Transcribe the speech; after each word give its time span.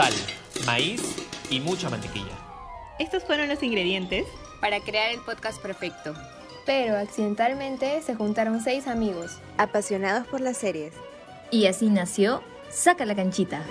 sal, 0.00 0.14
maíz 0.64 1.02
y 1.50 1.60
mucha 1.60 1.90
mantequilla. 1.90 2.32
Estos 2.98 3.22
fueron 3.22 3.48
los 3.48 3.62
ingredientes 3.62 4.24
para 4.58 4.80
crear 4.80 5.10
el 5.12 5.20
podcast 5.20 5.60
perfecto. 5.60 6.14
Pero 6.64 6.96
accidentalmente 6.96 8.00
se 8.00 8.14
juntaron 8.14 8.62
seis 8.62 8.86
amigos, 8.86 9.32
apasionados 9.58 10.26
por 10.26 10.40
las 10.40 10.56
series. 10.56 10.94
Y 11.50 11.66
así 11.66 11.90
nació 11.90 12.42
Saca 12.70 13.04
la 13.04 13.14
canchita. 13.14 13.62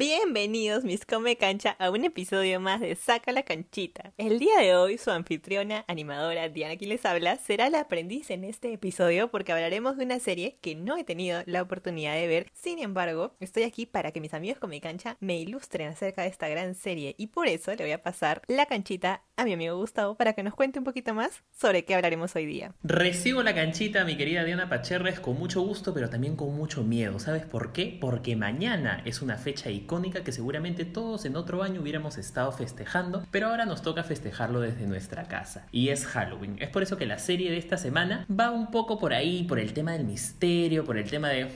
Bienvenidos 0.00 0.82
mis 0.82 1.04
come 1.04 1.36
cancha 1.36 1.76
a 1.78 1.90
un 1.90 2.06
episodio 2.06 2.58
más 2.58 2.80
de 2.80 2.94
Saca 2.94 3.32
la 3.32 3.42
canchita. 3.42 4.14
El 4.16 4.38
día 4.38 4.56
de 4.58 4.74
hoy 4.74 4.96
su 4.96 5.10
anfitriona 5.10 5.84
animadora 5.88 6.48
Diana 6.48 6.78
quien 6.78 6.88
les 6.88 7.04
habla 7.04 7.36
será 7.36 7.68
la 7.68 7.80
aprendiz 7.80 8.30
en 8.30 8.44
este 8.44 8.72
episodio 8.72 9.30
porque 9.30 9.52
hablaremos 9.52 9.98
de 9.98 10.06
una 10.06 10.18
serie 10.18 10.56
que 10.62 10.74
no 10.74 10.96
he 10.96 11.04
tenido 11.04 11.42
la 11.44 11.60
oportunidad 11.60 12.14
de 12.14 12.26
ver. 12.28 12.46
Sin 12.54 12.78
embargo, 12.78 13.34
estoy 13.40 13.64
aquí 13.64 13.84
para 13.84 14.10
que 14.10 14.22
mis 14.22 14.32
amigos 14.32 14.58
come 14.58 14.80
cancha 14.80 15.18
me 15.20 15.38
ilustren 15.38 15.88
acerca 15.88 16.22
de 16.22 16.28
esta 16.28 16.48
gran 16.48 16.74
serie 16.74 17.14
y 17.18 17.26
por 17.26 17.46
eso 17.46 17.70
le 17.74 17.84
voy 17.84 17.92
a 17.92 18.00
pasar 18.00 18.40
la 18.46 18.64
canchita 18.64 19.22
a 19.40 19.44
mi 19.46 19.54
amigo 19.54 19.74
Gustavo 19.78 20.16
para 20.16 20.34
que 20.34 20.42
nos 20.42 20.54
cuente 20.54 20.78
un 20.78 20.84
poquito 20.84 21.14
más 21.14 21.42
sobre 21.58 21.86
qué 21.86 21.94
hablaremos 21.94 22.36
hoy 22.36 22.44
día. 22.44 22.74
Recibo 22.82 23.42
la 23.42 23.54
canchita, 23.54 24.04
mi 24.04 24.18
querida 24.18 24.44
Diana 24.44 24.68
Pacherres, 24.68 25.18
con 25.18 25.38
mucho 25.38 25.62
gusto 25.62 25.94
pero 25.94 26.10
también 26.10 26.36
con 26.36 26.54
mucho 26.54 26.84
miedo. 26.84 27.18
¿Sabes 27.18 27.46
por 27.46 27.72
qué? 27.72 27.96
Porque 27.98 28.36
mañana 28.36 29.00
es 29.06 29.22
una 29.22 29.38
fecha 29.38 29.70
icónica 29.70 30.22
que 30.24 30.32
seguramente 30.32 30.84
todos 30.84 31.24
en 31.24 31.36
otro 31.36 31.62
año 31.62 31.80
hubiéramos 31.80 32.18
estado 32.18 32.52
festejando, 32.52 33.24
pero 33.30 33.48
ahora 33.48 33.64
nos 33.64 33.80
toca 33.80 34.04
festejarlo 34.04 34.60
desde 34.60 34.86
nuestra 34.86 35.24
casa. 35.24 35.66
Y 35.72 35.88
es 35.88 36.04
Halloween. 36.04 36.58
Es 36.60 36.68
por 36.68 36.82
eso 36.82 36.98
que 36.98 37.06
la 37.06 37.18
serie 37.18 37.50
de 37.50 37.56
esta 37.56 37.78
semana 37.78 38.26
va 38.28 38.50
un 38.50 38.70
poco 38.70 38.98
por 38.98 39.14
ahí, 39.14 39.44
por 39.44 39.58
el 39.58 39.72
tema 39.72 39.92
del 39.92 40.04
misterio, 40.04 40.84
por 40.84 40.98
el 40.98 41.08
tema 41.08 41.30
de... 41.30 41.48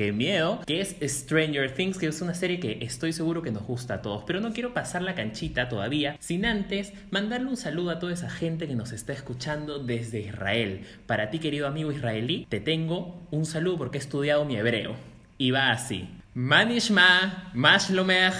Qué 0.00 0.12
miedo, 0.12 0.62
que 0.66 0.80
es 0.80 0.96
Stranger 1.02 1.74
Things, 1.74 1.98
que 1.98 2.06
es 2.06 2.22
una 2.22 2.32
serie 2.32 2.58
que 2.58 2.78
estoy 2.80 3.12
seguro 3.12 3.42
que 3.42 3.50
nos 3.50 3.64
gusta 3.64 3.96
a 3.96 4.00
todos, 4.00 4.24
pero 4.26 4.40
no 4.40 4.54
quiero 4.54 4.72
pasar 4.72 5.02
la 5.02 5.14
canchita 5.14 5.68
todavía 5.68 6.16
sin 6.20 6.46
antes 6.46 6.94
mandarle 7.10 7.50
un 7.50 7.58
saludo 7.58 7.90
a 7.90 7.98
toda 7.98 8.14
esa 8.14 8.30
gente 8.30 8.66
que 8.66 8.74
nos 8.74 8.92
está 8.92 9.12
escuchando 9.12 9.78
desde 9.78 10.20
Israel. 10.20 10.86
Para 11.06 11.28
ti, 11.28 11.38
querido 11.38 11.66
amigo 11.66 11.92
israelí, 11.92 12.46
te 12.48 12.60
tengo 12.60 13.20
un 13.30 13.44
saludo 13.44 13.76
porque 13.76 13.98
he 13.98 14.00
estudiado 14.00 14.46
mi 14.46 14.56
hebreo. 14.56 14.96
Y 15.36 15.50
va 15.50 15.68
así. 15.68 16.08
Manishma, 16.32 17.50
Mashlomech, 17.52 18.32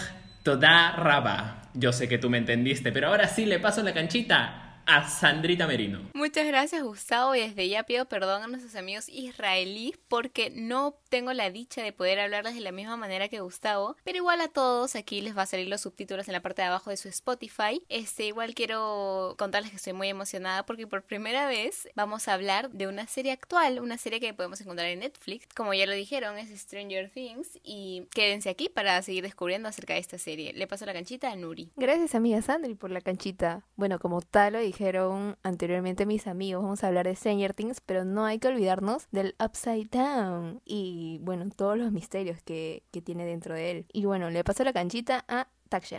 Toda 0.43 0.93
Raba. 0.93 1.69
Yo 1.75 1.93
sé 1.93 2.09
que 2.09 2.17
tú 2.17 2.31
me 2.31 2.39
entendiste, 2.39 2.91
pero 2.91 3.09
ahora 3.09 3.29
sí 3.29 3.45
le 3.45 3.59
paso 3.59 3.83
la 3.83 3.93
canchita 3.93 4.70
a 4.87 5.09
Sandrita 5.09 5.67
Merino. 5.67 6.11
Muchas 6.15 6.47
gracias 6.47 6.83
Gustavo 6.83 7.35
y 7.35 7.41
desde 7.41 7.69
ya 7.69 7.85
pido 7.85 8.07
perdón 8.07 8.43
a 8.43 8.47
nuestros 8.47 8.75
amigos 8.75 9.09
israelíes 9.09 9.99
porque 10.09 10.51
no 10.51 10.95
tengo 11.09 11.33
la 11.33 11.51
dicha 11.51 11.83
de 11.83 11.93
poder 11.93 12.21
hablarles 12.21 12.55
de 12.55 12.61
la 12.61 12.73
misma 12.73 12.97
manera 12.97 13.29
que 13.29 13.41
Gustavo, 13.41 13.97
pero 14.05 14.19
igual 14.19 14.41
a 14.41 14.49
todos 14.49 14.97
aquí 14.97 15.21
les 15.21 15.37
va 15.37 15.43
a 15.43 15.47
salir 15.47 15.69
los 15.69 15.83
subtítulos 15.83 16.29
en 16.29 16.33
la 16.33 16.41
parte 16.41 16.63
de 16.63 16.69
abajo 16.69 16.91
de 16.91 16.97
su 16.97 17.09
Spotify. 17.09 17.83
Este 17.89 18.27
igual 18.27 18.55
quiero 18.55 19.35
contarles 19.39 19.71
que 19.71 19.77
estoy 19.77 19.93
muy 19.93 20.09
emocionada 20.09 20.65
porque 20.65 20.87
por 20.87 21.03
primera 21.03 21.47
vez 21.47 21.89
vamos 21.95 22.29
a 22.29 22.35
hablar 22.35 22.71
de 22.71 22.87
una 22.87 23.07
serie 23.07 23.33
actual, 23.33 23.81
una 23.81 23.99
serie 23.99 24.21
que 24.21 24.35
podemos 24.35 24.61
encontrar 24.61 24.89
en 24.89 25.01
Netflix, 25.01 25.47
como 25.55 25.75
ya 25.75 25.87
lo 25.87 25.93
dijeron, 25.93 26.39
es 26.39 26.51
Stranger 26.59 27.11
Things 27.11 27.59
y 27.63 28.07
quédense 28.15 28.49
aquí 28.49 28.69
para 28.69 29.01
seguir 29.03 29.23
descubriendo 29.23 29.69
acerca 29.69 29.95
de 29.95 30.01
esta 30.01 30.19
serie. 30.19 30.53
Le 30.53 30.67
paso 30.67 30.87
la 30.87 30.93
canchita 30.93 31.31
a 31.31 31.37
Nuri. 31.37 31.71
Gracias 31.77 32.15
amiga 32.15 32.43
Sandri 32.43 32.75
por 32.75 32.91
la 32.91 33.01
canchita. 33.01 33.63
Bueno, 33.77 33.99
como 33.99 34.21
tal 34.21 34.55
lo 34.55 34.59
dije 34.59 34.80
dijeron 34.81 35.37
anteriormente 35.43 36.07
mis 36.07 36.27
amigos, 36.27 36.63
vamos 36.63 36.83
a 36.83 36.87
hablar 36.87 37.07
de 37.07 37.15
Stranger 37.15 37.53
Things, 37.53 37.83
pero 37.83 38.07
no 38.07 38.25
hay 38.25 38.39
que 38.39 38.49
olvidarnos 38.49 39.09
del 39.11 39.37
Upside 39.39 39.91
Down 39.91 40.63
y 40.65 41.19
bueno, 41.21 41.45
todos 41.55 41.77
los 41.77 41.93
misterios 41.93 42.41
que, 42.43 42.83
que 42.91 43.03
tiene 43.03 43.27
dentro 43.27 43.55
de 43.55 43.71
él. 43.71 43.87
Y 43.93 44.07
bueno, 44.07 44.31
le 44.31 44.43
paso 44.43 44.65
la 44.65 44.73
canchita 44.73 45.27
a 45.29 45.49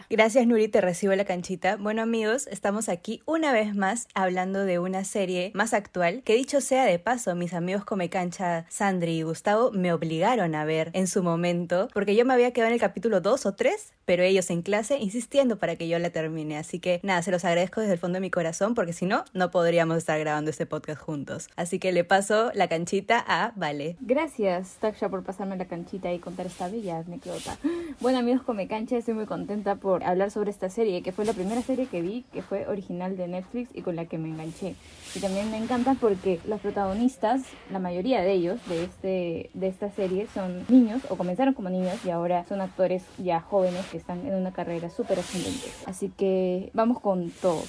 Gracias 0.09 0.45
Nuri, 0.45 0.67
te 0.67 0.81
recibo 0.81 1.15
la 1.15 1.23
canchita. 1.23 1.77
Bueno 1.77 2.01
amigos, 2.01 2.45
estamos 2.47 2.89
aquí 2.89 3.21
una 3.25 3.53
vez 3.53 3.73
más 3.73 4.09
hablando 4.13 4.65
de 4.65 4.79
una 4.79 5.05
serie 5.05 5.51
más 5.53 5.73
actual 5.73 6.23
que 6.23 6.35
dicho 6.35 6.59
sea 6.59 6.83
de 6.83 6.99
paso, 6.99 7.35
mis 7.35 7.53
amigos 7.53 7.85
Come 7.85 8.09
Cancha, 8.09 8.65
Sandri 8.67 9.19
y 9.19 9.21
Gustavo 9.21 9.71
me 9.71 9.93
obligaron 9.93 10.55
a 10.55 10.65
ver 10.65 10.91
en 10.93 11.07
su 11.07 11.23
momento 11.23 11.87
porque 11.93 12.17
yo 12.17 12.25
me 12.25 12.33
había 12.33 12.51
quedado 12.51 12.67
en 12.67 12.73
el 12.73 12.81
capítulo 12.81 13.21
2 13.21 13.45
o 13.45 13.53
3, 13.53 13.93
pero 14.03 14.23
ellos 14.23 14.49
en 14.49 14.61
clase 14.61 14.97
insistiendo 14.97 15.57
para 15.57 15.77
que 15.77 15.87
yo 15.87 15.97
la 15.99 16.09
termine. 16.09 16.57
Así 16.57 16.79
que 16.79 16.99
nada, 17.01 17.21
se 17.21 17.31
los 17.31 17.45
agradezco 17.45 17.79
desde 17.79 17.93
el 17.93 17.99
fondo 17.99 18.17
de 18.17 18.21
mi 18.21 18.29
corazón 18.29 18.75
porque 18.75 18.91
si 18.91 19.05
no, 19.05 19.23
no 19.33 19.51
podríamos 19.51 19.95
estar 19.95 20.19
grabando 20.19 20.51
este 20.51 20.65
podcast 20.65 21.01
juntos. 21.01 21.47
Así 21.55 21.79
que 21.79 21.93
le 21.93 22.03
paso 22.03 22.51
la 22.55 22.67
canchita 22.67 23.23
a 23.25 23.53
Vale. 23.55 23.95
Gracias 24.01 24.75
Taksha 24.81 25.07
por 25.07 25.23
pasarme 25.23 25.55
la 25.55 25.65
canchita 25.65 26.11
y 26.11 26.19
contar 26.19 26.47
esta 26.47 26.67
bella 26.67 26.97
anécdota. 26.97 27.57
Bueno 28.01 28.19
amigos 28.19 28.43
Come 28.43 28.67
Cancha, 28.67 28.97
estoy 28.97 29.13
muy 29.13 29.25
contenta 29.25 29.60
por 29.61 30.03
hablar 30.03 30.31
sobre 30.31 30.51
esta 30.51 30.69
serie, 30.69 31.01
que 31.01 31.11
fue 31.11 31.25
la 31.25 31.33
primera 31.33 31.61
serie 31.61 31.87
que 31.87 32.01
vi, 32.01 32.23
que 32.33 32.41
fue 32.41 32.67
original 32.67 33.17
de 33.17 33.27
Netflix 33.27 33.69
y 33.73 33.81
con 33.81 33.95
la 33.95 34.05
que 34.05 34.17
me 34.17 34.29
enganché. 34.29 34.75
Y 35.15 35.19
también 35.19 35.51
me 35.51 35.57
encanta 35.57 35.95
porque 35.99 36.39
los 36.47 36.61
protagonistas, 36.61 37.41
la 37.71 37.79
mayoría 37.79 38.21
de 38.21 38.31
ellos 38.31 38.59
de, 38.67 38.83
este, 38.83 39.49
de 39.53 39.67
esta 39.67 39.91
serie 39.91 40.27
son 40.33 40.65
niños 40.69 41.01
o 41.09 41.15
comenzaron 41.15 41.53
como 41.53 41.69
niños 41.69 42.03
y 42.05 42.09
ahora 42.09 42.45
son 42.45 42.61
actores 42.61 43.03
ya 43.17 43.41
jóvenes 43.41 43.85
que 43.87 43.97
están 43.97 44.25
en 44.25 44.35
una 44.35 44.53
carrera 44.53 44.89
súper 44.89 45.19
ascendente. 45.19 45.67
Así 45.85 46.09
que 46.09 46.71
vamos 46.73 46.99
con 46.99 47.29
todo. 47.29 47.61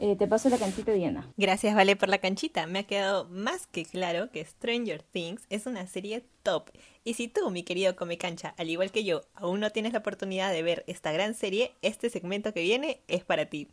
Eh, 0.00 0.16
te 0.16 0.26
paso 0.26 0.48
la 0.48 0.58
canchita, 0.58 0.92
Diana. 0.92 1.28
Gracias, 1.36 1.74
Vale, 1.74 1.96
por 1.96 2.08
la 2.08 2.18
canchita. 2.18 2.66
Me 2.66 2.80
ha 2.80 2.84
quedado 2.84 3.28
más 3.28 3.66
que 3.66 3.84
claro 3.84 4.30
que 4.30 4.44
Stranger 4.44 5.02
Things 5.02 5.46
es 5.50 5.66
una 5.66 5.86
serie 5.86 6.24
top 6.42 6.70
y 7.08 7.14
si 7.14 7.26
tú, 7.26 7.50
mi 7.50 7.62
querido 7.62 7.96
Come 7.96 8.18
Cancha, 8.18 8.52
al 8.58 8.68
igual 8.68 8.90
que 8.90 9.02
yo, 9.02 9.22
aún 9.34 9.60
no 9.60 9.70
tienes 9.70 9.94
la 9.94 10.00
oportunidad 10.00 10.52
de 10.52 10.62
ver 10.62 10.84
esta 10.86 11.10
gran 11.10 11.32
serie, 11.32 11.72
este 11.80 12.10
segmento 12.10 12.52
que 12.52 12.60
viene 12.60 13.00
es 13.08 13.24
para 13.24 13.46
ti. 13.46 13.66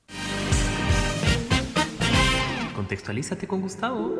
Contextualízate 2.74 3.45
con 3.45 3.59
Gustavo. 3.59 4.16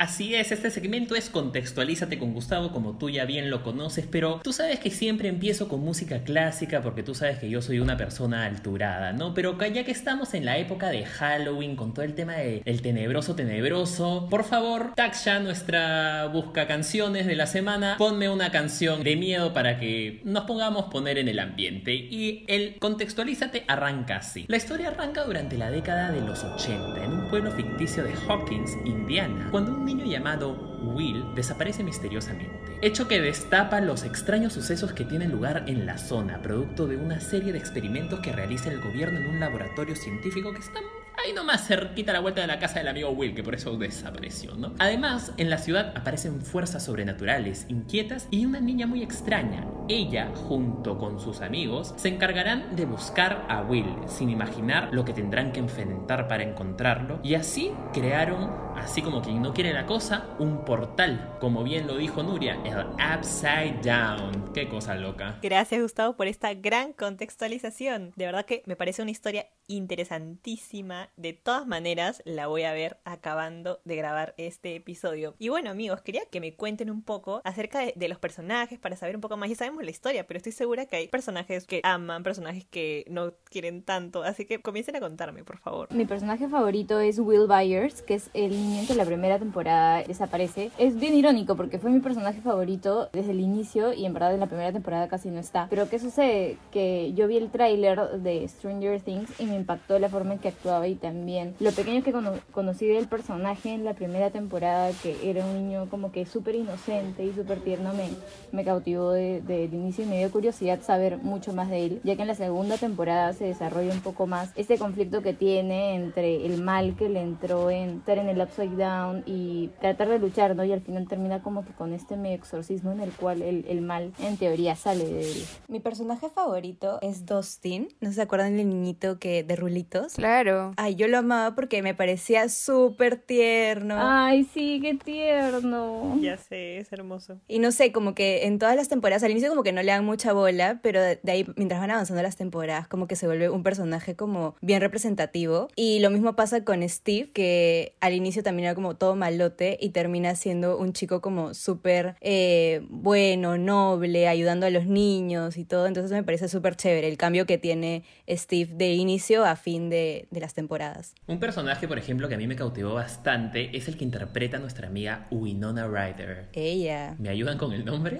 Así 0.00 0.34
es, 0.34 0.50
este 0.50 0.70
segmento 0.70 1.14
es 1.14 1.28
Contextualízate 1.28 2.18
con 2.18 2.32
Gustavo, 2.32 2.72
como 2.72 2.96
tú 2.96 3.10
ya 3.10 3.26
bien 3.26 3.50
lo 3.50 3.62
conoces, 3.62 4.06
pero 4.10 4.40
tú 4.42 4.50
sabes 4.54 4.80
que 4.80 4.88
siempre 4.90 5.28
empiezo 5.28 5.68
con 5.68 5.80
música 5.80 6.24
clásica 6.24 6.80
porque 6.80 7.02
tú 7.02 7.14
sabes 7.14 7.38
que 7.38 7.50
yo 7.50 7.60
soy 7.60 7.80
una 7.80 7.98
persona 7.98 8.46
alturada, 8.46 9.12
¿no? 9.12 9.34
Pero 9.34 9.58
ya 9.62 9.84
que 9.84 9.90
estamos 9.90 10.32
en 10.32 10.46
la 10.46 10.56
época 10.56 10.88
de 10.88 11.04
Halloween 11.04 11.76
con 11.76 11.92
todo 11.92 12.06
el 12.06 12.14
tema 12.14 12.32
del 12.36 12.80
tenebroso 12.80 13.34
tenebroso, 13.34 14.26
por 14.30 14.44
favor, 14.44 14.94
Taksha, 14.96 15.40
nuestra 15.40 16.28
busca 16.32 16.66
canciones 16.66 17.26
de 17.26 17.36
la 17.36 17.46
semana, 17.46 17.96
ponme 17.98 18.30
una 18.30 18.50
canción 18.50 19.04
de 19.04 19.16
miedo 19.16 19.52
para 19.52 19.78
que 19.78 20.22
nos 20.24 20.44
pongamos 20.44 20.86
poner 20.86 21.18
en 21.18 21.28
el 21.28 21.38
ambiente. 21.38 21.92
Y 21.92 22.46
el 22.48 22.76
Contextualízate 22.78 23.64
arranca 23.68 24.16
así. 24.16 24.46
La 24.48 24.56
historia 24.56 24.88
arranca 24.88 25.24
durante 25.24 25.58
la 25.58 25.70
década 25.70 26.10
de 26.10 26.22
los 26.22 26.42
80, 26.42 27.04
en 27.04 27.12
un 27.12 27.28
pueblo 27.28 27.52
ficticio 27.52 28.02
de 28.02 28.14
Hawkins, 28.26 28.78
Indiana, 28.86 29.48
cuando 29.50 29.72
un 29.72 29.89
niño 29.94 30.06
llamado 30.06 30.52
Will 30.94 31.24
desaparece 31.34 31.82
misteriosamente, 31.82 32.78
hecho 32.80 33.08
que 33.08 33.20
destapa 33.20 33.80
los 33.80 34.04
extraños 34.04 34.52
sucesos 34.52 34.92
que 34.92 35.04
tienen 35.04 35.32
lugar 35.32 35.64
en 35.66 35.84
la 35.84 35.98
zona, 35.98 36.40
producto 36.42 36.86
de 36.86 36.96
una 36.96 37.20
serie 37.20 37.52
de 37.52 37.58
experimentos 37.58 38.20
que 38.20 38.32
realiza 38.32 38.70
el 38.70 38.80
gobierno 38.80 39.18
en 39.18 39.26
un 39.26 39.40
laboratorio 39.40 39.96
científico 39.96 40.52
que 40.52 40.60
está 40.60 40.78
ahí 41.22 41.32
nomás 41.32 41.66
cerquita 41.66 42.12
a 42.12 42.14
la 42.14 42.20
vuelta 42.20 42.40
de 42.40 42.46
la 42.46 42.58
casa 42.58 42.78
del 42.78 42.88
amigo 42.88 43.10
Will, 43.10 43.34
que 43.34 43.42
por 43.42 43.54
eso 43.54 43.76
desapareció, 43.76 44.54
¿no? 44.54 44.74
Además, 44.78 45.32
en 45.36 45.50
la 45.50 45.58
ciudad 45.58 45.92
aparecen 45.96 46.40
fuerzas 46.40 46.84
sobrenaturales, 46.84 47.66
inquietas 47.68 48.26
y 48.30 48.46
una 48.46 48.60
niña 48.60 48.86
muy 48.86 49.02
extraña. 49.02 49.66
Ella, 49.90 50.30
junto 50.46 50.98
con 50.98 51.18
sus 51.18 51.40
amigos, 51.40 51.94
se 51.96 52.06
encargarán 52.06 52.76
de 52.76 52.84
buscar 52.84 53.44
a 53.48 53.62
Will, 53.62 53.92
sin 54.06 54.30
imaginar 54.30 54.88
lo 54.92 55.04
que 55.04 55.12
tendrán 55.12 55.50
que 55.50 55.58
enfrentar 55.58 56.28
para 56.28 56.44
encontrarlo, 56.44 57.18
y 57.24 57.34
así 57.34 57.72
crearon, 57.92 58.52
así 58.76 59.02
como 59.02 59.20
quien 59.20 59.42
no 59.42 59.52
quiere 59.52 59.72
la 59.72 59.86
cosa, 59.86 60.28
un 60.38 60.64
portal, 60.64 61.36
como 61.40 61.64
bien 61.64 61.88
lo 61.88 61.96
dijo 61.96 62.22
Nuria, 62.22 62.56
el 62.64 62.86
Upside 63.18 63.80
Down. 63.82 64.52
Qué 64.54 64.68
cosa 64.68 64.94
loca. 64.94 65.40
Gracias 65.42 65.82
Gustavo 65.82 66.14
por 66.14 66.28
esta 66.28 66.54
gran 66.54 66.92
contextualización. 66.92 68.12
De 68.14 68.26
verdad 68.26 68.46
que 68.46 68.62
me 68.66 68.76
parece 68.76 69.02
una 69.02 69.10
historia 69.10 69.48
interesantísima. 69.70 71.10
De 71.16 71.32
todas 71.32 71.66
maneras, 71.66 72.22
la 72.24 72.48
voy 72.48 72.64
a 72.64 72.72
ver 72.72 72.98
acabando 73.04 73.80
de 73.84 73.96
grabar 73.96 74.34
este 74.36 74.74
episodio. 74.76 75.34
Y 75.38 75.48
bueno, 75.48 75.70
amigos, 75.70 76.02
quería 76.02 76.22
que 76.30 76.40
me 76.40 76.54
cuenten 76.54 76.90
un 76.90 77.02
poco 77.02 77.40
acerca 77.44 77.80
de, 77.80 78.08
los 78.08 78.18
personajes 78.18 78.78
para 78.78 78.96
saber 78.96 79.14
un 79.14 79.20
poco 79.20 79.36
más. 79.36 79.48
Ya 79.48 79.54
sabemos 79.54 79.79
la 79.84 79.90
historia, 79.90 80.26
pero 80.26 80.38
estoy 80.38 80.52
segura 80.52 80.86
que 80.86 80.96
hay 80.96 81.08
personajes 81.08 81.66
que 81.66 81.80
aman, 81.84 82.22
personajes 82.22 82.64
que 82.64 83.04
no 83.08 83.32
quieren 83.44 83.82
tanto. 83.82 84.22
Así 84.22 84.44
que 84.44 84.60
comiencen 84.60 84.96
a 84.96 85.00
contarme, 85.00 85.44
por 85.44 85.58
favor. 85.58 85.92
Mi 85.92 86.04
personaje 86.04 86.48
favorito 86.48 87.00
es 87.00 87.18
Will 87.18 87.46
Byers, 87.46 88.02
que 88.02 88.14
es 88.14 88.30
el 88.34 88.50
niño 88.50 88.86
que 88.86 88.94
la 88.94 89.04
primera 89.04 89.38
temporada 89.38 90.02
desaparece. 90.02 90.70
Es 90.78 90.98
bien 90.98 91.14
irónico 91.14 91.56
porque 91.56 91.78
fue 91.78 91.90
mi 91.90 92.00
personaje 92.00 92.40
favorito 92.40 93.08
desde 93.12 93.32
el 93.32 93.40
inicio 93.40 93.92
y 93.92 94.06
en 94.06 94.12
verdad 94.12 94.34
en 94.34 94.40
la 94.40 94.46
primera 94.46 94.72
temporada 94.72 95.08
casi 95.08 95.30
no 95.30 95.40
está. 95.40 95.66
Pero 95.70 95.88
¿qué 95.88 95.98
sucede? 95.98 96.56
Que 96.70 97.12
yo 97.14 97.26
vi 97.26 97.36
el 97.36 97.50
tráiler 97.50 98.20
de 98.20 98.46
Stranger 98.48 99.00
Things 99.00 99.40
y 99.40 99.46
me 99.46 99.56
impactó 99.56 99.98
la 99.98 100.08
forma 100.08 100.34
en 100.34 100.38
que 100.38 100.48
actuaba 100.48 100.86
y 100.88 100.94
también 100.94 101.54
lo 101.60 101.72
pequeño 101.72 102.02
que 102.02 102.12
conocí 102.52 102.86
del 102.86 103.08
personaje 103.08 103.70
en 103.70 103.84
la 103.84 103.94
primera 103.94 104.30
temporada, 104.30 104.90
que 105.02 105.16
era 105.28 105.44
un 105.44 105.54
niño 105.54 105.88
como 105.90 106.12
que 106.12 106.26
súper 106.26 106.54
inocente 106.54 107.24
y 107.24 107.32
súper 107.32 107.60
tierno, 107.60 107.92
me, 107.94 108.08
me 108.52 108.64
cautivó 108.64 109.12
desde 109.12 109.68
el 109.70 109.76
inicio 109.76 110.04
y 110.04 110.08
me 110.08 110.18
dio 110.18 110.30
curiosidad 110.30 110.80
saber 110.82 111.18
mucho 111.18 111.52
más 111.52 111.70
de 111.70 111.86
él, 111.86 112.00
ya 112.04 112.16
que 112.16 112.22
en 112.22 112.28
la 112.28 112.34
segunda 112.34 112.76
temporada 112.76 113.32
se 113.32 113.44
desarrolla 113.44 113.92
un 113.92 114.00
poco 114.00 114.26
más 114.26 114.50
este 114.56 114.78
conflicto 114.78 115.22
que 115.22 115.32
tiene 115.32 115.94
entre 115.94 116.44
el 116.44 116.62
mal 116.62 116.96
que 116.96 117.08
le 117.08 117.20
entró 117.20 117.70
en 117.70 117.98
estar 117.98 118.18
en 118.18 118.28
el 118.28 118.40
upside 118.40 118.76
down 118.76 119.22
y 119.26 119.68
tratar 119.80 120.08
de 120.08 120.18
luchar, 120.18 120.56
¿no? 120.56 120.64
Y 120.64 120.72
al 120.72 120.80
final 120.80 121.06
termina 121.08 121.42
como 121.42 121.64
que 121.64 121.72
con 121.72 121.92
este 121.92 122.16
medio 122.16 122.36
exorcismo 122.36 122.92
en 122.92 123.00
el 123.00 123.10
cual 123.12 123.42
el, 123.42 123.64
el 123.68 123.80
mal 123.80 124.12
en 124.18 124.36
teoría 124.36 124.76
sale 124.76 125.04
de 125.04 125.20
él. 125.20 125.44
Mi 125.68 125.80
personaje 125.80 126.28
favorito 126.28 126.98
es 127.02 127.26
Dustin. 127.26 127.88
¿No 128.00 128.12
se 128.12 128.22
acuerdan 128.22 128.56
del 128.56 128.68
niñito 128.68 129.18
que 129.18 129.44
de 129.44 129.56
rulitos? 129.56 130.14
Claro. 130.14 130.72
Ay, 130.76 130.94
yo 130.94 131.08
lo 131.08 131.18
amaba 131.18 131.54
porque 131.54 131.82
me 131.82 131.94
parecía 131.94 132.48
súper 132.48 133.16
tierno. 133.16 133.96
Ay, 133.98 134.44
sí, 134.44 134.80
qué 134.82 134.94
tierno. 134.94 136.18
Ya 136.20 136.36
sé, 136.36 136.78
es 136.78 136.92
hermoso. 136.92 137.38
Y 137.48 137.58
no 137.58 137.72
sé, 137.72 137.92
como 137.92 138.14
que 138.14 138.46
en 138.46 138.58
todas 138.58 138.76
las 138.76 138.88
temporadas, 138.88 139.22
al 139.22 139.30
inicio 139.30 139.49
como 139.50 139.62
que 139.62 139.72
no 139.72 139.82
le 139.82 139.92
dan 139.92 140.04
mucha 140.04 140.32
bola, 140.32 140.80
pero 140.82 141.00
de 141.02 141.20
ahí, 141.26 141.46
mientras 141.56 141.80
van 141.80 141.90
avanzando 141.90 142.22
las 142.22 142.36
temporadas, 142.36 142.88
como 142.88 143.06
que 143.06 143.16
se 143.16 143.26
vuelve 143.26 143.50
un 143.50 143.62
personaje 143.62 144.16
como 144.16 144.54
bien 144.60 144.80
representativo. 144.80 145.68
Y 145.76 146.00
lo 146.00 146.10
mismo 146.10 146.36
pasa 146.36 146.64
con 146.64 146.88
Steve, 146.88 147.30
que 147.32 147.96
al 148.00 148.14
inicio 148.14 148.42
también 148.42 148.66
era 148.66 148.74
como 148.74 148.96
todo 148.96 149.16
malote 149.16 149.76
y 149.80 149.90
termina 149.90 150.34
siendo 150.34 150.78
un 150.78 150.92
chico 150.92 151.20
como 151.20 151.54
súper 151.54 152.16
eh, 152.20 152.86
bueno, 152.88 153.58
noble, 153.58 154.28
ayudando 154.28 154.66
a 154.66 154.70
los 154.70 154.86
niños 154.86 155.56
y 155.56 155.64
todo. 155.64 155.86
Entonces 155.86 156.12
me 156.12 156.22
parece 156.22 156.48
súper 156.48 156.76
chévere 156.76 157.08
el 157.08 157.16
cambio 157.16 157.46
que 157.46 157.58
tiene 157.58 158.04
Steve 158.28 158.72
de 158.74 158.92
inicio 158.92 159.44
a 159.44 159.56
fin 159.56 159.90
de, 159.90 160.28
de, 160.30 160.40
las 160.40 160.54
temporadas. 160.54 161.14
Un 161.26 161.40
personaje, 161.40 161.88
por 161.88 161.98
ejemplo, 161.98 162.28
que 162.28 162.34
a 162.34 162.38
mí 162.38 162.46
me 162.46 162.56
cautivó 162.56 162.94
bastante 162.94 163.76
es 163.76 163.88
el 163.88 163.96
que 163.96 164.04
interpreta 164.04 164.58
a 164.58 164.60
nuestra 164.60 164.86
amiga 164.86 165.26
Winona 165.30 165.86
Ryder. 165.86 166.48
Ella. 166.52 167.16
¿Me 167.18 167.28
ayudan 167.28 167.58
con 167.58 167.72
el 167.72 167.84
nombre? 167.84 168.18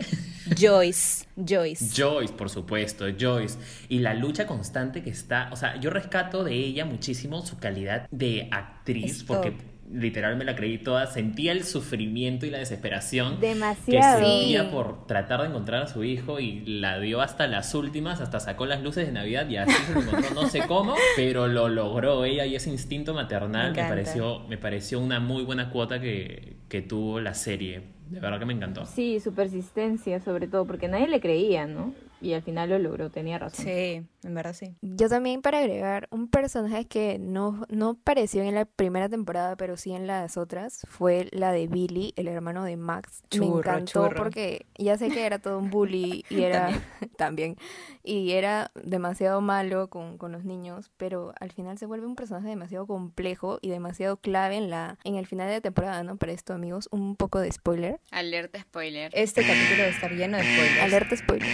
Joyce. 0.59 1.27
Joyce. 1.37 1.91
Joyce, 1.95 2.33
por 2.33 2.51
supuesto, 2.51 3.07
Joyce. 3.19 3.59
Y 3.89 4.01
la 4.01 4.15
lucha 4.15 4.47
constante 4.47 5.03
que 5.03 5.11
está, 5.11 5.49
o 5.53 5.57
sea, 5.57 5.79
yo 5.81 5.91
rescato 5.91 6.45
de 6.45 6.55
ella 6.55 6.85
muchísimo 6.85 7.45
su 7.45 7.59
calidad 7.59 8.09
de 8.11 8.49
actriz, 8.51 9.25
porque 9.25 9.55
literal 9.93 10.37
me 10.37 10.45
la 10.45 10.55
creí 10.55 10.79
toda, 10.79 11.07
sentía 11.07 11.53
el 11.53 11.65
sufrimiento 11.65 12.47
y 12.47 12.51
la 12.51 12.59
desesperación 12.59 13.41
Demasiado. 13.41 14.21
que 14.21 14.25
sentía 14.25 14.71
por 14.71 15.07
tratar 15.07 15.43
de 15.43 15.49
encontrar 15.49 15.83
a 15.83 15.87
su 15.87 16.05
hijo 16.05 16.39
y 16.39 16.61
la 16.65 17.01
dio 17.01 17.21
hasta 17.21 17.47
las 17.47 17.75
últimas, 17.75 18.21
hasta 18.21 18.41
sacó 18.41 18.67
las 18.67 18.83
luces 18.83 19.07
de 19.07 19.13
Navidad 19.13 19.49
y 19.49 19.57
así 19.57 19.73
se 19.73 19.95
lo 19.95 20.01
encontró, 20.01 20.31
no 20.35 20.49
sé 20.49 20.63
cómo, 20.67 20.95
pero 21.17 21.49
lo 21.49 21.69
logró 21.69 22.25
ella 22.25 22.47
y 22.47 22.55
ese 22.55 22.71
instinto 22.71 23.15
maternal 23.15 23.73
me, 23.73 23.83
pareció, 23.83 24.41
me 24.49 24.59
pareció 24.59 25.01
una 25.01 25.19
muy 25.19 25.43
buena 25.43 25.71
cuota 25.71 26.01
que, 26.01 26.60
que 26.71 26.81
tuvo 26.81 27.21
la 27.21 27.35
serie. 27.35 27.83
De 28.09 28.21
verdad 28.21 28.39
que 28.39 28.47
me 28.47 28.55
encantó. 28.55 28.87
Sí, 28.87 29.21
su 29.21 29.35
persistencia 29.35 30.21
sobre 30.21 30.47
todo, 30.47 30.67
porque 30.67 30.89
nadie 30.89 31.09
le 31.09 31.21
creía, 31.21 31.67
¿no? 31.67 31.93
Y 32.21 32.35
al 32.35 32.43
final 32.43 32.69
lo 32.69 32.79
logró, 32.79 33.11
tenía 33.11 33.39
razón. 33.39 33.65
Sí, 33.65 34.03
en 34.23 34.35
verdad 34.35 34.53
sí. 34.53 34.75
Yo 34.83 35.09
también 35.09 35.41
para 35.41 35.59
agregar 35.59 36.09
un 36.11 36.29
personaje 36.29 36.87
que 36.87 37.19
no, 37.19 37.65
no 37.69 37.91
apareció 37.91 38.43
en 38.43 38.55
la 38.55 38.67
primera 38.67 39.09
temporada, 39.09 39.57
pero 39.57 39.77
sí 39.77 39.93
en 39.93 40.07
las 40.07 40.37
otras, 40.37 40.87
fue 40.89 41.29
la 41.33 41.53
de 41.53 41.67
Billy, 41.67 42.13
el 42.17 42.29
hermano 42.29 42.65
de 42.65 42.77
Max. 42.77 43.23
Me 43.39 43.47
encantó 43.47 44.11
porque 44.15 44.67
ya 44.77 44.99
sé 44.99 45.09
que 45.09 45.25
era 45.25 45.39
todo 45.39 45.59
un 45.59 45.71
bully 45.71 46.25
y 46.29 46.43
era 46.43 46.71
también. 47.17 47.57
y 48.03 48.33
era 48.33 48.71
demasiado 48.75 49.41
malo 49.41 49.89
con, 49.89 50.19
con, 50.19 50.33
los 50.33 50.45
niños, 50.45 50.91
pero 50.97 51.33
al 51.41 51.51
final 51.51 51.79
se 51.79 51.87
vuelve 51.87 52.07
un 52.07 52.17
personaje 52.17 52.49
demasiado 52.49 52.87
complejo 52.87 53.59
y 53.63 53.71
demasiado 53.71 54.19
clave 54.19 54.57
en 54.57 54.71
la 54.71 54.99
en 55.05 55.17
el 55.17 55.27
final 55.27 55.49
de 55.49 55.55
la 55.55 55.61
temporada, 55.61 56.03
¿no? 56.03 56.17
Para 56.17 56.33
esto, 56.33 56.53
amigos, 56.53 56.89
un 56.93 57.17
poco 57.17 57.41
de 57.41 57.51
spoiler. 57.51 58.01
Alerta 58.11 58.61
spoiler. 58.61 59.11
Este 59.15 59.43
capítulo 59.43 59.79
debe 59.79 59.89
estar 59.89 60.13
lleno 60.13 60.37
de 60.37 60.45
spoilers. 60.45 60.83
Alerta 60.83 61.17
spoiler 61.17 61.49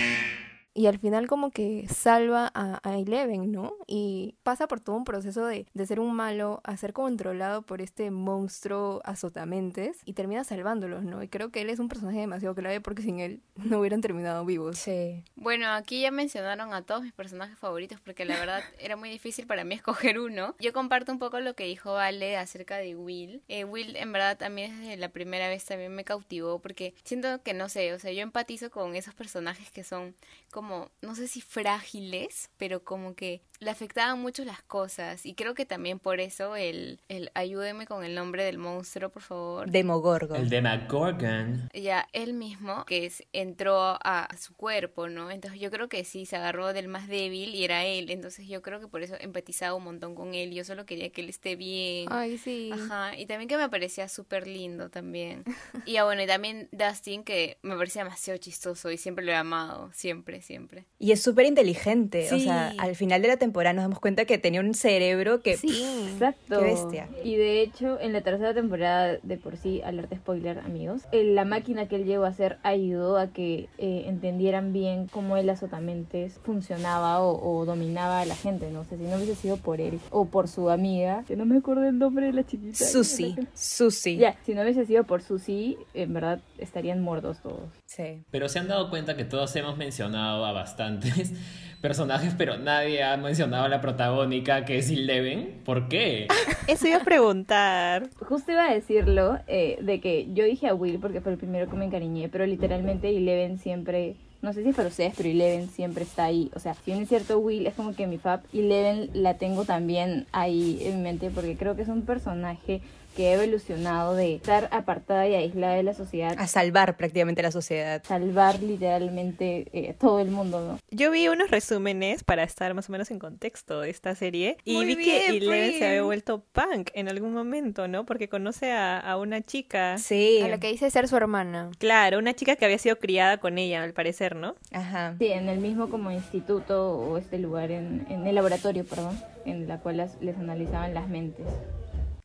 y 0.77 0.89
al 0.89 0.99
final 0.99 1.27
como 1.27 1.51
que 1.51 1.89
salva 1.89 2.53
a, 2.55 2.81
Eleven, 2.97 3.51
¿no? 3.51 3.75
Y 3.87 4.37
pasa 4.43 4.69
por 4.69 4.81
todo 4.81 4.95
un 4.95 5.05
proceso 5.05 5.47
de, 5.47 5.67
de, 5.73 5.87
ser 5.87 6.01
un 6.01 6.15
malo 6.15 6.61
a 6.65 6.77
ser 6.77 6.93
controlado 6.93 7.63
por 7.63 7.81
este 7.81 8.11
monstruo 8.11 9.01
azotamentes 9.05 9.99
y 10.05 10.13
termina 10.13 10.45
salvándolos, 10.45 11.03
¿no? 11.03 11.23
Y 11.23 11.29
creo 11.29 11.51
que 11.51 11.63
él 11.63 11.71
es 11.71 11.79
un 11.79 11.89
personaje 11.89 12.21
demasiado 12.21 12.55
clave 12.55 12.83
porque 12.83 13.03
sin 13.03 13.21
él 13.21 13.41
no 13.57 13.81
hubieran 13.81 14.03
terminado 14.03 14.45
vivos. 14.45 14.77
Sí. 14.79 15.25
Bueno, 15.35 15.69
aquí 15.69 16.03
ya 16.03 16.11
mencionaron 16.11 16.75
a 16.75 16.83
todos 16.83 17.03
mis 17.03 17.13
personajes 17.15 17.59
favoritos 17.59 17.99
porque 18.01 18.27
la 18.27 18.39
verdad 18.39 18.63
era 18.79 18.97
muy 18.97 19.09
difícil 19.09 19.47
para 19.47 19.65
mí 19.65 19.75
escoger 19.77 20.19
uno. 20.19 20.55
Yo 20.59 20.75
comparto 20.75 21.11
un 21.11 21.19
poco 21.19 21.41
lo 21.41 21.55
que 21.55 21.65
dijo 21.65 21.97
Ale 21.97 22.37
acerca 22.37 22.77
de 22.77 22.97
Will. 22.97 23.43
Eh, 23.49 23.65
Will 23.65 23.97
en 23.97 24.13
verdad 24.13 24.37
también 24.37 24.79
desde 24.83 24.99
la 24.99 25.09
primera 25.09 25.49
vez 25.49 25.65
también 25.65 25.95
me 25.95 26.05
cautivó 26.05 26.59
porque 26.59 26.95
siento 27.03 27.43
que 27.43 27.55
no 27.55 27.71
sé, 27.71 27.95
o 27.95 27.99
sea, 27.99 28.13
yo 28.13 28.21
empatizo 28.21 28.71
con 28.71 28.95
esos 28.95 29.15
personajes 29.15 29.71
que 29.71 29.83
son 29.83 30.15
como 30.51 30.66
no 31.03 31.15
sé 31.15 31.29
si 31.29 31.41
frágiles, 31.41 32.51
pero 32.57 32.85
como 32.85 33.15
que 33.15 33.43
le 33.61 33.71
afectaban 33.71 34.21
mucho 34.21 34.45
las 34.45 34.63
cosas. 34.63 35.25
Y 35.27 35.35
creo 35.35 35.55
que 35.55 35.67
también 35.67 35.99
por 35.99 36.21
eso 36.21 36.57
el, 36.57 37.01
el 37.09 37.31
ayúdeme 37.35 37.87
con 37.87 38.05
el 38.05 38.15
nombre 38.15 38.45
del 38.45 38.59
monstruo, 38.59 39.11
por 39.11 39.23
favor. 39.23 39.71
Demogorgon. 39.71 40.41
El 40.41 40.49
Demogorgon. 40.49 41.69
Ya, 41.73 42.07
él 42.13 42.35
mismo, 42.35 42.85
que 42.85 43.07
es, 43.07 43.25
entró 43.33 43.99
a, 44.03 44.29
su 44.39 44.55
cuerpo, 44.55 45.09
¿no? 45.09 45.31
Entonces 45.31 45.61
yo 45.61 45.71
creo 45.71 45.89
que 45.89 46.05
sí, 46.05 46.27
se 46.27 46.37
agarró 46.37 46.73
del 46.73 46.89
más 46.89 47.09
débil 47.09 47.55
y 47.55 47.65
era 47.65 47.85
él. 47.85 48.11
Entonces 48.11 48.47
yo 48.47 48.63
creo 48.63 48.81
que 48.81 48.89
por 48.89 49.03
eso 49.03 49.15
empatizaba 49.21 49.75
un 49.75 49.85
montón 49.85 50.15
con 50.15 50.35
él. 50.35 50.53
Yo 50.53 50.65
solo 50.65 50.85
quería 50.85 51.11
que 51.11 51.23
él 51.23 51.29
esté 51.29 51.57
bien. 51.57 52.09
Ay, 52.11 52.39
sí. 52.39 52.71
Ajá. 52.73 53.17
Y 53.17 53.27
también 53.27 53.49
que 53.49 53.57
me 53.57 53.69
parecía 53.69 54.09
súper 54.09 54.47
lindo 54.47 54.91
también. 54.91 55.45
y 55.87 55.97
ah, 55.97 56.05
bueno, 56.05 56.23
y 56.23 56.27
también 56.27 56.69
Dustin, 56.73 57.25
que 57.25 57.59
me 57.63 57.77
parecía 57.77 58.05
demasiado 58.05 58.39
chistoso 58.39 58.91
y 58.91 58.99
siempre 58.99 59.25
lo 59.25 59.33
he 59.33 59.37
amado. 59.37 59.91
Siempre, 59.93 60.43
siempre. 60.43 60.87
Y 60.99 61.13
es 61.13 61.23
súper 61.23 61.47
inteligente. 61.47 62.29
O 62.33 62.39
sea, 62.39 62.75
al 62.79 62.95
final 62.97 63.23
de 63.23 63.29
la 63.29 63.37
temporada 63.37 63.46
nos 63.47 63.85
damos 63.85 64.01
cuenta 64.01 64.25
que 64.25 64.39
tenía 64.39 64.61
un 64.61 64.75
cerebro 64.75 65.41
que. 65.41 65.57
Sí, 65.57 65.85
exacto. 66.13 66.61
Qué 66.61 66.65
bestia. 66.65 67.09
Y 67.25 67.37
de 67.37 67.63
hecho, 67.63 68.01
en 68.01 68.13
la 68.13 68.21
tercera 68.21 68.55
temporada, 68.55 69.19
de 69.23 69.37
por 69.37 69.57
sí, 69.57 69.83
alerta 69.83 70.17
spoiler, 70.17 70.59
amigos, 70.61 71.03
la 71.13 71.45
máquina 71.45 71.89
que 71.89 71.97
él 71.97 72.05
llegó 72.05 72.25
a 72.25 72.29
hacer 72.29 72.59
ayudó 72.63 73.19
a 73.19 73.29
que 73.29 73.69
eh, 73.79 74.05
entendieran 74.07 74.73
bien 74.73 75.07
cómo 75.09 75.37
él 75.37 75.49
azotamente 75.51 76.31
funcionaba 76.45 77.21
o, 77.21 77.65
dominaba 77.65 78.21
a 78.21 78.27
la 78.27 78.37
gente. 78.37 78.71
No 78.71 78.85
sé 78.85 78.97
si 78.97 79.05
no 79.05 79.17
hubiese 79.17 79.35
sido 79.35 79.57
por 79.57 79.81
él 79.81 79.99
o 80.11 80.27
por 80.27 80.49
su 80.49 80.71
amiga, 80.71 81.25
que 81.27 81.37
no 81.37 81.45
me 81.45 81.59
acuerdo 81.59 81.87
el 81.87 81.99
nombre 81.99 82.27
de 82.27 82.33
la 82.33 82.45
chiquita. 82.45 82.77
Susi. 82.77 83.37
Susi. 83.55 84.17
Ya, 84.17 84.37
si 84.45 84.55
no 84.55 84.63
hubiese 84.63 84.85
sido 84.87 85.05
por 85.05 85.23
Susi, 85.23 85.77
en 85.95 86.13
verdad 86.13 86.41
estarían 86.59 87.03
muertos 87.03 87.41
todos. 87.43 87.71
Sí. 87.87 88.23
Pero 88.31 88.49
se 88.49 88.59
han 88.59 88.69
dado 88.69 88.91
cuenta 88.91 89.17
que 89.17 89.25
todos 89.25 89.55
hemos 89.57 89.77
mencionado 89.77 90.45
a 90.45 90.53
bastantes 90.53 91.33
personajes, 91.81 92.35
pero 92.37 92.59
nadie 92.59 93.03
ha 93.03 93.17
mencionado 93.17 93.65
a 93.65 93.69
la 93.69 93.81
protagónica 93.81 94.65
que 94.65 94.79
es 94.79 94.91
Eleven. 94.91 95.61
¿Por 95.65 95.89
qué? 95.89 96.29
Eso 96.67 96.89
iba 96.89 96.99
a 96.99 97.05
preguntar. 97.05 98.09
Justo 98.21 98.53
iba 98.53 98.65
a 98.65 98.75
decirlo, 98.75 99.39
eh, 99.47 99.79
de 99.83 100.01
que 100.01 100.29
yo 100.33 100.45
dije 100.45 100.69
a 100.69 100.75
Will 100.75 100.99
porque 100.99 101.21
fue 101.21 101.33
el 101.33 101.39
primero 101.39 101.71
que 101.71 101.77
me 101.77 101.85
encariñé, 101.85 102.29
pero 102.29 102.47
literalmente 102.47 103.17
Eleven 103.17 103.59
siempre 103.59 104.17
no 104.43 104.53
sé 104.53 104.63
si 104.63 104.73
para 104.73 104.89
ustedes, 104.89 105.15
pero 105.17 105.29
Eleven 105.29 105.69
siempre 105.69 106.05
está 106.05 106.25
ahí. 106.25 106.51
O 106.55 106.61
sea, 106.61 106.75
si 106.75 106.93
bien 106.93 107.03
es 107.03 107.09
cierto, 107.09 107.39
Will 107.39 107.67
es 107.67 107.75
como 107.75 107.95
que 107.95 108.07
mi 108.07 108.19
fab, 108.19 108.43
Eleven 108.53 109.11
la 109.13 109.35
tengo 109.35 109.65
también 109.65 110.27
ahí 110.31 110.79
en 110.83 110.99
mi 110.99 111.03
mente 111.03 111.31
porque 111.31 111.57
creo 111.57 111.75
que 111.75 111.83
es 111.83 111.89
un 111.89 112.03
personaje 112.03 112.81
que 113.17 113.29
ha 113.29 113.33
evolucionado 113.33 114.15
de 114.15 114.35
estar 114.35 114.69
apartada 114.71 115.27
y 115.27 115.35
aislada 115.35 115.75
de 115.75 115.83
la 115.83 115.95
sociedad 115.95 116.35
a 116.37 116.47
salvar 116.47 116.97
prácticamente 116.97 117.43
la 117.43 117.51
sociedad. 117.51 118.03
Salvar 118.05 118.63
literalmente 118.63 119.67
eh, 119.73 119.95
todo 119.99 120.21
el 120.21 120.31
mundo, 120.31 120.61
¿no? 120.61 120.79
Yo 120.91 121.11
vi 121.11 121.29
unos 121.29 121.51
resúmenes 121.51 122.23
para 122.25 122.43
estar 122.43 122.75
más 122.75 122.89
o 122.91 122.93
menos 122.93 123.11
en 123.11 123.19
contexto 123.19 123.81
de 123.81 123.91
esta 123.91 124.15
serie 124.15 124.59
y 124.65 124.85
vi 124.85 124.97
que 124.97 125.29
Eleven 125.29 125.79
se 125.79 125.87
había 125.87 126.03
vuelto 126.03 126.45
punk 126.53 126.91
en 126.93 127.09
algún 127.09 127.33
momento, 127.33 127.89
¿no? 127.89 128.05
Porque 128.05 128.29
conoce 128.29 128.71
a, 128.73 128.99
a, 128.99 129.17
una 129.17 129.41
chica. 129.41 129.97
Sí. 129.97 130.41
A 130.43 130.49
la 130.49 130.61
que 130.61 130.69
dice 130.69 130.91
ser 130.91 131.09
su 131.09 131.17
hermana. 131.17 131.71
Claro, 131.79 132.19
una 132.19 132.35
chica 132.35 132.57
que 132.57 132.67
había 132.67 132.79
sido 132.79 132.99
criada 132.99 133.39
con 133.39 133.57
ella, 133.57 133.83
al 133.83 133.95
parecer, 133.95 134.37
¿no? 134.37 134.57
Ajá. 134.73 135.17
Sí, 135.19 135.29
en 135.29 135.49
el 135.49 135.59
mismo 135.59 135.89
como 135.89 136.11
instituto 136.11 136.99
o 136.99 137.17
este 137.17 137.39
lugar, 137.39 137.71
en, 137.71 138.07
en 138.11 138.27
el 138.27 138.35
laboratorio, 138.35 138.85
perdón, 138.85 139.19
en 139.47 139.67
la 139.69 139.81
cual 139.81 140.07
les 140.21 140.37
analizaban 140.37 140.93
las 140.93 141.09
mentes. 141.09 141.47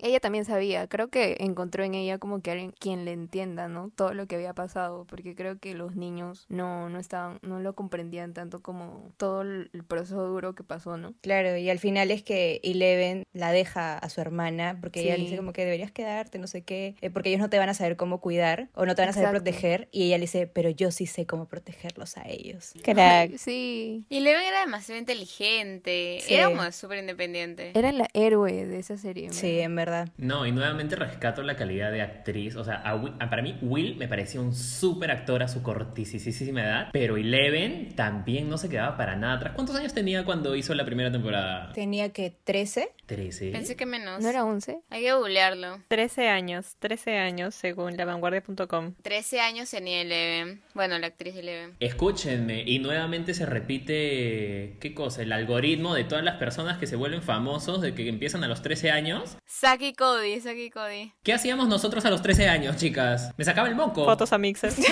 Ella 0.01 0.19
también 0.19 0.45
sabía, 0.45 0.87
creo 0.87 1.09
que 1.09 1.37
encontró 1.39 1.83
en 1.83 1.95
ella 1.95 2.17
como 2.17 2.41
que 2.41 2.51
alguien 2.51 2.73
quien 2.77 3.05
le 3.05 3.11
entienda, 3.11 3.67
¿no? 3.67 3.91
Todo 3.95 4.13
lo 4.13 4.27
que 4.27 4.35
había 4.35 4.53
pasado, 4.53 5.05
porque 5.07 5.35
creo 5.35 5.59
que 5.59 5.73
los 5.73 5.95
niños 5.95 6.45
no, 6.49 6.89
no 6.89 6.99
estaban, 6.99 7.39
no 7.41 7.59
lo 7.59 7.73
comprendían 7.73 8.33
tanto 8.33 8.61
como 8.61 9.11
todo 9.17 9.41
el 9.41 9.69
proceso 9.87 10.25
duro 10.27 10.55
que 10.55 10.63
pasó, 10.63 10.97
¿no? 10.97 11.13
Claro, 11.21 11.55
y 11.57 11.69
al 11.69 11.79
final 11.79 12.11
es 12.11 12.23
que 12.23 12.59
Eleven 12.63 13.23
la 13.33 13.51
deja 13.51 13.97
a 13.97 14.09
su 14.09 14.21
hermana 14.21 14.77
porque 14.81 15.01
ella 15.01 15.17
le 15.17 15.23
dice 15.23 15.37
como 15.37 15.53
que 15.53 15.63
deberías 15.63 15.91
quedarte, 15.91 16.39
no 16.39 16.47
sé 16.47 16.63
qué, 16.63 16.95
eh, 17.01 17.09
porque 17.09 17.29
ellos 17.29 17.41
no 17.41 17.49
te 17.49 17.59
van 17.59 17.69
a 17.69 17.73
saber 17.73 17.95
cómo 17.95 18.19
cuidar 18.19 18.69
o 18.73 18.85
no 18.85 18.95
te 18.95 19.01
van 19.01 19.09
a 19.09 19.13
saber 19.13 19.29
Exacto. 19.29 19.43
proteger 19.43 19.87
y 19.91 20.07
ella 20.07 20.17
le 20.17 20.21
dice, 20.21 20.47
pero 20.47 20.69
yo 20.69 20.91
sí 20.91 21.05
sé 21.05 21.25
cómo 21.25 21.47
protegerlos 21.47 22.17
a 22.17 22.27
ellos. 22.27 22.73
Crack. 22.83 23.37
Sí. 23.37 24.05
Y 24.09 24.19
Leven 24.19 24.43
era 24.43 24.61
demasiado 24.61 24.99
inteligente. 24.99 26.19
Sí. 26.21 26.33
Era 26.33 26.49
como 26.49 26.71
súper 26.71 26.99
independiente. 26.99 27.71
Era 27.75 27.91
la 27.91 28.07
héroe 28.13 28.65
de 28.65 28.79
esa 28.79 28.97
serie. 28.97 29.31
Sí, 29.31 29.59
en 29.59 29.75
verdad. 29.75 29.90
No, 30.17 30.45
y 30.45 30.51
nuevamente 30.51 30.95
rescato 30.95 31.41
la 31.43 31.55
calidad 31.55 31.91
de 31.91 32.01
actriz. 32.01 32.55
O 32.55 32.63
sea, 32.63 32.75
a 32.75 32.95
Wi- 32.95 33.13
a- 33.19 33.29
para 33.29 33.41
mí 33.41 33.57
Will 33.61 33.95
me 33.97 34.07
parecía 34.07 34.41
un 34.41 34.53
súper 34.55 35.11
actor 35.11 35.43
a 35.43 35.47
su 35.47 35.61
cortisísima 35.63 36.61
edad, 36.63 36.89
pero 36.91 37.17
Eleven 37.17 37.95
también 37.95 38.49
no 38.49 38.57
se 38.57 38.69
quedaba 38.69 38.97
para 38.97 39.15
nada 39.15 39.35
atrás. 39.35 39.53
¿Cuántos 39.55 39.75
años 39.75 39.93
tenía 39.93 40.23
cuando 40.25 40.55
hizo 40.55 40.73
la 40.73 40.85
primera 40.85 41.11
temporada? 41.11 41.71
Tenía 41.73 42.09
que 42.13 42.33
13. 42.43 42.89
13. 43.05 43.51
Pensé 43.51 43.75
que 43.75 43.85
menos. 43.85 44.21
¿No 44.21 44.29
era 44.29 44.45
11? 44.45 44.79
Hay 44.89 45.01
que 45.01 45.13
googlearlo. 45.13 45.79
13 45.89 46.29
años, 46.29 46.75
13 46.79 47.17
años 47.17 47.55
según 47.55 47.97
lavanguardia.com. 47.97 48.93
13 49.01 49.41
años 49.41 49.69
tenía 49.69 50.01
Eleven. 50.01 50.61
Bueno, 50.73 50.97
la 50.99 51.07
actriz 51.07 51.33
de 51.33 51.41
Eleven. 51.41 51.75
Escúchenme, 51.79 52.63
y 52.65 52.79
nuevamente 52.79 53.33
se 53.33 53.45
repite, 53.45 54.77
¿qué 54.79 54.93
cosa? 54.93 55.21
El 55.21 55.31
algoritmo 55.33 55.93
de 55.93 56.03
todas 56.03 56.23
las 56.23 56.35
personas 56.37 56.77
que 56.77 56.87
se 56.87 56.95
vuelven 56.95 57.21
famosos, 57.21 57.81
de 57.81 57.93
que 57.93 58.07
empiezan 58.07 58.43
a 58.43 58.47
los 58.47 58.61
13 58.61 58.91
años. 58.91 59.37
Saki 59.81 59.95
Cody, 59.95 60.39
Saki 60.39 60.69
Cody. 60.69 61.11
¿Qué 61.23 61.33
hacíamos 61.33 61.67
nosotros 61.67 62.05
a 62.05 62.11
los 62.11 62.21
13 62.21 62.47
años, 62.47 62.75
chicas? 62.75 63.33
Me 63.35 63.43
sacaba 63.43 63.67
el 63.67 63.73
moco. 63.73 64.05
Fotos 64.05 64.31
a 64.31 64.37
mixes. 64.37 64.77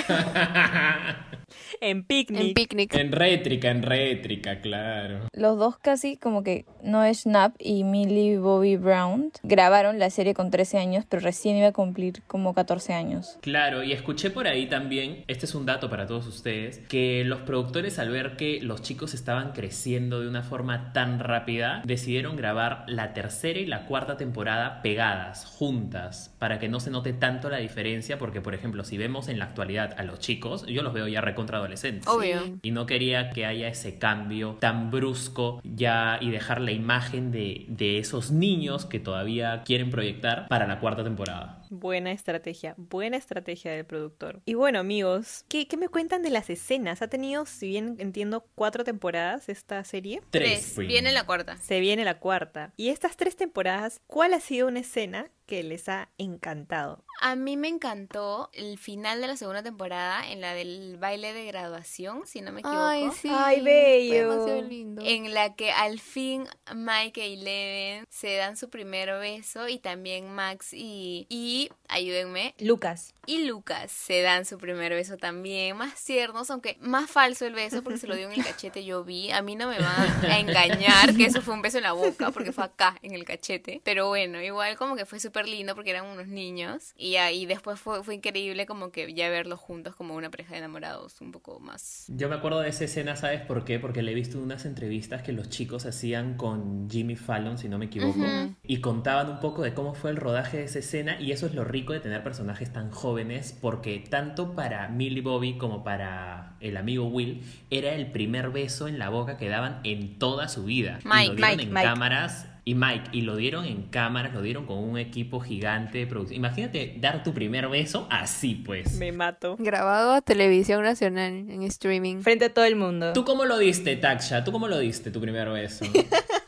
en 1.80 2.04
picnic. 2.04 2.40
En 2.40 2.54
picnic. 2.54 2.94
en 2.94 3.12
rétrica, 3.12 3.70
en 3.70 3.82
rétrica, 3.82 4.60
claro. 4.60 5.28
Los 5.32 5.58
dos 5.58 5.78
casi 5.78 6.16
como 6.16 6.42
que 6.42 6.64
Noah 6.82 7.12
Schnapp 7.12 7.54
y 7.58 7.84
Millie 7.84 8.38
Bobby 8.38 8.76
Brown 8.76 9.32
grabaron 9.42 9.98
la 9.98 10.10
serie 10.10 10.34
con 10.34 10.50
13 10.50 10.78
años, 10.78 11.04
pero 11.08 11.22
recién 11.22 11.56
iba 11.56 11.68
a 11.68 11.72
cumplir 11.72 12.22
como 12.26 12.54
14 12.54 12.92
años. 12.94 13.38
Claro, 13.40 13.82
y 13.82 13.92
escuché 13.92 14.30
por 14.30 14.46
ahí 14.46 14.66
también, 14.66 15.24
este 15.28 15.46
es 15.46 15.54
un 15.54 15.66
dato 15.66 15.90
para 15.90 16.06
todos 16.06 16.26
ustedes, 16.26 16.78
que 16.88 17.24
los 17.24 17.40
productores 17.40 17.98
al 17.98 18.10
ver 18.10 18.36
que 18.36 18.60
los 18.62 18.82
chicos 18.82 19.14
estaban 19.14 19.52
creciendo 19.52 20.20
de 20.20 20.28
una 20.28 20.42
forma 20.42 20.92
tan 20.92 21.18
rápida, 21.18 21.82
decidieron 21.84 22.36
grabar 22.36 22.84
la 22.86 23.12
tercera 23.12 23.58
y 23.58 23.66
la 23.66 23.86
cuarta 23.86 24.16
temporada 24.16 24.82
pegadas, 24.82 25.44
juntas, 25.46 26.29
para 26.40 26.58
que 26.58 26.68
no 26.68 26.80
se 26.80 26.90
note 26.90 27.12
tanto 27.12 27.50
la 27.50 27.58
diferencia, 27.58 28.18
porque 28.18 28.40
por 28.40 28.54
ejemplo, 28.54 28.82
si 28.82 28.96
vemos 28.96 29.28
en 29.28 29.38
la 29.38 29.44
actualidad 29.44 29.94
a 29.98 30.02
los 30.02 30.18
chicos, 30.18 30.66
yo 30.66 30.82
los 30.82 30.94
veo 30.94 31.06
ya 31.06 31.20
recontra 31.20 31.58
adolescentes. 31.58 32.08
Obvio. 32.08 32.40
Y 32.62 32.70
no 32.70 32.86
quería 32.86 33.30
que 33.30 33.44
haya 33.44 33.68
ese 33.68 33.98
cambio 33.98 34.56
tan 34.58 34.90
brusco 34.90 35.60
ya 35.62 36.18
y 36.20 36.30
dejar 36.30 36.62
la 36.62 36.72
imagen 36.72 37.30
de, 37.30 37.66
de 37.68 37.98
esos 37.98 38.30
niños 38.30 38.86
que 38.86 38.98
todavía 38.98 39.62
quieren 39.64 39.90
proyectar 39.90 40.48
para 40.48 40.66
la 40.66 40.80
cuarta 40.80 41.04
temporada. 41.04 41.59
Buena 41.72 42.10
estrategia, 42.10 42.74
buena 42.76 43.16
estrategia 43.16 43.70
del 43.70 43.84
productor. 43.84 44.42
Y 44.44 44.54
bueno, 44.54 44.80
amigos, 44.80 45.44
¿qué, 45.48 45.68
qué 45.68 45.76
me 45.76 45.88
cuentan 45.88 46.20
de 46.20 46.30
las 46.30 46.50
escenas? 46.50 47.00
Ha 47.00 47.06
tenido, 47.06 47.46
si 47.46 47.68
bien 47.68 47.94
entiendo, 48.00 48.44
cuatro 48.56 48.82
temporadas 48.82 49.48
esta 49.48 49.84
serie. 49.84 50.20
Tres. 50.30 50.70
Spring. 50.70 50.88
Viene 50.88 51.12
la 51.12 51.24
cuarta. 51.24 51.56
Se 51.58 51.78
viene 51.78 52.04
la 52.04 52.18
cuarta. 52.18 52.72
Y 52.76 52.88
estas 52.88 53.16
tres 53.16 53.36
temporadas, 53.36 54.00
¿cuál 54.08 54.34
ha 54.34 54.40
sido 54.40 54.66
una 54.66 54.80
escena 54.80 55.30
que 55.46 55.62
les 55.62 55.88
ha 55.88 56.08
encantado? 56.18 57.04
A 57.20 57.36
mí 57.36 57.56
me 57.56 57.68
encantó 57.68 58.50
el 58.52 58.78
final 58.78 59.20
de 59.20 59.28
la 59.28 59.36
segunda 59.36 59.62
temporada 59.62 60.28
en 60.28 60.40
la 60.40 60.54
del 60.54 60.96
baile 60.98 61.32
de 61.32 61.44
graduación, 61.44 62.26
si 62.26 62.40
no 62.40 62.50
me 62.50 62.60
equivoco. 62.60 62.80
Ay, 62.80 63.10
sí. 63.12 63.28
Ay, 63.30 63.60
bello. 63.60 64.30
demasiado 64.30 64.62
lindo. 64.62 64.89
En 65.12 65.34
la 65.34 65.56
que 65.56 65.72
al 65.72 65.98
fin 65.98 66.46
Mike 66.72 67.26
y 67.26 67.34
Eleven 67.34 68.04
se 68.10 68.36
dan 68.36 68.56
su 68.56 68.70
primer 68.70 69.08
beso 69.18 69.66
y 69.66 69.80
también 69.80 70.32
Max 70.32 70.72
y, 70.72 71.26
y 71.28 71.68
ayúdenme, 71.88 72.54
Lucas. 72.60 73.12
Y 73.30 73.46
Lucas 73.46 73.92
se 73.92 74.22
dan 74.22 74.44
su 74.44 74.58
primer 74.58 74.92
beso 74.92 75.16
también, 75.16 75.76
más 75.76 76.02
tiernos, 76.02 76.50
aunque 76.50 76.76
más 76.80 77.08
falso 77.08 77.46
el 77.46 77.54
beso 77.54 77.84
porque 77.84 77.96
se 77.96 78.08
lo 78.08 78.16
dio 78.16 78.28
en 78.28 78.32
el 78.32 78.44
cachete, 78.44 78.84
yo 78.84 79.04
vi, 79.04 79.30
a 79.30 79.40
mí 79.40 79.54
no 79.54 79.68
me 79.68 79.78
van 79.78 80.24
a 80.24 80.40
engañar 80.40 81.14
que 81.16 81.26
eso 81.26 81.40
fue 81.40 81.54
un 81.54 81.62
beso 81.62 81.76
en 81.76 81.84
la 81.84 81.92
boca 81.92 82.32
porque 82.32 82.50
fue 82.50 82.64
acá 82.64 82.96
en 83.02 83.14
el 83.14 83.24
cachete, 83.24 83.82
pero 83.84 84.08
bueno, 84.08 84.42
igual 84.42 84.76
como 84.76 84.96
que 84.96 85.06
fue 85.06 85.20
súper 85.20 85.46
lindo 85.46 85.76
porque 85.76 85.90
eran 85.90 86.06
unos 86.06 86.26
niños 86.26 86.92
y 86.96 87.16
ahí 87.16 87.46
después 87.46 87.78
fue, 87.78 88.02
fue 88.02 88.16
increíble 88.16 88.66
como 88.66 88.90
que 88.90 89.14
ya 89.14 89.30
verlos 89.30 89.60
juntos 89.60 89.94
como 89.94 90.16
una 90.16 90.28
pareja 90.28 90.54
de 90.54 90.58
enamorados 90.58 91.20
un 91.20 91.30
poco 91.30 91.60
más. 91.60 92.06
Yo 92.08 92.28
me 92.28 92.34
acuerdo 92.34 92.58
de 92.58 92.70
esa 92.70 92.82
escena, 92.82 93.14
¿sabes 93.14 93.42
por 93.42 93.64
qué? 93.64 93.78
Porque 93.78 94.02
le 94.02 94.10
he 94.10 94.14
visto 94.16 94.40
unas 94.40 94.64
entrevistas 94.64 95.22
que 95.22 95.30
los 95.32 95.48
chicos 95.48 95.86
hacían 95.86 96.36
con 96.36 96.90
Jimmy 96.90 97.14
Fallon, 97.14 97.58
si 97.58 97.68
no 97.68 97.78
me 97.78 97.84
equivoco, 97.86 98.18
Ujú. 98.18 98.56
y 98.64 98.80
contaban 98.80 99.30
un 99.30 99.38
poco 99.38 99.62
de 99.62 99.72
cómo 99.72 99.94
fue 99.94 100.10
el 100.10 100.16
rodaje 100.16 100.56
de 100.56 100.64
esa 100.64 100.80
escena, 100.80 101.20
y 101.20 101.30
eso 101.30 101.46
es 101.46 101.54
lo 101.54 101.62
rico 101.62 101.92
de 101.92 102.00
tener 102.00 102.24
personajes 102.24 102.72
tan 102.72 102.90
jóvenes, 102.90 103.19
porque 103.60 104.04
tanto 104.08 104.54
para 104.54 104.88
Millie 104.88 105.22
Bobby 105.22 105.54
como 105.54 105.84
para 105.84 106.54
el 106.60 106.76
amigo 106.76 107.06
Will, 107.06 107.42
era 107.70 107.94
el 107.94 108.10
primer 108.10 108.50
beso 108.50 108.88
en 108.88 108.98
la 108.98 109.08
boca 109.08 109.36
que 109.36 109.48
daban 109.48 109.80
en 109.84 110.18
toda 110.18 110.48
su 110.48 110.64
vida. 110.64 110.98
y 111.04 111.08
Mike, 111.08 111.28
lo 111.28 111.34
dieron 111.34 111.50
Mike, 111.50 111.62
en 111.64 111.72
Mike. 111.72 111.86
cámaras. 111.86 112.46
Y 112.62 112.74
Mike, 112.74 113.04
y 113.12 113.22
lo 113.22 113.36
dieron 113.36 113.64
en 113.64 113.84
cámaras, 113.84 114.34
lo 114.34 114.42
dieron 114.42 114.66
con 114.66 114.78
un 114.78 114.98
equipo 114.98 115.40
gigante 115.40 115.98
de 115.98 116.06
producción. 116.06 116.36
Imagínate 116.36 116.94
dar 117.00 117.22
tu 117.24 117.32
primer 117.32 117.68
beso 117.68 118.06
así, 118.10 118.54
pues. 118.54 118.96
Me 118.98 119.12
mato. 119.12 119.56
Grabado 119.58 120.12
a 120.12 120.20
televisión 120.20 120.82
nacional 120.82 121.32
en 121.48 121.62
streaming. 121.62 122.20
Frente 122.20 122.44
a 122.44 122.54
todo 122.54 122.66
el 122.66 122.76
mundo. 122.76 123.12
¿Tú 123.14 123.24
cómo 123.24 123.46
lo 123.46 123.58
diste, 123.58 123.96
Taksha? 123.96 124.44
¿Tú 124.44 124.52
cómo 124.52 124.68
lo 124.68 124.78
diste 124.78 125.10
tu 125.10 125.20
primer 125.20 125.48
beso? 125.48 125.86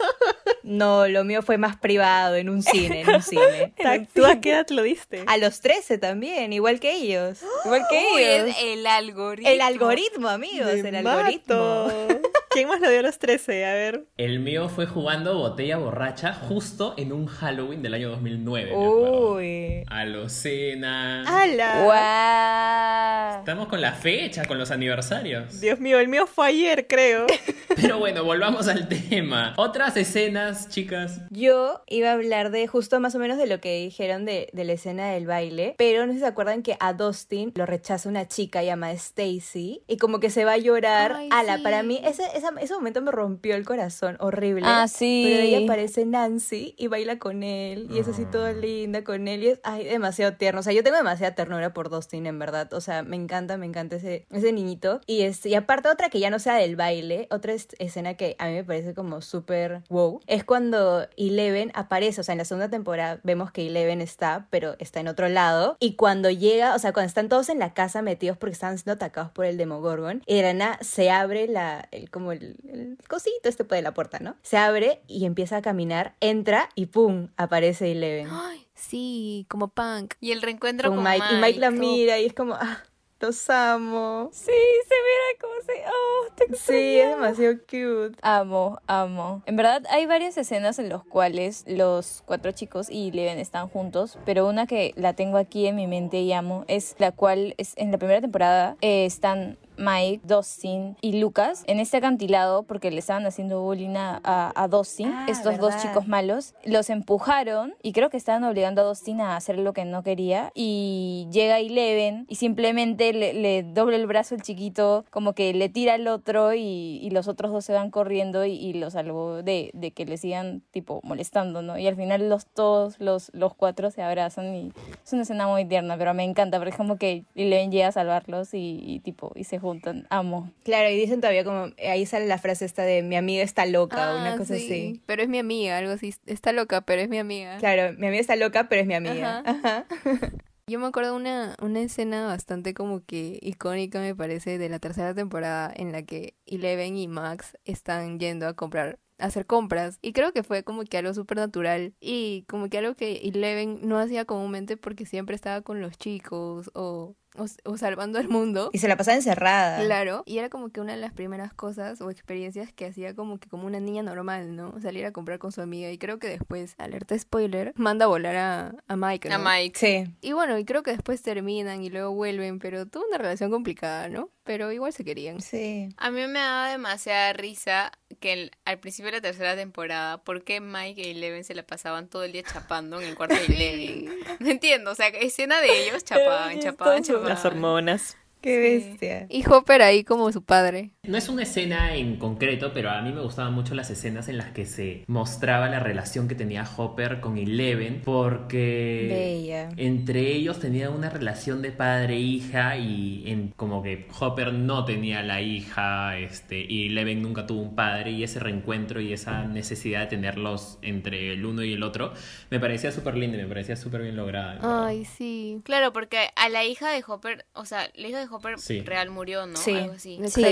No, 0.62 1.08
lo 1.08 1.24
mío 1.24 1.42
fue 1.42 1.58
más 1.58 1.76
privado, 1.76 2.36
en 2.36 2.48
un 2.48 2.62
cine, 2.62 3.02
en 3.02 3.10
un 3.16 3.22
cine. 3.22 3.72
¿Tú 4.14 4.24
a 4.24 4.40
qué 4.40 4.52
edad 4.52 4.66
lo 4.70 4.82
diste? 4.82 5.24
A 5.26 5.36
los 5.36 5.60
13 5.60 5.98
también, 5.98 6.52
igual 6.52 6.80
que 6.80 6.92
ellos. 6.92 7.40
Igual 7.64 7.82
que 7.88 8.04
Uy, 8.14 8.22
ellos. 8.22 8.56
el, 8.60 8.78
el 8.80 8.86
algoritmo. 8.86 9.48
El 9.48 9.60
algoritmo, 9.60 10.28
amigos, 10.28 10.74
Me 10.82 10.88
el 10.88 10.96
algoritmo. 11.06 11.88
¿Quién 12.50 12.68
más 12.68 12.80
lo 12.80 12.90
dio 12.90 12.98
a 12.98 13.02
los 13.02 13.18
13? 13.18 13.64
A 13.64 13.72
ver. 13.72 14.04
El 14.18 14.40
mío 14.40 14.68
fue 14.68 14.84
jugando 14.86 15.38
botella 15.38 15.78
borracha 15.78 16.34
justo 16.34 16.94
en 16.98 17.12
un 17.12 17.26
Halloween 17.26 17.82
del 17.82 17.94
año 17.94 18.10
2009. 18.10 18.70
me 18.70 18.76
acuerdo. 18.76 19.34
Uy. 19.36 19.84
Alocena. 19.88 21.24
¡Hala! 21.26 21.82
¡Guau! 21.84 23.38
Estamos 23.40 23.68
con 23.68 23.80
la 23.80 23.92
fecha, 23.92 24.44
con 24.44 24.58
los 24.58 24.70
aniversarios. 24.70 25.60
Dios 25.60 25.80
mío, 25.80 25.98
el 25.98 26.08
mío 26.08 26.26
fue 26.26 26.48
ayer, 26.48 26.86
creo. 26.86 27.26
Pero 27.76 27.98
bueno, 27.98 28.24
volvamos 28.24 28.68
al 28.68 28.88
tema. 28.88 29.54
Otras 29.56 29.96
escenas, 29.96 30.68
chicas. 30.68 31.20
Yo 31.30 31.82
iba 31.88 32.10
a 32.10 32.12
hablar 32.12 32.50
de 32.50 32.66
justo 32.66 33.00
más 33.00 33.14
o 33.14 33.18
menos 33.18 33.38
de 33.38 33.46
lo 33.46 33.60
que 33.60 33.78
dijeron 33.80 34.24
de, 34.24 34.48
de 34.52 34.64
la 34.64 34.72
escena 34.72 35.10
del 35.10 35.26
baile, 35.26 35.74
pero 35.78 36.06
no 36.06 36.12
sé 36.12 36.18
si 36.18 36.20
se 36.20 36.26
acuerdan 36.26 36.62
que 36.62 36.76
a 36.80 36.92
Dustin 36.92 37.52
lo 37.54 37.66
rechaza 37.66 38.08
una 38.08 38.28
chica 38.28 38.62
llamada 38.62 38.92
Stacy 38.92 39.82
y 39.86 39.96
como 39.96 40.20
que 40.20 40.30
se 40.30 40.44
va 40.44 40.52
a 40.52 40.58
llorar. 40.58 41.12
Ay, 41.16 41.28
Ala, 41.32 41.56
sí. 41.58 41.62
para 41.62 41.82
mí 41.82 42.00
ese, 42.04 42.24
esa- 42.34 42.52
ese 42.60 42.74
momento 42.74 43.00
me 43.02 43.10
rompió 43.10 43.54
el 43.56 43.64
corazón, 43.64 44.16
horrible. 44.20 44.62
Ah, 44.66 44.86
sí. 44.88 45.24
Pero 45.26 45.42
ella 45.42 45.64
aparece 45.64 46.04
Nancy 46.04 46.74
y 46.78 46.86
baila 46.88 47.18
con 47.18 47.42
él 47.42 47.88
y 47.90 47.98
es 47.98 48.08
así 48.08 48.24
toda 48.24 48.52
linda 48.52 49.04
con 49.04 49.28
él 49.28 49.42
y 49.44 49.48
es 49.48 49.60
ay, 49.64 49.84
demasiado 49.84 50.34
tierno. 50.36 50.60
O 50.60 50.62
sea, 50.62 50.72
yo 50.72 50.82
tengo 50.82 50.96
demasiada 50.96 51.34
ternura 51.34 51.72
por 51.72 51.88
Dustin, 51.90 52.26
en 52.26 52.38
verdad. 52.38 52.72
O 52.74 52.80
sea, 52.80 53.02
me 53.02 53.16
encanta, 53.16 53.56
me 53.56 53.66
encanta 53.66 53.96
ese, 53.96 54.26
ese 54.30 54.52
niñito. 54.52 55.00
Y, 55.06 55.22
es, 55.22 55.44
y 55.46 55.54
aparte 55.54 55.88
otra 55.88 56.08
que 56.10 56.20
ya 56.20 56.30
no 56.30 56.38
sea 56.38 56.54
del 56.54 56.76
baile, 56.76 57.26
otra 57.30 57.52
es- 57.52 57.68
escena 57.78 58.14
que 58.14 58.36
a 58.38 58.46
mí 58.46 58.54
me 58.54 58.64
parece 58.64 58.94
como 58.94 59.20
súper 59.20 59.82
wow, 59.88 60.20
es 60.26 60.44
cuando 60.44 61.06
Eleven 61.16 61.72
aparece. 61.74 62.20
O 62.20 62.24
sea, 62.24 62.32
en 62.32 62.38
la 62.38 62.44
segunda 62.44 62.68
temporada 62.68 63.20
vemos 63.22 63.50
que 63.50 63.66
Eleven 63.66 64.00
está, 64.00 64.46
pero 64.50 64.76
está 64.78 65.00
en 65.00 65.08
otro 65.08 65.28
lado. 65.28 65.76
Y 65.80 65.94
cuando 65.96 66.30
llega, 66.30 66.74
o 66.74 66.78
sea, 66.78 66.92
cuando 66.92 67.08
están 67.08 67.28
todos 67.28 67.48
en 67.48 67.58
la 67.58 67.74
casa 67.74 68.02
metidos 68.02 68.36
porque 68.36 68.52
están 68.52 68.78
siendo 68.78 68.92
atacados 68.92 69.30
por 69.32 69.44
el 69.44 69.56
Demogorgon, 69.56 70.22
nada 70.54 70.78
se 70.82 71.10
abre 71.10 71.48
la, 71.48 71.88
el, 71.90 72.10
como 72.10 72.32
el, 72.32 72.56
el 72.68 72.98
cosito 73.08 73.48
este 73.48 73.64
de 73.64 73.82
la 73.82 73.94
puerta, 73.94 74.18
¿no? 74.18 74.36
Se 74.42 74.56
abre 74.56 75.02
y 75.06 75.24
empieza 75.24 75.58
a 75.58 75.62
caminar, 75.62 76.14
entra 76.20 76.68
y 76.74 76.86
¡pum! 76.86 77.28
aparece 77.36 77.92
Eleven. 77.92 78.28
Ay, 78.30 78.66
sí, 78.74 79.46
como 79.48 79.68
punk. 79.68 80.14
Y 80.20 80.32
el 80.32 80.42
reencuentro 80.42 80.88
con 80.90 81.02
con, 81.02 81.04
Mike. 81.04 81.24
Y 81.32 81.40
Mike 81.40 81.60
la 81.60 81.70
mira 81.70 82.18
y 82.18 82.26
es 82.26 82.34
como, 82.34 82.54
ah, 82.54 82.82
los 83.22 83.48
amo. 83.48 84.28
Sí, 84.32 84.50
se 84.50 84.94
mira 84.94 85.40
como 85.40 85.54
se... 85.64 85.72
Oh, 85.86 86.34
te 86.34 86.56
Sí, 86.56 86.98
es 86.98 87.08
demasiado 87.08 87.54
cute. 87.58 88.18
Amo, 88.20 88.80
amo. 88.88 89.42
En 89.46 89.56
verdad 89.56 89.84
hay 89.90 90.06
varias 90.06 90.36
escenas 90.36 90.78
en 90.80 90.88
las 90.88 91.04
cuales 91.04 91.64
los 91.68 92.22
cuatro 92.26 92.50
chicos 92.50 92.90
y 92.90 93.12
Leven 93.12 93.38
están 93.38 93.68
juntos, 93.68 94.18
pero 94.26 94.48
una 94.48 94.66
que 94.66 94.92
la 94.96 95.14
tengo 95.14 95.38
aquí 95.38 95.66
en 95.66 95.76
mi 95.76 95.86
mente 95.86 96.20
y 96.20 96.32
amo 96.32 96.64
es 96.66 96.96
la 96.98 97.12
cual 97.12 97.54
es 97.58 97.74
en 97.76 97.92
la 97.92 97.98
primera 97.98 98.20
temporada 98.20 98.76
eh, 98.80 99.06
están 99.06 99.56
Mike, 99.76 100.20
Dustin 100.24 100.96
y 101.00 101.18
Lucas 101.20 101.64
en 101.66 101.80
este 101.80 101.96
acantilado 101.98 102.62
porque 102.62 102.90
le 102.90 102.98
estaban 102.98 103.26
haciendo 103.26 103.62
bullying 103.62 103.94
a, 103.96 104.20
a, 104.54 104.68
Dustin, 104.68 105.08
Ah, 105.12 105.26
estos 105.28 105.58
dos 105.58 105.70
verdad. 105.74 105.82
chicos 105.82 106.08
malos. 106.08 106.54
Los 106.64 106.90
empujaron 106.90 107.74
y 107.82 107.92
creo 107.92 108.10
que 108.10 108.16
estaban 108.16 108.44
obligando 108.44 108.82
a 108.82 108.84
Dustin 108.84 109.20
a 109.20 109.36
hacer 109.36 109.58
lo 109.58 109.72
que 109.72 109.84
no 109.84 110.02
quería. 110.02 110.50
Y 110.54 111.26
llega 111.30 111.58
Eleven 111.58 112.26
y 112.28 112.36
simplemente 112.36 113.12
le, 113.12 113.32
le 113.34 113.62
dobla 113.62 113.96
el 113.96 114.06
brazo 114.06 114.34
el 114.34 114.42
chiquito, 114.42 115.04
como 115.10 115.32
que 115.32 115.52
le 115.54 115.68
tira 115.68 115.94
al 115.94 116.06
otro 116.08 116.54
y, 116.54 116.98
y 117.02 117.10
los 117.10 117.28
otros 117.28 117.52
dos 117.52 117.64
se 117.64 117.72
van 117.72 117.90
corriendo 117.90 118.44
y, 118.44 118.52
y 118.52 118.74
lo 118.74 118.90
salvó 118.90 119.42
de, 119.42 119.70
de 119.74 119.90
que 119.90 120.04
le 120.04 120.16
sigan 120.16 120.62
tipo 120.70 121.00
molestando, 121.02 121.62
¿no? 121.62 121.78
Y 121.78 121.86
al 121.86 121.96
final 121.96 122.28
los 122.28 122.46
todos, 122.46 122.98
los, 123.00 123.30
los 123.34 123.54
cuatro 123.54 123.90
se 123.90 124.02
abrazan 124.02 124.54
y 124.54 124.72
es 125.04 125.12
una 125.12 125.22
escena 125.22 125.46
muy 125.48 125.64
tierna, 125.64 125.96
pero 125.98 126.14
me 126.14 126.24
encanta 126.24 126.58
porque 126.58 126.70
es 126.70 126.76
como 126.76 126.96
que 126.96 127.24
Eleven 127.34 127.70
llega 127.72 127.88
a 127.88 127.92
salvarlos 127.92 128.54
y, 128.54 128.78
y 128.84 129.00
tipo, 129.00 129.32
y 129.34 129.44
se 129.44 129.58
juntan. 129.72 130.06
Amo. 130.10 130.52
Claro, 130.64 130.90
y 130.90 130.96
dicen 130.96 131.20
todavía 131.20 131.44
como, 131.44 131.66
ahí 131.88 132.06
sale 132.06 132.26
la 132.26 132.38
frase 132.38 132.64
esta 132.64 132.82
de 132.82 133.02
mi 133.02 133.16
amiga 133.16 133.42
está 133.42 133.66
loca 133.66 134.14
o 134.14 134.18
una 134.20 134.34
Ah, 134.34 134.36
cosa 134.38 134.56
sí, 134.56 134.64
así. 134.64 135.02
Pero 135.06 135.22
es 135.22 135.28
mi 135.28 135.38
amiga, 135.38 135.78
algo 135.78 135.92
así. 135.92 136.14
Está 136.26 136.52
loca, 136.52 136.80
pero 136.82 137.02
es 137.02 137.08
mi 137.08 137.18
amiga. 137.18 137.58
Claro, 137.58 137.92
mi 137.98 138.06
amiga 138.06 138.20
está 138.20 138.36
loca, 138.36 138.68
pero 138.68 138.82
es 138.82 138.86
mi 138.86 138.94
amiga. 138.94 139.42
Ajá. 139.44 139.86
Yo 140.68 140.78
me 140.78 140.86
acuerdo 140.86 141.16
una, 141.16 141.56
una 141.60 141.80
escena 141.80 142.26
bastante 142.26 142.72
como 142.72 143.04
que 143.04 143.38
icónica, 143.42 143.98
me 144.00 144.14
parece, 144.14 144.58
de 144.58 144.68
la 144.68 144.78
tercera 144.78 145.12
temporada 145.12 145.72
en 145.74 145.90
la 145.90 146.02
que 146.04 146.34
Eleven 146.46 146.96
y 146.96 147.08
Max 147.08 147.58
están 147.64 148.20
yendo 148.20 148.46
a 148.46 148.54
comprar, 148.54 149.00
a 149.18 149.26
hacer 149.26 149.44
compras. 149.44 149.98
Y 150.02 150.12
creo 150.12 150.32
que 150.32 150.44
fue 150.44 150.62
como 150.62 150.84
que 150.84 150.96
algo 150.98 151.12
súper 151.14 151.38
natural 151.38 151.94
y 152.00 152.44
como 152.48 152.68
que 152.70 152.78
algo 152.78 152.94
que 152.94 153.16
Eleven 153.24 153.80
no 153.82 153.98
hacía 153.98 154.24
comúnmente 154.24 154.76
porque 154.76 155.04
siempre 155.04 155.34
estaba 155.34 155.62
con 155.62 155.80
los 155.80 155.98
chicos 155.98 156.70
o, 156.74 157.16
o, 157.36 157.46
o 157.64 157.76
salvando 157.76 158.18
al 158.18 158.28
mundo. 158.28 158.70
Y 158.72 158.78
se 158.78 158.88
la 158.88 158.96
pasaba 158.96 159.16
encerrada. 159.16 159.84
Claro, 159.84 160.22
y 160.26 160.38
era 160.38 160.48
como 160.48 160.70
que 160.70 160.80
una 160.80 160.92
de 160.92 161.00
las 161.00 161.12
primeras 161.12 161.52
cosas 161.52 162.00
o 162.00 162.10
experiencias 162.10 162.72
que 162.72 162.86
hacía 162.86 163.14
como 163.14 163.38
que 163.38 163.48
como 163.48 163.66
una 163.66 163.80
niña 163.80 164.02
normal, 164.02 164.56
¿no? 164.56 164.80
Salir 164.80 165.04
a 165.06 165.12
comprar 165.12 165.38
con 165.38 165.52
su 165.52 165.60
amiga 165.60 165.90
y 165.90 165.98
creo 165.98 166.18
que 166.18 166.28
después, 166.28 166.74
alerta 166.78 167.18
spoiler, 167.18 167.72
manda 167.76 168.04
a 168.04 168.08
volar 168.08 168.36
a, 168.36 168.74
a 168.88 168.96
Mike, 168.96 169.28
¿no? 169.28 169.34
A 169.34 169.38
Mike. 169.38 169.78
Sí. 169.78 170.14
Y 170.20 170.32
bueno, 170.32 170.58
y 170.58 170.64
creo 170.64 170.82
que 170.82 170.92
después 170.92 171.22
terminan 171.22 171.82
y 171.82 171.90
luego 171.90 172.12
vuelven, 172.12 172.58
pero 172.58 172.86
tuvo 172.86 173.04
una 173.08 173.18
relación 173.18 173.50
complicada, 173.50 174.08
¿no? 174.08 174.30
Pero 174.44 174.72
igual 174.72 174.92
se 174.92 175.04
querían. 175.04 175.40
Sí. 175.40 175.88
A 175.98 176.10
mí 176.10 176.26
me 176.26 176.40
daba 176.40 176.68
demasiada 176.70 177.32
risa 177.32 177.92
que 178.20 178.32
el- 178.32 178.50
al 178.64 178.80
principio 178.80 179.10
de 179.12 179.18
la 179.18 179.20
tercera 179.20 179.54
temporada, 179.54 180.18
¿por 180.24 180.42
qué 180.42 180.60
Mike 180.60 181.00
y 181.00 181.10
Eleven 181.12 181.44
se 181.44 181.54
la 181.54 181.62
pasaban 181.64 182.08
todo 182.08 182.24
el 182.24 182.32
día 182.32 182.42
chapando 182.42 183.00
en 183.00 183.08
el 183.08 183.14
cuarto 183.14 183.36
de 183.36 183.44
Eleven? 183.46 184.10
No 184.40 184.50
entiendo, 184.50 184.90
o 184.90 184.94
sea, 184.96 185.08
escena 185.08 185.60
de 185.60 185.86
ellos 185.86 186.02
chapaban, 186.04 186.58
chapaban, 186.60 187.02
chapaban. 187.04 187.28
Las 187.28 187.44
hormonas. 187.44 188.16
Qué 188.42 188.58
bestia. 188.58 189.26
Y 189.28 189.48
Hopper 189.48 189.82
ahí 189.82 190.04
como 190.04 190.30
su 190.32 190.42
padre. 190.42 190.90
No 191.04 191.16
es 191.16 191.28
una 191.28 191.42
escena 191.42 191.94
en 191.94 192.16
concreto, 192.16 192.72
pero 192.74 192.90
a 192.90 193.00
mí 193.02 193.12
me 193.12 193.20
gustaban 193.20 193.54
mucho 193.54 193.74
las 193.74 193.90
escenas 193.90 194.28
en 194.28 194.38
las 194.38 194.50
que 194.50 194.66
se 194.66 195.04
mostraba 195.06 195.68
la 195.68 195.80
relación 195.80 196.28
que 196.28 196.34
tenía 196.34 196.64
Hopper 196.76 197.20
con 197.20 197.38
Eleven, 197.38 198.02
porque 198.04 199.08
Bella. 199.08 199.68
entre 199.76 200.32
ellos 200.32 200.60
tenían 200.60 200.92
una 200.92 201.08
relación 201.10 201.62
de 201.62 201.72
padre 201.72 202.14
e 202.14 202.20
hija 202.20 202.76
y 202.76 203.24
en, 203.26 203.52
como 203.56 203.82
que 203.82 204.06
Hopper 204.18 204.52
no 204.52 204.84
tenía 204.84 205.22
la 205.22 205.40
hija, 205.40 206.18
este, 206.18 206.60
y 206.68 206.86
Eleven 206.86 207.22
nunca 207.22 207.46
tuvo 207.46 207.62
un 207.62 207.74
padre 207.74 208.10
y 208.10 208.24
ese 208.24 208.40
reencuentro 208.40 209.00
y 209.00 209.12
esa 209.12 209.44
necesidad 209.44 210.00
de 210.00 210.06
tenerlos 210.08 210.78
entre 210.82 211.32
el 211.32 211.44
uno 211.44 211.62
y 211.62 211.72
el 211.72 211.82
otro 211.82 212.12
me 212.50 212.60
parecía 212.60 212.92
súper 212.92 213.16
lindo 213.16 213.38
y 213.38 213.42
me 213.42 213.48
parecía 213.48 213.76
súper 213.76 214.02
bien 214.02 214.16
lograda. 214.16 214.58
Ay, 214.62 215.04
sí. 215.04 215.60
Claro, 215.64 215.92
porque 215.92 216.28
a 216.36 216.48
la 216.48 216.64
hija 216.64 216.90
de 216.90 217.02
Hopper, 217.06 217.46
o 217.54 217.64
sea, 217.64 217.88
la 217.94 218.08
hija 218.08 218.20
de 218.20 218.26
Hopper 218.32 218.58
Sí. 218.58 218.80
real 218.80 219.10
murió, 219.10 219.46
¿no? 219.46 219.56
Sí. 219.56 219.72
Algo 219.74 219.94
así. 219.94 220.18
Sí. 220.28 220.42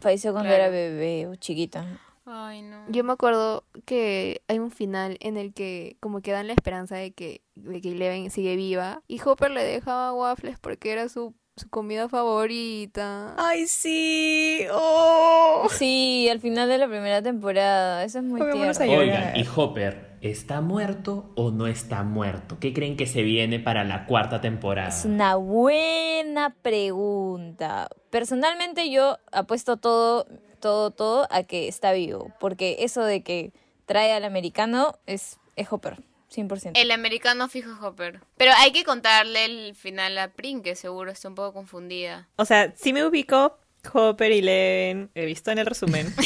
Falleció 0.00 0.32
cuando 0.32 0.48
Claro. 0.50 0.64
era 0.64 0.68
bebé 0.68 1.26
o 1.26 1.34
chiquita. 1.36 1.84
Ay, 2.28 2.62
no. 2.62 2.84
Yo 2.88 3.04
me 3.04 3.12
acuerdo 3.12 3.64
que 3.84 4.42
hay 4.48 4.58
un 4.58 4.70
final 4.72 5.16
en 5.20 5.36
el 5.36 5.54
que 5.54 5.96
como 6.00 6.20
que 6.22 6.32
dan 6.32 6.48
la 6.48 6.54
esperanza 6.54 6.96
de 6.96 7.12
que, 7.12 7.40
de 7.54 7.80
que 7.80 7.92
Eleven 7.92 8.30
sigue 8.30 8.56
viva 8.56 9.02
y 9.06 9.20
Hopper 9.24 9.50
le 9.52 9.62
dejaba 9.62 10.12
waffles 10.12 10.58
porque 10.58 10.90
era 10.90 11.08
su, 11.08 11.34
su 11.56 11.68
comida 11.70 12.08
favorita. 12.08 13.34
Ay, 13.38 13.66
sí. 13.66 14.66
Oh. 14.72 15.68
Sí, 15.78 16.28
al 16.30 16.40
final 16.40 16.68
de 16.68 16.78
la 16.78 16.86
primera 16.88 17.22
temporada. 17.22 18.02
Eso 18.04 18.18
es 18.18 18.24
muy 18.24 18.40
tierno. 18.40 18.98
Oigan, 18.98 19.36
¿y 19.36 19.46
Hopper 19.54 20.15
está 20.30 20.60
muerto 20.60 21.30
o 21.34 21.50
no 21.50 21.66
está 21.66 22.02
muerto? 22.02 22.58
¿Qué 22.60 22.72
creen 22.72 22.96
que 22.96 23.06
se 23.06 23.22
viene 23.22 23.58
para 23.58 23.84
la 23.84 24.06
cuarta 24.06 24.40
temporada? 24.40 24.88
Es 24.88 25.04
una 25.04 25.36
buena 25.36 26.54
pregunta. 26.62 27.88
Personalmente 28.10 28.90
yo 28.90 29.18
apuesto 29.32 29.76
todo, 29.76 30.26
todo, 30.60 30.90
todo 30.90 31.26
a 31.30 31.42
que 31.42 31.68
está 31.68 31.92
vivo. 31.92 32.32
Porque 32.40 32.76
eso 32.80 33.02
de 33.02 33.22
que 33.22 33.52
trae 33.86 34.12
al 34.12 34.24
americano 34.24 34.98
es, 35.06 35.38
es 35.56 35.68
Hopper, 35.70 36.02
100%. 36.34 36.72
El 36.74 36.90
americano 36.90 37.48
fijo 37.48 37.72
es 37.72 37.78
Hopper. 37.82 38.20
Pero 38.36 38.52
hay 38.58 38.72
que 38.72 38.84
contarle 38.84 39.44
el 39.44 39.74
final 39.74 40.18
a 40.18 40.28
Prin, 40.28 40.62
que 40.62 40.74
seguro 40.74 41.10
está 41.10 41.28
un 41.28 41.34
poco 41.34 41.52
confundida. 41.52 42.28
O 42.36 42.44
sea, 42.44 42.72
sí 42.76 42.92
me 42.92 43.04
ubico 43.04 43.58
Hopper 43.92 44.32
y 44.32 44.42
Leven. 44.42 45.10
He 45.14 45.24
visto 45.24 45.50
en 45.50 45.58
el 45.58 45.66
resumen. 45.66 46.12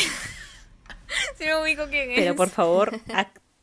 Sí 1.36 1.44
me 1.44 1.60
ubico 1.60 1.88
quién 1.88 2.10
es. 2.10 2.18
Pero 2.18 2.36
por 2.36 2.50
favor, 2.50 3.00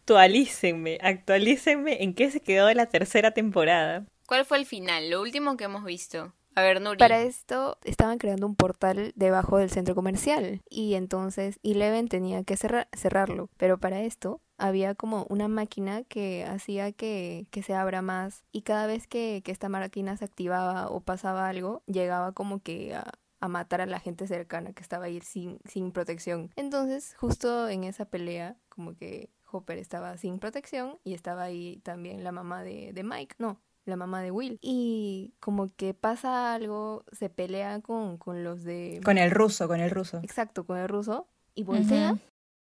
actualícenme. 0.08 0.98
Actualícenme 1.02 2.02
en 2.04 2.14
qué 2.14 2.32
se 2.32 2.40
quedó 2.40 2.74
la 2.74 2.86
tercera 2.86 3.32
temporada. 3.32 4.06
¿Cuál 4.26 4.46
fue 4.46 4.58
el 4.58 4.66
final? 4.66 5.10
Lo 5.10 5.22
último 5.22 5.58
que 5.58 5.66
hemos 5.66 5.84
visto. 5.84 6.34
A 6.56 6.62
ver, 6.62 6.82
Nuri. 6.82 6.98
Para 6.98 7.22
esto 7.22 7.78
estaban 7.84 8.18
creando 8.18 8.48
un 8.48 8.56
portal 8.56 9.12
debajo 9.16 9.58
del 9.58 9.70
centro 9.70 9.94
comercial 9.96 10.62
y 10.70 10.96
entonces 10.96 11.60
Eleven 11.62 12.08
tenía 12.08 12.44
que 12.44 12.56
cerrar- 12.56 12.88
cerrarlo, 12.98 13.50
pero 13.58 13.78
para 13.78 14.02
esto 14.02 14.42
había 14.58 14.96
como 14.96 15.28
una 15.30 15.48
máquina 15.48 16.04
que 16.04 16.46
hacía 16.46 16.92
que, 16.94 17.46
que 17.52 17.62
se 17.62 17.76
abra 17.76 18.02
más 18.02 18.44
y 18.52 18.64
cada 18.64 18.88
vez 18.88 19.06
que, 19.08 19.42
que 19.46 19.52
esta 19.52 19.70
máquina 19.70 20.18
se 20.18 20.26
activaba 20.26 20.88
o 20.90 21.02
pasaba 21.02 21.48
algo, 21.48 21.84
llegaba 21.86 22.32
como 22.32 22.64
que 22.64 22.96
a, 22.96 23.12
a 23.40 23.48
matar 23.50 23.82
a 23.82 23.86
la 23.86 24.00
gente 24.00 24.26
cercana 24.26 24.74
que 24.74 24.82
estaba 24.82 25.06
ahí 25.06 25.22
sin, 25.22 25.60
sin 25.70 25.92
protección. 25.92 26.50
Entonces, 26.56 27.14
justo 27.20 27.70
en 27.70 27.84
esa 27.84 28.06
pelea, 28.06 28.56
como 28.70 28.96
que 28.96 29.30
Hopper 29.58 29.78
estaba 29.78 30.18
sin 30.18 30.40
protección 30.40 31.00
y 31.04 31.14
estaba 31.14 31.44
ahí 31.44 31.82
también 31.84 32.24
la 32.24 32.32
mamá 32.32 32.64
de, 32.64 32.94
de 32.94 33.04
Mike, 33.04 33.36
no, 33.40 33.60
la 33.86 33.96
mamá 33.96 34.22
de 34.22 34.32
Will. 34.32 34.60
Y 34.62 35.34
como 35.40 35.68
que 35.76 35.94
pasa 35.94 36.54
algo, 36.54 37.04
se 37.12 37.30
pelea 37.30 37.82
con, 37.82 38.18
con 38.18 38.44
los 38.44 38.64
de... 38.64 39.02
Con 39.04 39.18
el 39.18 39.32
ruso, 39.32 39.68
con 39.68 39.80
el 39.80 39.92
ruso. 39.92 40.20
Exacto, 40.24 40.66
con 40.66 40.78
el 40.78 40.88
ruso. 40.88 41.28
Y 41.56 41.64
voltea 41.64 42.16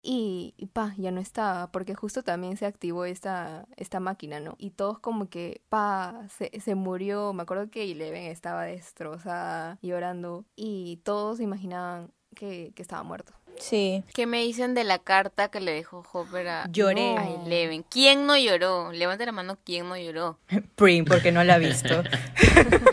y, 0.02 0.54
y 0.56 0.68
pa, 0.68 0.94
ya 0.98 1.12
no 1.12 1.20
estaba, 1.20 1.70
porque 1.72 1.94
justo 1.94 2.24
también 2.24 2.56
se 2.56 2.66
activó 2.66 3.04
esta, 3.04 3.68
esta 3.76 4.00
máquina, 4.00 4.40
¿no? 4.40 4.56
Y 4.58 4.70
todos 4.72 5.00
como 5.00 5.28
que, 5.28 5.62
pa, 5.68 6.28
se, 6.30 6.62
se 6.62 6.76
murió. 6.76 7.34
Me 7.34 7.44
acuerdo 7.44 7.70
que 7.70 7.92
Eleven 7.92 8.24
estaba 8.24 8.64
destrozada, 8.64 9.80
llorando, 9.82 10.46
y 10.56 11.02
todos 11.04 11.42
imaginaban 11.42 12.14
que, 12.36 12.72
que 12.74 12.82
estaba 12.82 13.04
muerto. 13.04 13.34
Sí. 13.60 14.04
¿Qué 14.14 14.26
me 14.26 14.42
dicen 14.44 14.74
de 14.74 14.84
la 14.84 15.00
carta 15.00 15.50
que 15.50 15.60
le 15.60 15.72
dejó 15.74 16.04
Hopper 16.12 16.48
a, 16.48 16.68
Lloré. 16.72 17.18
a 17.18 17.28
Eleven? 17.46 17.84
¿Quién 17.90 18.26
no 18.26 18.38
lloró? 18.38 18.92
Levante 18.92 19.26
la 19.26 19.32
mano, 19.32 19.58
¿quién 19.66 19.88
no 19.90 19.98
lloró? 19.98 20.38
Prim, 20.76 21.06
porque 21.06 21.32
no 21.32 21.44
la 21.44 21.56
ha 21.56 21.58
visto. 21.58 22.04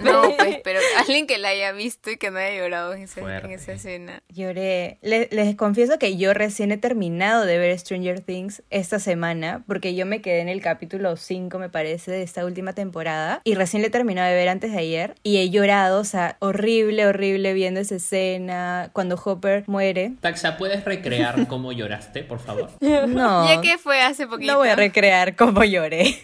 No, 0.03 0.23
pues, 0.37 0.59
pero 0.65 0.81
alguien 0.99 1.27
que 1.27 1.39
la 1.39 1.49
haya 1.49 1.73
visto 1.73 2.11
y 2.11 2.17
que 2.19 2.31
no 2.31 2.39
haya 2.39 2.57
llorado 2.59 2.93
en, 2.95 3.03
ese- 3.03 3.21
en 3.21 3.51
esa 3.51 3.73
escena. 3.73 4.23
Lloré. 4.29 4.99
Le- 5.03 5.29
les 5.33 5.55
confieso 5.57 5.99
que 5.99 6.17
yo 6.17 6.35
recién 6.35 6.71
he 6.73 6.77
terminado 6.77 7.47
de 7.47 7.59
ver 7.59 7.79
Stranger 7.79 8.21
Things 8.21 8.63
esta 8.71 8.99
semana, 8.99 9.63
porque 9.67 9.95
yo 9.95 10.05
me 10.07 10.21
quedé 10.21 10.41
en 10.41 10.49
el 10.49 10.61
capítulo 10.61 11.17
5, 11.17 11.59
me 11.59 11.69
parece, 11.71 12.11
de 12.11 12.23
esta 12.23 12.45
última 12.45 12.73
temporada, 12.75 13.41
y 13.45 13.55
recién 13.55 13.81
le 13.83 13.89
he 13.89 13.91
terminado 13.91 14.29
de 14.29 14.35
ver 14.37 14.49
antes 14.49 14.73
de 14.73 14.79
ayer, 14.79 15.15
y 15.23 15.39
he 15.39 15.49
llorado, 15.51 16.01
o 16.01 16.05
sea, 16.05 16.37
horrible, 16.41 17.07
horrible 17.07 17.53
viendo 17.55 17.81
esa 17.81 17.97
escena, 17.97 18.91
cuando 18.93 19.17
Hopper 19.23 19.65
muere. 19.67 20.13
Taxa, 20.21 20.54
¿puedes 20.57 20.85
recrear 20.85 21.47
cómo 21.49 21.73
lloraste, 21.73 22.23
por 22.25 22.39
favor? 22.41 22.71
No, 22.81 23.49
Ya 23.55 23.61
que 23.61 23.79
fue 23.79 24.01
hace 24.01 24.27
poquito. 24.27 24.53
no 24.53 24.59
voy 24.59 24.69
a 24.69 24.77
recrear 24.77 25.37
cómo 25.37 25.65
lloré. 25.65 26.17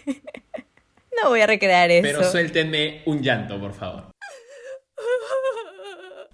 no 1.23 1.29
voy 1.29 1.41
a 1.41 1.47
recrear 1.47 1.91
eso. 1.91 2.01
Pero 2.03 2.23
suéltenme 2.23 3.01
un 3.05 3.21
llanto, 3.21 3.59
por 3.59 3.73
favor. 3.73 4.11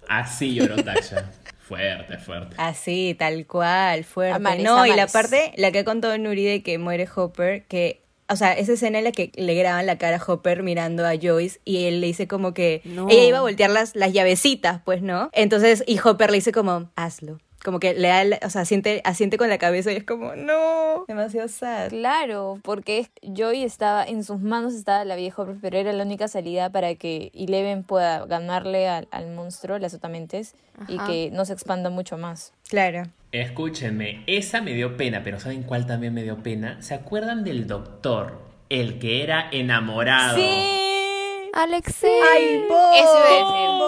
Así 0.08 0.54
lloró 0.54 0.76
Taxa. 0.82 1.30
Fuerte, 1.60 2.16
fuerte. 2.18 2.54
Así, 2.56 3.14
tal 3.18 3.46
cual, 3.46 4.04
fuerte. 4.04 4.62
No, 4.62 4.86
y 4.86 4.94
la 4.94 5.06
parte, 5.06 5.52
la 5.56 5.70
que 5.70 5.80
ha 5.80 5.84
contado 5.84 6.16
Nuri 6.16 6.44
de 6.46 6.62
que 6.62 6.78
muere 6.78 7.06
Hopper, 7.14 7.64
que, 7.66 8.00
o 8.26 8.36
sea, 8.36 8.54
esa 8.54 8.72
escena 8.72 8.98
en 8.98 9.04
la 9.04 9.12
que 9.12 9.32
le 9.34 9.54
graban 9.54 9.84
la 9.84 9.98
cara 9.98 10.16
a 10.16 10.24
Hopper 10.32 10.62
mirando 10.62 11.04
a 11.06 11.12
Joyce 11.20 11.60
y 11.66 11.84
él 11.84 12.00
le 12.00 12.06
dice 12.06 12.26
como 12.26 12.54
que 12.54 12.80
No. 12.84 13.06
ella 13.10 13.24
iba 13.24 13.38
a 13.38 13.42
voltear 13.42 13.68
las, 13.68 13.94
las 13.94 14.14
llavecitas, 14.14 14.80
pues, 14.82 15.02
¿no? 15.02 15.28
Entonces, 15.34 15.84
y 15.86 15.98
Hopper 16.02 16.30
le 16.30 16.36
dice 16.38 16.52
como, 16.52 16.90
hazlo. 16.96 17.38
Como 17.64 17.80
que 17.80 17.94
le 17.94 18.08
da, 18.08 18.24
la- 18.24 18.38
o 18.44 18.50
sea, 18.50 18.62
asiente, 18.62 19.00
asiente 19.04 19.36
con 19.38 19.48
la 19.48 19.58
cabeza 19.58 19.92
y 19.92 19.96
es 19.96 20.04
como, 20.04 20.34
no, 20.36 21.04
demasiado 21.08 21.48
sad. 21.48 21.88
Claro, 21.88 22.58
porque 22.62 22.98
es- 23.00 23.10
Joy 23.22 23.62
estaba, 23.64 24.04
en 24.04 24.22
sus 24.24 24.40
manos 24.40 24.74
estaba 24.74 25.04
la 25.04 25.16
vieja 25.16 25.44
pero 25.60 25.78
era 25.78 25.92
la 25.92 26.04
única 26.04 26.28
salida 26.28 26.70
para 26.70 26.94
que 26.94 27.30
Eleven 27.34 27.82
pueda 27.84 28.24
ganarle 28.26 28.88
al, 28.88 29.08
al 29.10 29.28
monstruo, 29.34 29.78
las 29.78 29.94
otamentes, 29.94 30.54
y 30.86 30.96
que 30.98 31.30
no 31.32 31.44
se 31.44 31.52
expanda 31.52 31.90
mucho 31.90 32.16
más. 32.18 32.52
Claro. 32.68 33.02
Escúchenme, 33.32 34.22
esa 34.26 34.60
me 34.62 34.72
dio 34.74 34.96
pena, 34.96 35.22
pero 35.24 35.40
¿saben 35.40 35.62
cuál 35.62 35.86
también 35.86 36.14
me 36.14 36.22
dio 36.22 36.42
pena? 36.42 36.80
¿Se 36.82 36.94
acuerdan 36.94 37.42
del 37.44 37.66
doctor? 37.66 38.38
El 38.68 38.98
que 38.98 39.22
era 39.22 39.48
enamorado. 39.50 40.36
¡Sí! 40.36 41.50
Alexei. 41.54 42.10
¡Ay, 42.34 42.64
Bob! 42.68 42.94
Eso 42.94 43.18
iba 43.18 43.48
a 43.48 43.78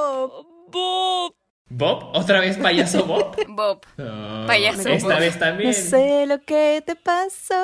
Bob. 0.70 1.34
¿Bob? 1.72 2.10
¿Otra 2.14 2.40
vez 2.40 2.56
payaso 2.58 3.04
Bob? 3.06 3.36
Bob. 3.46 3.80
No, 3.96 4.44
Payaso 4.46 4.88
Esta 4.88 5.08
Bob. 5.14 5.18
vez 5.20 5.38
también. 5.38 5.70
No 5.70 5.74
sé 5.74 6.26
lo 6.26 6.40
que 6.42 6.82
te 6.84 6.96
pasó. 6.96 7.54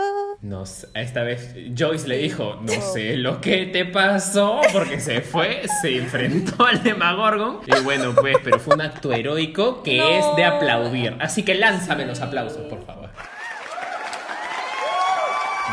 No 0.42 0.64
sé, 0.64 0.86
esta 0.94 1.24
vez 1.24 1.54
Joyce 1.76 2.06
le 2.06 2.18
dijo, 2.18 2.56
no 2.62 2.72
sé 2.80 3.16
lo 3.16 3.40
que 3.40 3.66
te 3.66 3.84
pasó, 3.84 4.60
porque 4.72 5.00
se 5.00 5.22
fue, 5.22 5.62
se 5.82 5.96
enfrentó 5.96 6.64
al 6.64 6.84
Demagorgon. 6.84 7.60
Y 7.66 7.82
bueno, 7.82 8.14
pues, 8.14 8.36
pero 8.44 8.60
fue 8.60 8.76
un 8.76 8.82
acto 8.82 9.12
heroico 9.12 9.82
que 9.82 10.18
es 10.18 10.24
de 10.36 10.44
aplaudir. 10.44 11.16
Así 11.20 11.42
que 11.44 11.56
lánzame 11.56 12.06
los 12.06 12.20
aplausos, 12.20 12.62
por 12.66 12.84
favor. 12.86 13.10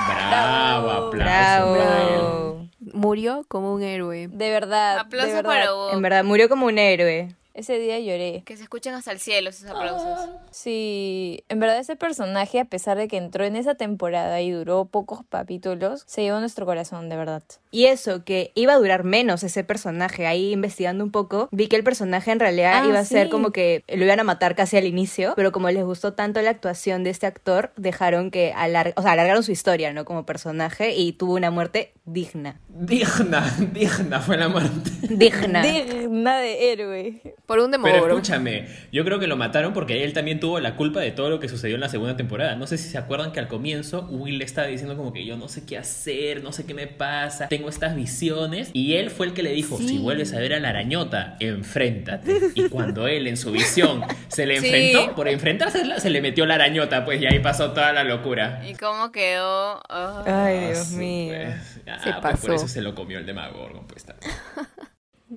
Bravo, 0.07 0.89
aplausos 0.89 1.77
para 1.77 2.01
él. 2.01 2.19
Bravo. 2.19 2.69
Murió 2.93 3.45
como 3.47 3.73
un 3.73 3.83
héroe. 3.83 4.27
De 4.27 4.49
verdad. 4.49 4.97
Aplauso 4.99 5.27
de 5.29 5.33
verdad. 5.35 5.49
para 5.49 5.71
Bob. 5.71 5.93
En 5.93 6.01
verdad, 6.01 6.23
murió 6.23 6.49
como 6.49 6.65
un 6.65 6.77
héroe. 6.79 7.35
Ese 7.53 7.77
día 7.77 7.99
lloré. 7.99 8.41
Que 8.45 8.57
se 8.57 8.63
escuchen 8.63 8.95
hasta 8.95 9.11
el 9.11 9.19
cielo 9.19 9.49
esos 9.51 9.69
aplausos. 9.69 10.27
Sí, 10.49 11.43
en 11.49 11.59
verdad 11.59 11.77
ese 11.77 11.95
personaje, 11.95 12.59
a 12.59 12.65
pesar 12.65 12.97
de 12.97 13.07
que 13.07 13.17
entró 13.17 13.45
en 13.45 13.55
esa 13.55 13.75
temporada 13.75 14.41
y 14.41 14.49
duró 14.51 14.85
pocos 14.85 15.19
capítulos, 15.29 16.03
se 16.07 16.23
llevó 16.23 16.39
nuestro 16.39 16.65
corazón, 16.65 17.09
de 17.09 17.15
verdad. 17.15 17.43
Y 17.69 17.85
eso, 17.85 18.23
que 18.23 18.51
iba 18.55 18.73
a 18.73 18.77
durar 18.77 19.03
menos 19.03 19.43
ese 19.43 19.63
personaje. 19.63 20.25
Ahí 20.25 20.51
investigando 20.51 21.03
un 21.03 21.11
poco, 21.11 21.47
vi 21.51 21.67
que 21.67 21.75
el 21.75 21.83
personaje 21.83 22.31
en 22.31 22.39
realidad 22.39 22.83
Ah, 22.83 22.87
iba 22.87 22.99
a 22.99 23.05
ser 23.05 23.29
como 23.29 23.51
que 23.51 23.83
lo 23.87 24.03
iban 24.03 24.19
a 24.19 24.23
matar 24.23 24.55
casi 24.55 24.77
al 24.77 24.85
inicio, 24.85 25.33
pero 25.35 25.51
como 25.51 25.69
les 25.69 25.83
gustó 25.83 26.13
tanto 26.13 26.41
la 26.41 26.49
actuación 26.49 27.03
de 27.03 27.11
este 27.11 27.27
actor, 27.27 27.71
dejaron 27.77 28.31
que 28.31 28.53
alar 28.53 28.93
o 28.95 29.01
sea, 29.01 29.11
alargaron 29.11 29.43
su 29.43 29.51
historia, 29.51 29.93
¿no? 29.93 30.05
Como 30.05 30.25
personaje 30.25 30.95
y 30.95 31.13
tuvo 31.13 31.35
una 31.35 31.51
muerte 31.51 31.93
digna. 32.05 32.59
Digna, 32.69 33.55
digna 33.73 34.19
fue 34.21 34.37
la 34.37 34.49
muerte. 34.49 34.89
Digna. 35.01 35.61
Digna 35.61 36.37
de 36.37 36.71
héroe. 36.71 37.21
Por 37.45 37.59
un 37.59 37.69
Pero 37.71 37.83
demogorgon. 37.83 38.19
escúchame, 38.19 38.67
yo 38.93 39.03
creo 39.03 39.19
que 39.19 39.27
lo 39.27 39.35
mataron 39.35 39.73
porque 39.73 40.05
él 40.05 40.13
también 40.13 40.39
tuvo 40.39 40.61
la 40.61 40.77
culpa 40.77 41.01
de 41.01 41.11
todo 41.11 41.29
lo 41.29 41.41
que 41.41 41.49
sucedió 41.49 41.75
en 41.75 41.81
la 41.81 41.89
segunda 41.89 42.15
temporada. 42.15 42.55
No 42.55 42.67
sé 42.67 42.77
si 42.77 42.87
se 42.87 42.97
acuerdan 42.97 43.33
que 43.33 43.41
al 43.41 43.49
comienzo 43.49 44.07
Will 44.09 44.37
le 44.37 44.45
estaba 44.45 44.67
diciendo 44.67 44.95
como 44.95 45.11
que 45.11 45.25
yo 45.25 45.35
no 45.35 45.49
sé 45.49 45.65
qué 45.65 45.77
hacer, 45.77 46.41
no 46.41 46.53
sé 46.53 46.65
qué 46.65 46.73
me 46.73 46.87
pasa, 46.87 47.49
tengo 47.49 47.67
estas 47.67 47.97
visiones. 47.97 48.69
Y 48.71 48.93
él 48.95 49.09
fue 49.09 49.25
el 49.25 49.33
que 49.33 49.43
le 49.43 49.51
dijo, 49.51 49.77
si 49.77 49.97
vuelves 49.97 50.33
a 50.33 50.39
ver 50.39 50.53
a 50.53 50.59
la 50.61 50.69
arañota, 50.69 51.35
enfréntate. 51.41 52.39
Y 52.55 52.69
cuando 52.69 53.07
él 53.07 53.27
en 53.27 53.35
su 53.35 53.51
visión 53.51 54.03
se 54.29 54.45
le 54.45 54.53
Sí. 54.61 54.67
enfrentó, 54.67 55.13
por 55.15 55.27
enfrentarse 55.27 55.83
se 55.99 56.09
le 56.09 56.21
metió 56.21 56.45
la 56.45 56.55
arañota, 56.55 57.03
pues 57.03 57.21
y 57.21 57.25
ahí 57.25 57.39
pasó 57.39 57.71
toda 57.73 57.91
la 57.91 58.05
locura. 58.05 58.63
¿Y 58.65 58.73
cómo 58.75 59.11
quedó? 59.11 59.81
Oh. 59.89 60.23
Ay, 60.25 60.59
Dios 60.67 60.77
Ah, 60.79 60.83
sí, 60.85 60.95
mío. 60.95 61.33
pues. 61.35 61.79
Ah, 61.87 61.97
Se 62.01 62.11
pues 62.11 62.21
pasó. 62.21 62.47
por 62.47 62.55
eso 62.55 62.67
se 62.69 62.81
lo 62.81 62.95
comió 62.95 63.19
el 63.19 63.25
Demagorgon, 63.25 63.85
pues 63.85 64.05
también. 64.05 64.31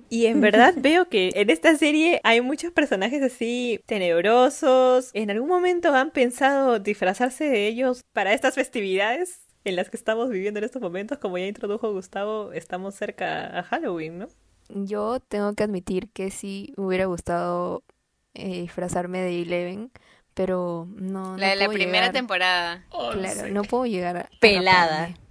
Y 0.09 0.25
en 0.27 0.41
verdad 0.41 0.73
veo 0.77 1.07
que 1.09 1.31
en 1.35 1.49
esta 1.49 1.75
serie 1.75 2.19
hay 2.23 2.41
muchos 2.41 2.71
personajes 2.71 3.21
así 3.21 3.79
tenebrosos. 3.85 5.11
¿En 5.13 5.29
algún 5.31 5.49
momento 5.49 5.93
han 5.93 6.11
pensado 6.11 6.79
disfrazarse 6.79 7.45
de 7.45 7.67
ellos 7.67 8.03
para 8.13 8.33
estas 8.33 8.55
festividades 8.55 9.41
en 9.65 9.75
las 9.75 9.89
que 9.89 9.97
estamos 9.97 10.29
viviendo 10.29 10.59
en 10.59 10.63
estos 10.65 10.81
momentos? 10.81 11.17
Como 11.17 11.37
ya 11.37 11.45
introdujo 11.47 11.91
Gustavo, 11.93 12.51
estamos 12.53 12.95
cerca 12.95 13.59
a 13.59 13.63
Halloween, 13.63 14.19
¿no? 14.19 14.27
Yo 14.69 15.19
tengo 15.21 15.53
que 15.53 15.63
admitir 15.63 16.09
que 16.11 16.29
sí 16.31 16.73
me 16.77 16.85
hubiera 16.85 17.05
gustado 17.05 17.83
eh, 18.33 18.61
disfrazarme 18.61 19.19
de 19.21 19.41
Eleven, 19.41 19.91
pero 20.33 20.87
no. 20.95 21.37
La 21.37 21.47
no 21.47 21.49
de 21.51 21.55
la 21.55 21.69
primera 21.69 21.99
llegar- 22.07 22.11
temporada. 22.13 22.85
Claro, 23.13 23.47
no 23.49 23.63
puedo 23.63 23.85
llegar 23.85 24.17
a. 24.17 24.29
Pelada. 24.41 25.05
a 25.05 25.26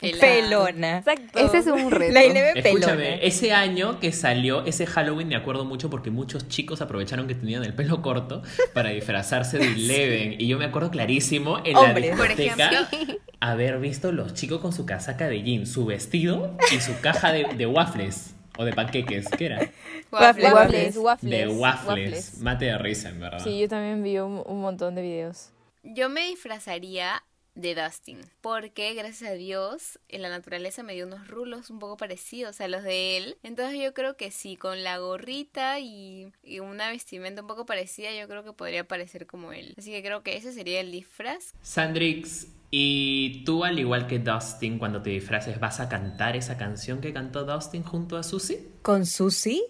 Pelona. 0.00 0.98
Exacto. 0.98 1.38
Ese 1.38 1.58
es 1.58 1.66
un 1.66 1.90
reto. 1.90 2.12
La 2.12 2.22
Eleven 2.22 2.62
pelona. 2.62 2.78
Escúchame, 2.78 3.26
ese 3.26 3.52
año 3.52 4.00
que 4.00 4.12
salió 4.12 4.64
ese 4.64 4.86
Halloween 4.86 5.28
me 5.28 5.36
acuerdo 5.36 5.64
mucho 5.64 5.90
porque 5.90 6.10
muchos 6.10 6.48
chicos 6.48 6.80
aprovecharon 6.80 7.26
que 7.28 7.34
tenían 7.34 7.64
el 7.64 7.74
pelo 7.74 8.02
corto 8.02 8.42
para 8.72 8.90
disfrazarse 8.90 9.58
de 9.58 9.66
Eleven. 9.72 10.40
Y 10.40 10.46
yo 10.46 10.58
me 10.58 10.64
acuerdo 10.64 10.90
clarísimo 10.90 11.58
en 11.64 11.74
la 11.74 11.92
discoteca 11.94 12.88
haber 13.40 13.78
visto 13.80 14.12
los 14.12 14.34
chicos 14.34 14.60
con 14.60 14.72
su 14.72 14.86
casaca 14.86 15.28
de 15.28 15.42
jean, 15.42 15.66
su 15.66 15.86
vestido 15.86 16.56
y 16.74 16.80
su 16.80 17.00
caja 17.00 17.32
de, 17.32 17.44
de 17.56 17.66
waffles 17.66 18.34
o 18.58 18.64
de 18.64 18.72
panqueques. 18.72 19.28
¿Qué 19.28 19.46
era? 19.46 19.70
Waffles. 20.10 20.52
Waffles, 20.52 20.96
waffles. 20.96 21.30
De 21.30 21.48
waffles. 21.48 22.38
Mate 22.40 22.66
de 22.66 22.78
risa, 22.78 23.08
en 23.08 23.20
verdad. 23.20 23.40
Sí, 23.42 23.60
yo 23.60 23.68
también 23.68 24.02
vi 24.02 24.18
un, 24.18 24.42
un 24.44 24.60
montón 24.60 24.94
de 24.94 25.02
videos. 25.02 25.50
Yo 25.82 26.10
me 26.10 26.26
disfrazaría 26.26 27.22
de 27.54 27.74
Dustin, 27.74 28.20
porque 28.40 28.94
gracias 28.94 29.30
a 29.30 29.34
Dios 29.34 29.98
en 30.08 30.22
la 30.22 30.28
naturaleza 30.28 30.82
me 30.82 30.94
dio 30.94 31.06
unos 31.06 31.28
rulos 31.28 31.70
un 31.70 31.78
poco 31.78 31.96
parecidos 31.96 32.60
a 32.60 32.68
los 32.68 32.82
de 32.82 33.16
él. 33.16 33.38
Entonces 33.42 33.80
yo 33.80 33.92
creo 33.94 34.16
que 34.16 34.30
sí, 34.30 34.56
con 34.56 34.82
la 34.82 34.98
gorrita 34.98 35.80
y, 35.80 36.32
y 36.42 36.60
una 36.60 36.90
vestimenta 36.90 37.42
un 37.42 37.48
poco 37.48 37.66
parecida, 37.66 38.12
yo 38.12 38.28
creo 38.28 38.44
que 38.44 38.52
podría 38.52 38.86
parecer 38.86 39.26
como 39.26 39.52
él. 39.52 39.74
Así 39.78 39.90
que 39.90 40.02
creo 40.02 40.22
que 40.22 40.36
ese 40.36 40.52
sería 40.52 40.80
el 40.80 40.92
disfraz. 40.92 41.54
Sandrix, 41.62 42.48
¿y 42.70 43.44
tú 43.44 43.64
al 43.64 43.78
igual 43.78 44.06
que 44.06 44.18
Dustin 44.18 44.78
cuando 44.78 45.02
te 45.02 45.10
disfraces 45.10 45.58
vas 45.60 45.80
a 45.80 45.88
cantar 45.88 46.36
esa 46.36 46.56
canción 46.56 47.00
que 47.00 47.12
cantó 47.12 47.44
Dustin 47.44 47.82
junto 47.82 48.16
a 48.16 48.22
Susie? 48.22 48.68
¿Con 48.82 49.06
Susi? 49.06 49.62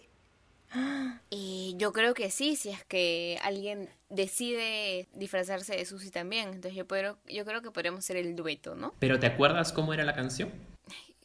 Y 1.30 1.74
yo 1.78 1.92
creo 1.92 2.14
que 2.14 2.30
sí, 2.30 2.56
si 2.56 2.70
es 2.70 2.84
que 2.84 3.38
alguien 3.42 3.88
decide 4.10 5.08
disfrazarse 5.14 5.74
de 5.76 5.84
Susie 5.86 6.10
también. 6.10 6.48
Entonces 6.48 6.74
yo, 6.74 6.86
puedo, 6.86 7.18
yo 7.26 7.44
creo 7.44 7.62
que 7.62 7.70
podríamos 7.70 8.04
ser 8.04 8.16
el 8.16 8.36
dueto, 8.36 8.74
¿no? 8.74 8.94
¿Pero 8.98 9.18
te 9.18 9.26
acuerdas 9.26 9.72
cómo 9.72 9.94
era 9.94 10.04
la 10.04 10.14
canción? 10.14 10.52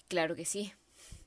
Claro 0.07 0.35
que 0.35 0.45
sí. 0.45 0.71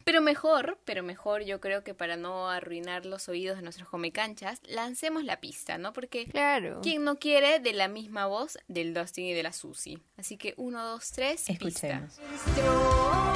Pero 0.04 0.22
mejor, 0.22 0.78
pero 0.86 1.02
mejor 1.02 1.42
yo 1.44 1.60
creo 1.60 1.84
que 1.84 1.92
para 1.92 2.16
no 2.16 2.48
arruinar 2.48 3.04
los 3.04 3.28
oídos 3.28 3.56
de 3.58 3.62
nuestros 3.62 3.90
comecanchas, 3.90 4.62
lancemos 4.66 5.22
la 5.22 5.38
pista, 5.38 5.76
¿no? 5.76 5.92
Porque 5.92 6.24
Claro. 6.26 6.80
¿quién 6.82 7.04
no 7.04 7.18
quiere 7.18 7.58
de 7.58 7.74
la 7.74 7.88
misma 7.88 8.24
voz 8.26 8.56
del 8.68 8.94
Dustin 8.94 9.26
y 9.26 9.34
de 9.34 9.42
la 9.42 9.52
Susie? 9.52 9.98
Así 10.16 10.38
que 10.38 10.54
uno, 10.56 10.82
dos, 10.82 11.10
tres, 11.12 11.44
pista. 11.60 12.06
Escuchemos. 12.08 13.28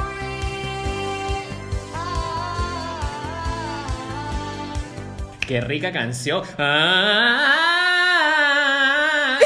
¡Qué 5.47 5.61
rica 5.61 5.93
canción! 5.93 6.43
¡Ah! 6.57 7.82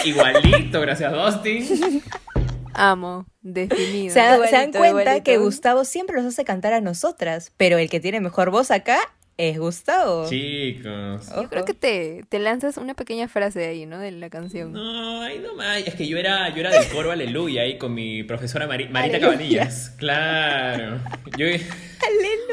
Igualito, 0.06 0.80
gracias 0.80 1.12
Dustin. 1.12 2.02
Amo, 2.74 3.26
definido. 3.40 4.12
Se, 4.12 4.20
da- 4.20 4.34
Igualito, 4.34 4.50
se 4.50 4.56
dan 4.62 4.72
cuenta 4.72 5.00
igualito. 5.02 5.24
que 5.24 5.38
Gustavo 5.38 5.84
siempre 5.84 6.16
los 6.16 6.26
hace 6.26 6.44
cantar 6.44 6.72
a 6.74 6.80
nosotras, 6.80 7.52
pero 7.56 7.78
el 7.78 7.88
que 7.88 8.00
tiene 8.00 8.20
mejor 8.20 8.50
voz 8.50 8.70
acá 8.70 8.98
es 9.38 9.58
Gustavo. 9.58 10.28
Chicos. 10.28 11.26
Yo 11.34 11.48
creo 11.48 11.64
que 11.64 11.74
te, 11.74 12.24
te 12.28 12.38
lanzas 12.38 12.76
una 12.78 12.94
pequeña 12.94 13.28
frase 13.28 13.58
de 13.60 13.66
ahí, 13.66 13.86
¿no? 13.86 13.98
De 13.98 14.10
la 14.10 14.30
canción. 14.30 14.72
No, 14.72 15.22
ay, 15.22 15.38
no 15.40 15.54
más. 15.54 15.78
Es 15.86 15.94
que 15.94 16.06
yo 16.06 16.16
era, 16.18 16.48
yo 16.54 16.60
era 16.60 16.70
del 16.70 16.88
coro 16.88 17.10
Aleluya 17.12 17.62
ahí 17.62 17.76
con 17.78 17.94
mi 17.94 18.22
profesora 18.24 18.66
Mari- 18.66 18.88
Marita 18.88 19.20
Cabanillas. 19.20 19.90
Claro. 19.98 21.00
Yo, 21.38 21.46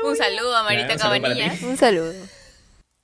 Un 0.06 0.16
saludo 0.18 0.56
a 0.56 0.64
Marita 0.64 0.88
Claro, 0.88 0.94
un 0.96 1.00
saludo 1.00 1.22
para 1.22 1.34
Cabanillas. 1.36 1.60
ti. 1.60 1.66
Un 1.66 1.78
saludo. 1.78 2.14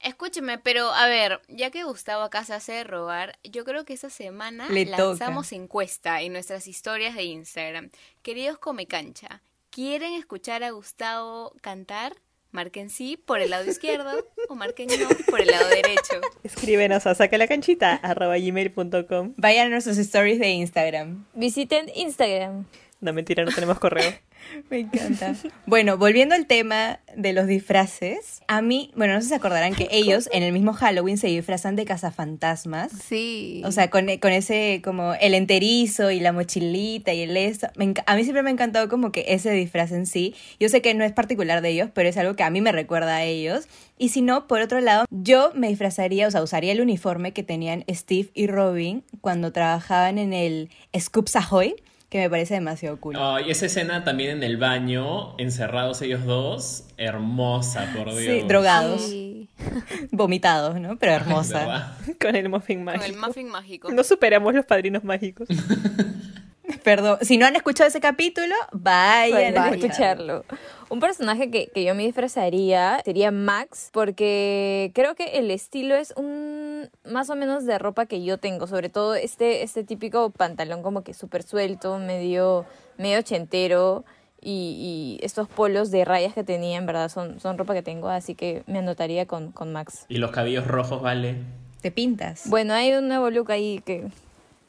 Escúcheme, 0.02 0.58
pero 0.58 0.92
a 0.92 1.08
ver, 1.08 1.42
ya 1.50 1.72
que 1.72 1.84
Gustavo 1.84 2.24
acá 2.24 2.46
se 2.46 2.54
hace 2.54 2.84
rogar, 2.86 3.38
yo 3.44 3.66
creo 3.66 3.84
que 3.84 3.94
esta 3.94 4.10
semana 4.10 4.70
Le 4.70 4.86
lanzamos 4.86 5.52
encuesta 5.52 6.22
en 6.22 6.32
nuestras 6.32 6.68
historias 6.68 7.16
de 7.16 7.24
Instagram. 7.24 7.90
Queridos 8.22 8.58
Come 8.60 8.88
Cancha, 8.88 9.42
¿quieren 9.70 10.14
escuchar 10.14 10.64
a 10.64 10.72
Gustavo 10.72 11.54
cantar? 11.62 12.16
Marquen 12.52 12.90
sí 12.90 13.18
por 13.18 13.42
el 13.42 13.50
lado 13.50 13.66
izquierdo 13.70 14.26
o 14.48 14.56
marquen 14.56 14.88
no 14.88 15.10
por 15.30 15.42
el 15.42 15.48
lado 15.48 15.68
derecho. 15.68 16.22
Escríbenos 16.44 17.06
a 17.06 17.14
sacalacanchita 17.14 17.96
arroba 17.96 18.38
gmail.com. 18.38 19.34
Vayan 19.36 19.68
a 19.68 19.70
nuestros 19.70 19.98
stories 19.98 20.40
de 20.40 20.50
Instagram. 20.50 21.26
Visiten 21.34 21.92
Instagram. 21.94 22.66
No, 23.02 23.14
mentira, 23.14 23.44
no 23.44 23.52
tenemos 23.52 23.80
correo. 23.80 24.14
Me 24.70 24.80
encanta. 24.80 25.36
Bueno, 25.66 25.98
volviendo 25.98 26.36
al 26.36 26.46
tema 26.46 27.00
de 27.16 27.34
los 27.34 27.48
disfraces, 27.48 28.42
a 28.48 28.62
mí, 28.62 28.92
bueno, 28.96 29.14
no 29.14 29.20
sé 29.20 29.24
si 29.26 29.30
se 29.30 29.36
acordarán 29.36 29.74
que 29.76 29.88
ellos 29.92 30.30
en 30.32 30.44
el 30.44 30.54
mismo 30.54 30.74
Halloween 30.74 31.18
se 31.18 31.28
disfrazan 31.28 31.76
de 31.76 31.86
cazafantasmas. 31.86 32.92
Sí. 32.92 33.62
O 33.66 33.72
sea, 33.72 33.90
con, 33.90 34.08
con 34.18 34.32
ese, 34.32 34.82
como 34.84 35.14
el 35.16 35.34
enterizo 35.34 36.12
y 36.12 36.20
la 36.20 36.32
mochilita 36.32 37.14
y 37.14 37.22
el. 37.22 37.30
Me 37.76 37.86
enca- 37.86 38.04
a 38.06 38.16
mí 38.16 38.24
siempre 38.24 38.44
me 38.44 38.50
ha 38.50 38.54
encantado 38.54 38.90
como 38.90 39.12
que 39.12 39.26
ese 39.30 39.52
disfraz 39.52 39.92
en 39.92 40.06
sí. 40.06 40.36
Yo 40.60 40.70
sé 40.70 40.82
que 40.82 40.94
no 40.94 41.04
es 41.04 41.12
particular 41.14 41.62
de 41.62 41.70
ellos, 41.70 41.90
pero 41.94 42.10
es 42.10 42.18
algo 42.18 42.36
que 42.36 42.44
a 42.44 42.50
mí 42.50 42.62
me 42.62 42.72
recuerda 42.72 43.18
a 43.18 43.24
ellos. 43.24 43.68
Y 43.98 44.10
si 44.10 44.22
no, 44.22 44.48
por 44.48 44.62
otro 44.62 44.80
lado, 44.82 45.06
yo 45.10 45.52
me 45.56 45.68
disfrazaría, 45.68 46.28
o 46.28 46.32
sea, 46.32 46.42
usaría 46.42 46.72
el 46.72 46.82
uniforme 46.82 47.34
que 47.34 47.44
tenían 47.44 47.84
Steve 47.90 48.30
y 48.34 48.48
Robin 48.48 49.04
cuando 49.22 49.52
trabajaban 49.52 50.18
en 50.18 50.34
el 50.34 50.70
Scoops 50.98 51.36
Ahoy, 51.36 51.76
que 52.10 52.18
me 52.20 52.30
parece 52.30 52.56
demasiado 52.56 53.00
cool. 53.00 53.16
Oh, 53.18 53.40
y 53.40 53.52
esa 53.52 53.68
escena 53.68 54.04
también 54.04 54.32
en 54.32 54.44
el 54.44 54.58
baño, 54.58 55.38
encerrados 55.38 56.02
ellos 56.02 56.26
dos, 56.26 56.86
hermosa, 56.98 57.92
por 57.96 58.08
Dios. 58.16 58.42
Sí, 58.42 58.48
drogados, 58.48 59.02
Sí. 59.02 59.50
vomitados, 60.12 60.80
¿no? 60.80 60.98
Pero 60.98 61.12
hermosa. 61.14 61.96
Con 62.20 62.36
el 62.36 62.50
muffin 62.50 62.78
Con 62.80 62.86
mágico. 62.86 63.06
el 63.06 63.18
muffin 63.18 63.48
mágico. 63.50 63.92
No 63.92 64.04
superamos 64.04 64.54
los 64.54 64.66
padrinos 64.66 65.04
mágicos. 65.04 65.48
Perdón, 66.84 67.18
si 67.22 67.38
no 67.38 67.46
han 67.48 67.56
escuchado 67.56 67.88
ese 67.88 68.00
capítulo, 68.00 68.54
vayan 68.72 69.56
Va 69.56 69.64
a 69.64 69.66
a 69.66 69.70
escucharlo. 69.76 70.46
Un 70.90 71.00
personaje 71.00 71.50
que, 71.50 71.68
que 71.74 71.84
yo 71.84 71.96
me 71.96 72.04
disfrazaría 72.04 73.02
sería 73.04 73.32
Max, 73.32 73.90
porque 73.92 74.92
creo 74.94 75.16
que 75.16 75.40
el 75.40 75.50
estilo 75.50 75.96
es 75.96 76.14
un 76.16 76.69
más 77.04 77.30
o 77.30 77.36
menos 77.36 77.66
de 77.66 77.78
ropa 77.78 78.06
que 78.06 78.24
yo 78.24 78.38
tengo, 78.38 78.68
sobre 78.68 78.90
todo 78.90 79.16
este, 79.16 79.64
este 79.64 79.84
típico 79.84 80.30
pantalón 80.30 80.82
como 80.84 81.04
que 81.04 81.14
súper 81.14 81.44
suelto, 81.44 81.98
medio, 81.98 82.66
medio 82.98 83.20
ochentero, 83.20 84.06
y, 84.42 85.18
y 85.20 85.26
estos 85.26 85.50
polos 85.50 85.92
de 85.92 86.06
rayas 86.06 86.34
que 86.34 86.44
tenía, 86.44 86.78
en 86.78 86.86
verdad, 86.86 87.10
son, 87.10 87.40
son 87.40 87.58
ropa 87.58 87.74
que 87.74 87.82
tengo, 87.82 88.08
así 88.08 88.36
que 88.36 88.64
me 88.68 88.80
anotaría 88.80 89.26
con, 89.26 89.52
con 89.52 89.74
Max. 89.74 90.06
Y 90.08 90.18
los 90.18 90.32
cabellos 90.32 90.66
rojos, 90.66 91.02
vale. 91.02 91.36
Te 91.82 91.92
pintas. 91.92 92.44
Bueno, 92.46 92.74
hay 92.74 92.94
un 92.94 93.08
nuevo 93.08 93.30
look 93.30 93.52
ahí 93.52 93.82
que 93.86 94.08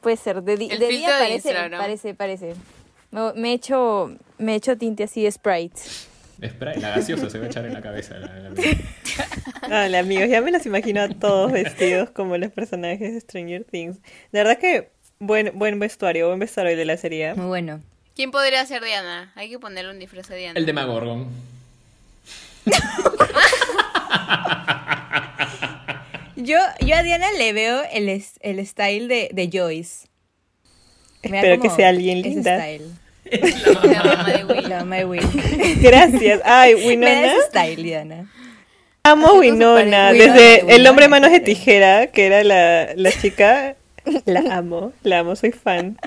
puede 0.01 0.17
ser. 0.17 0.43
De, 0.43 0.53
El 0.53 0.79
de 0.79 0.87
día 0.87 1.13
de 1.13 1.19
parece, 1.23 1.49
Instagram. 1.49 1.79
parece, 1.79 2.13
parece. 2.13 2.55
Me, 3.35 3.51
he 3.51 3.53
hecho, 3.53 4.11
me 4.37 4.53
he 4.53 4.55
hecho 4.55 4.77
tinte 4.77 5.03
así 5.03 5.23
de 5.23 5.31
Sprite. 5.31 5.81
Espera, 6.41 6.73
la 6.75 6.89
gaseosa 6.89 7.29
se 7.29 7.37
va 7.37 7.45
a 7.45 7.47
echar 7.47 7.65
en 7.65 7.73
la 7.73 7.81
cabeza. 7.81 8.17
la- 8.17 8.27
la- 8.27 8.51
Dale, 9.69 9.97
amigos, 9.99 10.27
ya 10.29 10.41
me 10.41 10.51
los 10.51 10.65
imagino 10.65 11.01
a 11.01 11.07
todos 11.09 11.51
vestidos 11.51 12.09
como 12.09 12.35
los 12.37 12.51
personajes 12.51 13.13
de 13.13 13.19
Stranger 13.21 13.63
Things. 13.63 13.97
La 14.31 14.39
verdad 14.43 14.57
que 14.57 14.89
buen, 15.19 15.51
buen 15.57 15.79
vestuario, 15.79 16.27
buen 16.27 16.39
vestuario 16.39 16.75
de 16.75 16.85
la 16.85 16.97
serie. 16.97 17.35
Muy 17.35 17.45
bueno. 17.45 17.79
¿Quién 18.15 18.31
podría 18.31 18.65
ser 18.65 18.83
Diana? 18.83 19.31
Hay 19.35 19.49
que 19.49 19.59
ponerle 19.59 19.91
un 19.91 19.99
disfraz 19.99 20.29
a 20.31 20.35
Diana. 20.35 20.59
El 20.59 20.65
Demagorgon. 20.65 21.27
Yo, 26.35 26.57
yo 26.79 26.95
a 26.95 27.03
Diana 27.03 27.27
le 27.37 27.53
veo 27.53 27.81
el, 27.91 28.09
es- 28.09 28.39
el 28.41 28.65
style 28.65 29.07
de, 29.07 29.29
de 29.31 29.49
Joyce. 29.51 30.07
Espero 31.21 31.55
que 31.61 31.67
como 31.67 31.75
sea 31.75 31.89
alguien 31.89 32.19
ese 32.19 32.29
linda. 32.29 32.57
style. 32.57 32.85
La 33.25 34.03
mamá 34.03 34.23
de 34.31 34.45
Will. 34.45 34.69
La 34.69 34.79
mamá 34.79 34.95
de 34.97 35.05
Will. 35.05 35.21
Gracias. 35.81 36.41
Ay, 36.43 36.75
Me 36.75 36.87
Winona. 36.87 37.25
ese 37.35 37.41
style, 37.47 37.83
Diana. 37.83 38.31
Amo 39.03 39.33
Winona. 39.33 40.11
Desde 40.11 40.55
Winona, 40.63 40.73
El 40.75 40.87
hombre 40.87 41.07
manos 41.07 41.31
de 41.31 41.39
tijera, 41.39 42.07
que 42.07 42.25
era 42.25 42.43
la, 42.43 42.89
la 42.95 43.11
chica. 43.11 43.75
La 44.25 44.39
amo, 44.57 44.93
la 45.03 45.19
amo, 45.19 45.35
soy 45.35 45.51
fan. 45.51 45.97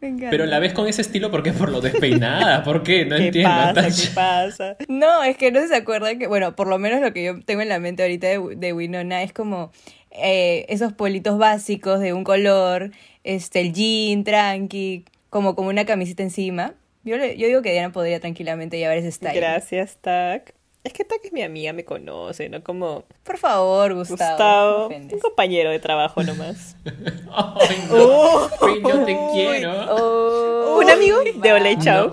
Me. 0.00 0.28
Pero 0.30 0.44
la 0.46 0.58
ves 0.58 0.72
con 0.74 0.86
ese 0.86 1.00
estilo 1.02 1.30
porque 1.30 1.52
por 1.52 1.70
lo 1.70 1.80
despeinada. 1.80 2.62
¿Por 2.62 2.82
qué? 2.82 3.04
No 3.06 3.16
¿Qué 3.16 3.26
entiendo. 3.26 3.50
pasa? 3.74 3.82
¿Qué 4.02 4.14
pasa? 4.14 4.76
No, 4.88 5.22
es 5.24 5.36
que 5.36 5.50
no 5.50 5.66
se 5.66 5.74
acuerdan 5.74 6.18
que, 6.18 6.26
bueno, 6.26 6.54
por 6.54 6.68
lo 6.68 6.78
menos 6.78 7.00
lo 7.00 7.12
que 7.12 7.24
yo 7.24 7.40
tengo 7.44 7.62
en 7.62 7.68
la 7.70 7.80
mente 7.80 8.02
ahorita 8.02 8.26
de, 8.26 8.56
de 8.56 8.72
Winona 8.74 9.22
es 9.22 9.32
como 9.32 9.72
eh, 10.10 10.66
esos 10.68 10.92
politos 10.92 11.38
básicos 11.38 12.00
de 12.00 12.12
un 12.12 12.24
color, 12.24 12.90
este, 13.24 13.60
el 13.60 13.72
jean, 13.72 14.22
tranqui, 14.22 15.04
como, 15.36 15.54
como 15.54 15.68
una 15.68 15.84
camiseta 15.84 16.22
encima. 16.22 16.72
Yo, 17.04 17.18
le- 17.18 17.36
yo 17.36 17.46
digo 17.46 17.60
que 17.62 17.70
Diana 17.72 17.92
podría 17.92 18.18
tranquilamente 18.20 18.78
llevar 18.78 18.96
ese 18.96 19.12
style. 19.12 19.34
Gracias, 19.38 19.98
Tac. 20.00 20.54
Es 20.82 20.92
que 20.94 21.04
Tac 21.04 21.22
es 21.24 21.32
mi 21.32 21.42
amiga, 21.42 21.72
me 21.74 21.84
conoce, 21.84 22.48
¿no? 22.48 22.62
Como 22.64 23.04
Por 23.22 23.36
favor, 23.38 23.92
Gustavo. 23.94 24.88
no 24.88 24.88
Gustavo, 24.88 25.14
un 25.14 25.20
compañero 25.20 25.70
de 25.70 25.78
trabajo 25.78 26.22
nomás. 26.22 26.74
Ay, 27.30 27.84
no. 27.90 28.48
Ay, 28.62 28.82
yo 28.82 29.04
te 29.04 29.18
quiero. 29.32 29.72
Oh, 29.94 30.78
un 30.78 30.88
amigo 30.90 31.18
de 31.42 31.52
Hola 31.52 31.70
y 31.70 31.78
Chao. 31.80 32.12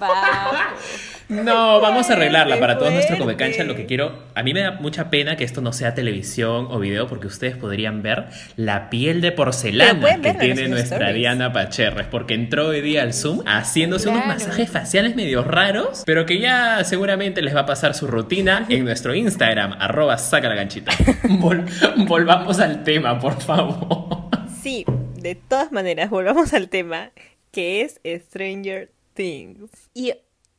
va. 0.00 0.74
No, 1.32 1.80
vamos 1.80 2.10
a 2.10 2.12
arreglarla 2.12 2.58
para 2.60 2.78
todos 2.78 2.92
nuestros 2.92 3.18
comecanchas. 3.18 3.66
Lo 3.66 3.74
que 3.74 3.86
quiero, 3.86 4.12
a 4.34 4.42
mí 4.42 4.52
me 4.52 4.60
da 4.60 4.72
mucha 4.72 5.08
pena 5.10 5.36
que 5.36 5.44
esto 5.44 5.60
no 5.60 5.72
sea 5.72 5.94
televisión 5.94 6.66
o 6.70 6.78
video 6.78 7.06
porque 7.08 7.26
ustedes 7.26 7.56
podrían 7.56 8.02
ver 8.02 8.26
la 8.56 8.90
piel 8.90 9.20
de 9.20 9.32
porcelana 9.32 10.20
que 10.20 10.34
tiene 10.34 10.68
nuestra 10.68 10.96
stories. 10.98 11.14
Diana 11.16 11.52
Pacherres 11.52 12.06
porque 12.06 12.34
entró 12.34 12.68
hoy 12.68 12.80
día 12.80 13.02
al 13.02 13.14
Zoom 13.14 13.40
haciéndose 13.46 14.08
unos 14.08 14.26
masajes 14.26 14.70
faciales 14.70 15.16
medio 15.16 15.42
raros, 15.42 16.02
pero 16.06 16.26
que 16.26 16.38
ya 16.38 16.84
seguramente 16.84 17.40
les 17.42 17.54
va 17.56 17.60
a 17.60 17.66
pasar 17.66 17.94
su 17.94 18.06
rutina 18.06 18.66
en 18.68 18.84
nuestro 18.84 19.14
Instagram, 19.14 19.74
arroba 19.78 20.18
saca 20.18 20.48
la 20.48 20.54
ganchita. 20.54 20.92
Vol- 21.24 21.64
volvamos 22.06 22.60
al 22.60 22.84
tema, 22.84 23.18
por 23.18 23.40
favor. 23.40 24.28
Sí, 24.62 24.84
de 25.20 25.34
todas 25.34 25.72
maneras, 25.72 26.10
volvamos 26.10 26.52
al 26.52 26.68
tema, 26.68 27.10
que 27.50 27.82
es 27.82 28.00
Stranger 28.26 28.90
Things. 29.14 29.70
Y 29.94 30.12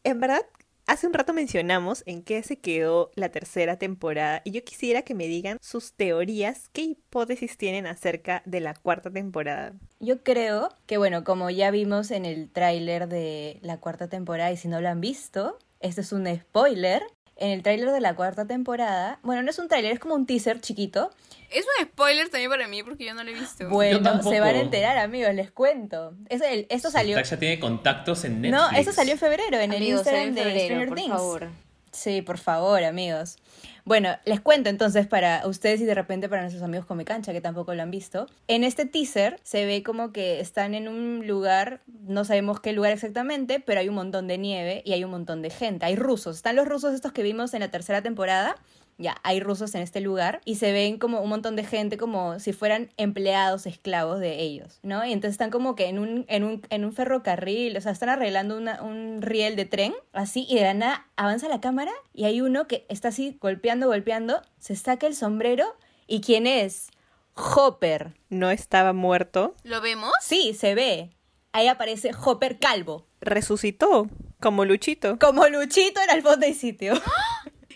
en 0.04 0.20
verdad, 0.20 0.42
hace 0.88 1.08
un 1.08 1.13
rato 1.13 1.34
mencionamos 1.34 2.04
en 2.06 2.24
qué 2.24 2.43
se 2.43 2.60
quedó 2.60 3.12
la 3.15 3.30
tercera 3.30 3.78
temporada 3.78 4.41
y 4.43 4.52
yo 4.52 4.63
quisiera 4.63 5.04
que 5.04 5.15
me 5.15 5.28
digan 5.28 5.58
sus 5.62 5.93
teorías, 5.93 6.69
qué 6.74 6.82
hipótesis 6.82 7.58
tienen 7.58 7.88
acerca 7.88 8.41
de 8.46 8.60
la 8.60 8.74
cuarta 8.74 9.12
temporada. 9.12 9.74
Yo 10.00 10.24
creo 10.24 10.69
que, 10.86 10.98
bueno, 10.98 11.24
como 11.24 11.50
ya 11.50 11.72
vimos 11.72 12.12
en 12.12 12.26
el 12.26 12.50
tráiler 12.50 13.08
de 13.08 13.60
la 13.62 13.80
cuarta 13.80 14.08
temporada, 14.10 14.52
y 14.52 14.58
si 14.58 14.67
no 14.67 14.82
lo 14.82 14.89
han 14.89 15.02
visto, 15.02 15.58
este 15.80 16.02
es 16.02 16.12
un 16.12 16.28
spoiler. 16.28 17.04
En 17.36 17.50
el 17.50 17.63
tráiler 17.63 17.91
de 17.91 18.00
la 18.00 18.15
cuarta 18.15 18.46
temporada, 18.46 19.19
bueno, 19.24 19.41
no 19.41 19.50
es 19.50 19.58
un 19.60 19.67
tráiler, 19.67 19.91
es 19.91 20.00
como 20.00 20.13
un 20.15 20.26
teaser 20.26 20.62
chiquito. 20.62 21.12
Es 21.50 21.65
un 21.80 21.86
spoiler 21.86 22.30
también 22.30 22.50
para 22.50 22.67
mí 22.67 22.82
porque 22.84 23.06
yo 23.06 23.13
no 23.13 23.24
lo 23.24 23.30
he 23.30 23.34
visto. 23.34 23.67
Bueno, 23.69 24.24
se 24.24 24.39
van 24.39 24.56
a 24.56 24.60
enterar, 24.60 24.98
amigos, 24.98 25.34
les 25.36 25.52
cuento. 25.52 26.13
Es 26.30 26.41
el- 26.41 26.65
esto 26.69 26.89
salió... 26.89 27.19
Ya 27.22 27.38
tiene 27.38 27.60
contactos 27.60 28.24
en 28.26 28.41
Netflix. 28.41 28.72
No, 28.72 28.78
esto 28.78 28.91
salió 28.91 29.13
en 29.13 29.19
febrero, 29.19 29.60
en 29.60 29.74
el 29.74 29.84
Instagram 29.84 30.30
en 30.30 30.36
de 30.36 30.60
Stranger 30.65 30.88
por 30.88 30.98
Things. 30.98 31.10
favor. 31.10 31.50
Sí, 31.93 32.23
por 32.23 32.39
favor, 32.39 32.84
amigos. 32.84 33.38
Bueno, 33.86 34.17
les 34.25 34.41
cuento 34.41 34.69
entonces 34.69 35.06
para 35.06 35.45
ustedes 35.45 35.79
y 35.79 35.86
de 35.86 35.93
repente 35.93 36.27
para 36.27 36.41
nuestros 36.41 36.63
amigos 36.63 36.88
Come 36.88 37.06
Cancha, 37.06 37.34
que 37.34 37.39
tampoco 37.39 37.75
lo 37.75 37.84
han 37.84 37.91
visto. 37.91 38.25
En 38.47 38.63
este 38.63 38.88
teaser 38.88 39.39
se 39.43 39.65
ve 39.67 39.84
como 39.84 40.12
que 40.12 40.39
están 40.39 40.73
en 40.73 40.88
un 40.88 41.27
lugar, 41.27 41.82
no 41.86 42.25
sabemos 42.25 42.60
qué 42.60 42.73
lugar 42.73 42.93
exactamente, 42.93 43.60
pero 43.60 43.79
hay 43.79 43.89
un 43.89 43.95
montón 43.95 44.27
de 44.27 44.39
nieve 44.39 44.82
y 44.86 44.93
hay 44.93 45.03
un 45.03 45.12
montón 45.12 45.43
de 45.43 45.51
gente. 45.51 45.86
Hay 45.86 45.95
rusos. 45.95 46.38
Están 46.38 46.56
los 46.56 46.67
rusos 46.67 46.95
estos 46.95 47.12
que 47.12 47.21
vimos 47.21 47.53
en 47.53 47.60
la 47.60 47.69
tercera 47.69 48.01
temporada. 48.01 48.56
Ya, 49.04 49.18
hay 49.24 49.39
rusos 49.42 49.76
en 49.76 49.82
este 49.82 50.00
lugar 50.00 50.39
y 50.46 50.56
se 50.56 50.72
ven 50.72 50.98
como 50.98 51.20
un 51.20 51.28
montón 51.30 51.56
de 51.58 51.66
gente 51.66 51.98
como 51.98 52.39
si 52.39 52.54
fueran 52.54 52.89
empleados 52.96 53.66
esclavos 53.66 54.20
de 54.22 54.39
ellos, 54.42 54.80
¿no? 54.82 55.04
Y 55.06 55.12
entonces 55.12 55.34
están 55.34 55.50
como 55.52 55.76
que 55.76 55.88
en 55.89 56.00
un, 56.00 56.24
en 56.30 56.44
un, 56.46 56.62
en 56.70 56.86
un 56.86 56.94
ferrocarril, 56.94 57.76
o 57.76 57.82
sea, 57.82 57.92
están 57.92 58.08
arreglando 58.10 58.58
una- 58.58 58.82
un 58.82 59.22
riel 59.22 59.56
de 59.58 59.66
tren, 59.66 59.94
así, 60.13 60.46
y 60.50 60.56
de 60.56 60.62
la 60.62 60.74
nada 60.74 61.08
avanza 61.18 61.50
la 61.50 61.60
cámara 61.60 61.92
y 62.13 62.24
hay 62.24 62.39
uno 62.42 62.66
que 62.68 62.86
está 62.88 63.10
así 63.10 63.38
golpeando, 63.42 63.88
golpeando, 63.88 64.42
se 64.58 64.76
saca 64.78 65.06
el 65.06 65.16
sombrero 65.16 65.66
y 66.08 66.22
¿quién 66.22 66.48
es? 66.48 66.89
Hopper. 67.36 68.13
No 68.30 68.52
estaba 68.52 68.94
muerto, 68.94 69.56
¿Lo 69.63 69.82
vemos? 69.82 70.12
Sí, 70.22 70.54
se 70.54 70.76
ve. 70.76 71.10
Ahí 71.52 71.68
aparece 71.68 72.12
Hopper 72.24 72.58
calvo, 72.58 73.06
resucitó, 73.22 74.08
como 74.39 74.66
Luchito. 74.66 75.18
como 75.20 75.48
Luchito 75.48 76.00
en 76.02 76.16
el 76.16 76.22
fondo 76.24 76.46
del 76.46 76.56
sitio. 76.56 76.94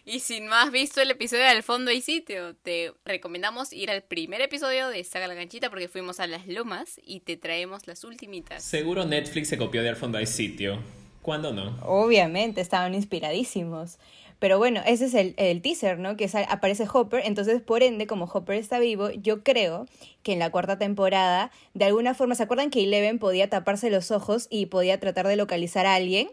Y 0.10 0.22
si 0.22 0.40
no 0.40 0.56
has 0.56 0.72
visto 0.72 1.02
el 1.02 1.12
episodio 1.12 1.44
de 1.44 1.50
Al 1.50 1.64
fondo 1.64 1.92
hay 1.92 2.00
sitio, 2.00 2.56
te 2.56 2.94
recomendamos 3.04 3.74
ir 3.74 3.92
al 3.92 4.04
primer 4.04 4.40
episodio 4.40 4.88
de 4.88 5.04
Saga 5.04 5.28
la 5.28 5.34
Ganchita 5.34 5.70
porque 5.70 5.90
fuimos 5.90 6.22
a 6.22 6.28
las 6.28 6.48
lomas 6.48 6.98
y 7.06 7.20
te 7.20 7.36
traemos 7.36 7.88
las 7.88 8.06
ultimitas. 8.06 8.64
Seguro 8.64 9.04
Netflix 9.04 9.50
se 9.50 9.58
copió 9.58 9.84
de 9.84 9.90
Al 9.90 9.98
fondo 9.98 10.18
hay 10.18 10.26
sitio. 10.26 10.80
¿Cuándo 11.22 11.52
no? 11.52 11.78
Obviamente, 11.84 12.62
estaban 12.62 12.96
inspiradísimos. 12.96 13.98
Pero 14.40 14.58
bueno, 14.58 14.82
ese 14.86 15.08
es 15.08 15.14
el, 15.14 15.34
el 15.36 15.62
teaser, 15.62 16.00
¿no? 16.00 16.16
Que 16.16 16.30
sal- 16.30 16.46
aparece 16.48 16.88
Hopper, 16.90 17.24
entonces 17.26 17.62
por 17.62 17.84
ende, 17.84 18.08
como 18.08 18.26
Hopper 18.32 18.56
está 18.56 18.80
vivo, 18.80 19.10
yo 19.12 19.44
creo 19.44 19.88
que 20.24 20.32
en 20.32 20.40
la 20.40 20.52
cuarta 20.52 20.78
temporada, 20.78 21.52
de 21.74 21.84
alguna 21.84 22.14
forma, 22.14 22.36
¿se 22.36 22.44
acuerdan 22.44 22.70
que 22.70 22.82
Eleven 22.84 23.20
podía 23.20 23.50
taparse 23.50 23.90
los 23.90 24.12
ojos 24.12 24.48
y 24.50 24.68
podía 24.68 25.02
tratar 25.02 25.28
de 25.28 25.36
localizar 25.36 25.86
a 25.86 25.96
alguien? 25.96 26.30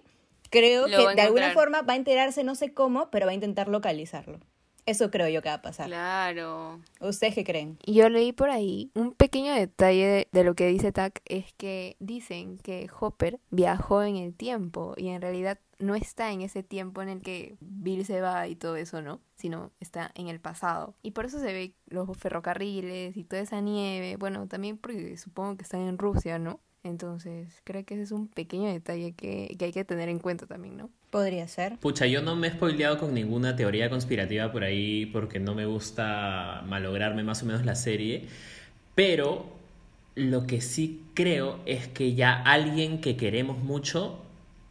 Creo 0.54 0.86
Lo 0.86 1.08
que 1.08 1.14
de 1.16 1.22
alguna 1.22 1.50
forma 1.50 1.82
va 1.82 1.94
a 1.94 1.96
enterarse, 1.96 2.44
no 2.44 2.54
sé 2.54 2.72
cómo, 2.72 3.10
pero 3.10 3.26
va 3.26 3.32
a 3.32 3.34
intentar 3.34 3.68
localizarlo. 3.68 4.38
Eso 4.86 5.10
creo 5.10 5.28
yo 5.28 5.40
que 5.40 5.48
va 5.48 5.56
a 5.56 5.62
pasar. 5.62 5.86
Claro. 5.86 6.80
¿Ustedes 7.00 7.34
qué 7.34 7.42
creen? 7.42 7.78
Yo 7.86 8.08
leí 8.10 8.32
por 8.32 8.50
ahí 8.50 8.90
un 8.94 9.12
pequeño 9.12 9.54
detalle 9.54 10.06
de, 10.06 10.28
de 10.30 10.44
lo 10.44 10.54
que 10.54 10.66
dice 10.66 10.92
Tack 10.92 11.22
es 11.24 11.52
que 11.54 11.96
dicen 12.00 12.58
que 12.58 12.88
Hopper 13.00 13.40
viajó 13.50 14.02
en 14.02 14.16
el 14.16 14.34
tiempo 14.34 14.94
y 14.96 15.08
en 15.08 15.22
realidad 15.22 15.58
no 15.78 15.94
está 15.94 16.32
en 16.32 16.42
ese 16.42 16.62
tiempo 16.62 17.02
en 17.02 17.08
el 17.08 17.22
que 17.22 17.56
Bill 17.60 18.04
se 18.04 18.20
va 18.20 18.46
y 18.46 18.56
todo 18.56 18.76
eso, 18.76 19.00
¿no? 19.00 19.20
Sino 19.36 19.72
está 19.80 20.12
en 20.14 20.28
el 20.28 20.38
pasado. 20.38 20.94
Y 21.02 21.12
por 21.12 21.24
eso 21.24 21.38
se 21.40 21.52
ve 21.52 21.74
los 21.86 22.08
ferrocarriles 22.18 23.16
y 23.16 23.24
toda 23.24 23.42
esa 23.42 23.60
nieve. 23.60 24.16
Bueno, 24.16 24.46
también 24.48 24.76
porque 24.76 25.16
supongo 25.16 25.56
que 25.56 25.62
están 25.62 25.80
en 25.80 25.98
Rusia, 25.98 26.38
¿no? 26.38 26.60
Entonces, 26.84 27.48
creo 27.64 27.84
que 27.84 27.94
ese 27.94 28.02
es 28.04 28.12
un 28.12 28.28
pequeño 28.28 28.70
detalle 28.70 29.12
que, 29.12 29.56
que 29.58 29.64
hay 29.64 29.72
que 29.72 29.84
tener 29.84 30.10
en 30.10 30.18
cuenta 30.18 30.46
también, 30.46 30.76
¿no? 30.76 30.90
Podría 31.10 31.48
ser. 31.48 31.78
Pucha, 31.78 32.06
yo 32.06 32.20
no 32.20 32.36
me 32.36 32.48
he 32.48 32.50
spoileado 32.50 32.98
con 32.98 33.14
ninguna 33.14 33.56
teoría 33.56 33.88
conspirativa 33.88 34.52
por 34.52 34.64
ahí 34.64 35.06
porque 35.06 35.40
no 35.40 35.54
me 35.54 35.64
gusta 35.64 36.62
malograrme 36.66 37.24
más 37.24 37.42
o 37.42 37.46
menos 37.46 37.64
la 37.64 37.74
serie, 37.74 38.28
pero 38.94 39.46
lo 40.14 40.46
que 40.46 40.60
sí 40.60 41.00
creo 41.14 41.58
es 41.64 41.88
que 41.88 42.14
ya 42.14 42.34
alguien 42.42 43.00
que 43.00 43.16
queremos 43.16 43.58
mucho 43.58 44.20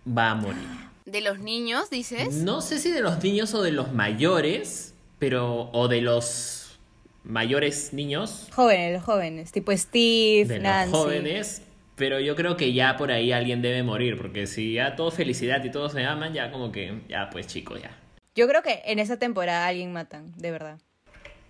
va 0.08 0.30
a 0.32 0.36
morir. 0.36 0.62
¿De 1.06 1.22
los 1.22 1.40
niños, 1.40 1.90
dices? 1.90 2.34
No 2.36 2.62
sé 2.62 2.78
si 2.80 2.92
de 2.92 3.02
los 3.02 3.24
niños 3.24 3.54
o 3.56 3.64
de 3.64 3.72
los 3.72 3.92
mayores, 3.92 4.94
pero 5.20 5.70
o 5.72 5.88
de 5.88 6.02
los 6.02 6.80
mayores 7.24 7.92
niños, 7.94 8.50
Jóvenes, 8.52 8.94
los 8.94 9.04
jóvenes, 9.04 9.52
tipo 9.52 9.76
Steve, 9.76 10.46
de 10.46 10.60
Nancy. 10.60 10.92
los 10.92 11.02
jóvenes, 11.02 11.62
pero 11.96 12.20
yo 12.20 12.36
creo 12.36 12.58
que 12.58 12.74
ya 12.74 12.98
por 12.98 13.12
ahí 13.12 13.32
alguien 13.32 13.62
debe 13.62 13.84
morir, 13.84 14.18
porque 14.18 14.48
si 14.48 14.74
ya 14.74 14.96
todo 14.96 15.12
felicidad 15.12 15.64
y 15.64 15.72
todos 15.72 15.92
se 15.94 16.04
aman, 16.06 16.34
ya 16.34 16.52
como 16.52 16.72
que, 16.72 17.02
ya 17.10 17.30
pues 17.30 17.48
chicos, 17.48 17.82
ya. 17.82 17.98
Yo 18.36 18.48
creo 18.48 18.64
que 18.64 18.82
en 18.86 19.00
esa 19.00 19.18
temporada 19.20 19.68
alguien 19.68 19.94
matan, 19.94 20.34
de 20.38 20.52
verdad. 20.52 20.80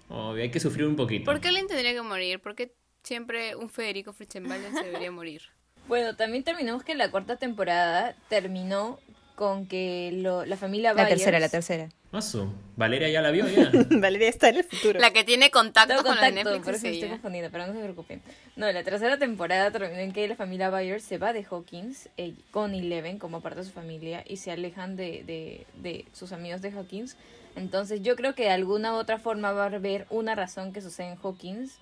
Obvio, 0.10 0.44
hay 0.44 0.52
que 0.52 0.60
sufrir 0.60 0.86
un 0.86 0.96
poquito. 0.96 1.26
¿Por 1.26 1.40
qué 1.40 1.48
alguien 1.48 1.68
tendría 1.68 1.94
que 1.94 2.02
morir? 2.02 2.40
¿Por 2.42 2.56
qué 2.56 2.74
siempre 3.04 3.56
un 3.56 3.70
Federico 3.70 4.12
Fritzenbalden 4.14 4.74
se 4.74 4.84
debería 4.84 5.12
morir? 5.12 5.42
Bueno, 5.86 6.16
también 6.16 6.46
terminamos 6.46 6.82
que 6.86 6.96
la 6.96 7.12
cuarta 7.12 7.36
temporada 7.36 8.16
terminó 8.30 9.00
con 9.36 9.68
que 9.68 10.12
lo- 10.14 10.46
la 10.46 10.56
familia 10.56 10.94
La 10.94 11.04
Byers- 11.04 11.10
tercera, 11.10 11.40
la 11.42 11.50
tercera. 11.50 11.90
Masu, 12.14 12.48
Valeria 12.78 13.10
ya 13.10 13.22
la 13.22 13.32
vio 13.32 13.48
ya. 13.48 13.72
Valeria 13.90 14.30
está 14.30 14.50
en 14.50 14.58
el 14.58 14.64
futuro. 14.64 15.00
La 15.00 15.12
que 15.12 15.24
tiene 15.24 15.50
contacto 15.50 16.04
con 16.04 16.16
la 16.16 16.30
Netflix 16.30 16.64
por 16.64 16.76
es 16.76 16.80
eso 16.80 16.88
me 16.88 16.94
estoy 16.94 17.08
ella. 17.08 17.10
confundida, 17.10 17.50
pero 17.50 17.66
no 17.68 17.74
se 17.74 17.80
preocupen. 17.80 18.22
No, 18.56 18.72
la 18.72 18.84
tercera 18.84 19.18
temporada 19.18 19.72
terminó 19.72 20.00
en 20.00 20.12
que 20.14 20.28
la 20.28 20.36
familia 20.36 20.70
Byers 20.70 21.04
se 21.04 21.18
va 21.18 21.34
de 21.34 21.44
Hawkins 21.50 22.10
eh, 22.18 22.36
con 22.52 22.76
Eleven 22.76 23.18
como 23.18 23.42
parte 23.42 23.60
de 23.62 23.66
su 23.66 23.72
familia 23.72 24.24
y 24.28 24.38
se 24.38 24.52
alejan 24.52 24.96
de, 24.96 25.24
de, 25.26 25.66
de 25.82 26.06
sus 26.14 26.32
amigos 26.32 26.62
de 26.62 26.70
Hawkins. 26.72 27.18
Entonces 27.56 28.02
yo 28.04 28.16
creo 28.16 28.36
que 28.36 28.44
de 28.44 28.52
alguna 28.52 28.94
u 28.94 28.98
otra 28.98 29.18
forma 29.18 29.52
va 29.52 29.64
a 29.64 29.66
haber 29.68 30.06
una 30.12 30.36
razón 30.36 30.72
que 30.72 30.82
sucede 30.82 31.08
en 31.10 31.18
Hawkins 31.24 31.78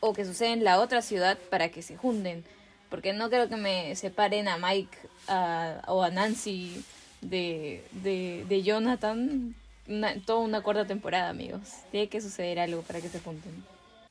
o 0.00 0.12
que 0.12 0.26
sucede 0.26 0.52
en 0.52 0.64
la 0.64 0.80
otra 0.80 1.00
ciudad 1.00 1.38
para 1.50 1.70
que 1.70 1.80
se 1.80 1.96
junten. 1.96 2.44
Porque 2.90 3.14
no 3.14 3.30
creo 3.30 3.48
que 3.48 3.56
me 3.56 3.96
separen 3.96 4.48
a 4.48 4.58
Mike 4.58 4.98
a- 5.28 5.80
o 5.86 6.02
a 6.02 6.10
Nancy 6.10 6.84
de, 7.22 7.82
de, 8.02 8.44
de 8.48 8.62
Jonathan 8.62 9.54
una- 9.88 10.14
toda 10.24 10.40
una 10.40 10.62
cuarta 10.62 10.86
temporada, 10.86 11.28
amigos. 11.30 11.60
Tiene 11.90 12.08
que 12.08 12.20
suceder 12.20 12.58
algo 12.60 12.82
para 12.82 13.00
que 13.00 13.08
se 13.08 13.20
junten. 13.20 13.52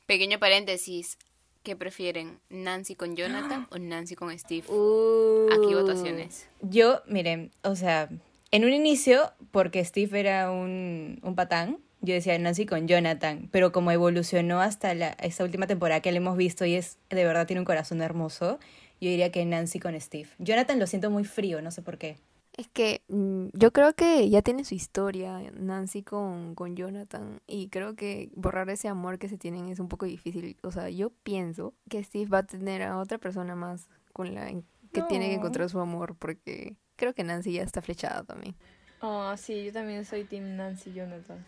Pequeño 0.06 0.40
paréntesis. 0.40 1.18
¿Qué 1.64 1.76
prefieren? 1.76 2.40
¿Nancy 2.50 2.96
con 2.96 3.16
Jonathan 3.16 3.68
o 3.72 3.78
Nancy 3.78 4.16
con 4.16 4.38
Steve? 4.38 4.68
Uh. 4.68 5.48
Aquí 5.54 5.74
votaciones. 5.76 6.48
Yo, 6.62 7.02
miren, 7.08 7.52
o 7.64 7.76
sea, 7.76 8.10
en 8.52 8.66
un 8.66 8.74
inicio, 8.74 9.32
porque 9.52 9.86
Steve 9.86 10.20
era 10.20 10.52
un, 10.52 11.20
un 11.22 11.36
patán, 11.36 11.78
yo 12.02 12.16
decía 12.16 12.38
Nancy 12.40 12.66
con 12.66 12.88
Jonathan, 12.88 13.48
pero 13.52 13.72
como 13.72 13.92
evolucionó 13.92 14.60
hasta 14.60 14.96
la, 14.96 15.10
esta 15.22 15.44
última 15.44 15.68
temporada 15.68 16.02
que 16.02 16.12
le 16.12 16.18
hemos 16.18 16.36
visto 16.36 16.66
y 16.66 16.74
es 16.74 16.98
de 17.12 17.24
verdad 17.26 17.46
tiene 17.46 17.60
un 17.60 17.66
corazón 17.66 18.02
hermoso, 18.02 18.58
yo 19.00 19.10
diría 19.10 19.32
que 19.32 19.46
Nancy 19.46 19.80
con 19.80 20.00
Steve. 20.02 20.30
Jonathan 20.40 20.80
lo 20.80 20.88
siento 20.88 21.12
muy 21.12 21.26
frío, 21.26 21.62
no 21.62 21.70
sé 21.70 21.84
por 21.84 22.00
qué. 22.00 22.18
Es 22.58 22.68
que 22.68 23.02
mm, 23.08 23.48
yo 23.54 23.72
creo 23.72 23.94
que 23.94 24.30
ya 24.30 24.42
tiene 24.42 24.66
su 24.66 24.76
historia 24.76 25.42
Nancy 25.54 26.04
con, 26.04 26.54
con 26.54 26.76
Jonathan 26.76 27.42
y 27.48 27.70
creo 27.70 27.96
que 27.96 28.30
borrar 28.36 28.70
ese 28.70 28.88
amor 28.88 29.20
que 29.20 29.30
se 29.30 29.38
tienen 29.38 29.70
es 29.70 29.80
un 29.80 29.88
poco 29.88 30.06
difícil. 30.06 30.58
O 30.64 30.72
sea, 30.72 30.90
yo 30.90 31.12
pienso 31.24 31.74
que 31.90 32.04
Steve 32.04 32.30
va 32.30 32.40
a 32.40 32.44
tener 32.44 32.84
a 32.84 32.98
otra 32.98 33.18
persona 33.18 33.56
más 33.56 33.88
con 34.14 34.36
la 34.36 34.48
que 34.92 35.02
tiene 35.04 35.30
que 35.30 35.36
encontrar 35.36 35.70
su 35.70 35.80
amor 35.80 36.16
porque 36.18 36.76
creo 36.98 37.14
que 37.14 37.24
Nancy 37.24 37.54
ya 37.54 37.64
está 37.64 37.82
flechada 37.82 38.24
también. 38.24 38.56
Oh, 39.02 39.36
sí, 39.36 39.66
yo 39.66 39.74
también 39.74 40.06
soy 40.06 40.26
Team 40.26 40.58
Nancy 40.58 40.94
Jonathan. 40.94 41.44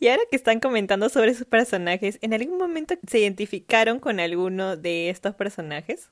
Y 0.00 0.08
ahora 0.08 0.22
que 0.28 0.34
están 0.34 0.58
comentando 0.58 1.08
sobre 1.08 1.34
sus 1.34 1.46
personajes, 1.46 2.18
¿en 2.20 2.34
algún 2.34 2.58
momento 2.58 2.94
se 3.06 3.20
identificaron 3.20 4.00
con 4.00 4.18
alguno 4.18 4.76
de 4.76 5.08
estos 5.08 5.36
personajes? 5.36 6.10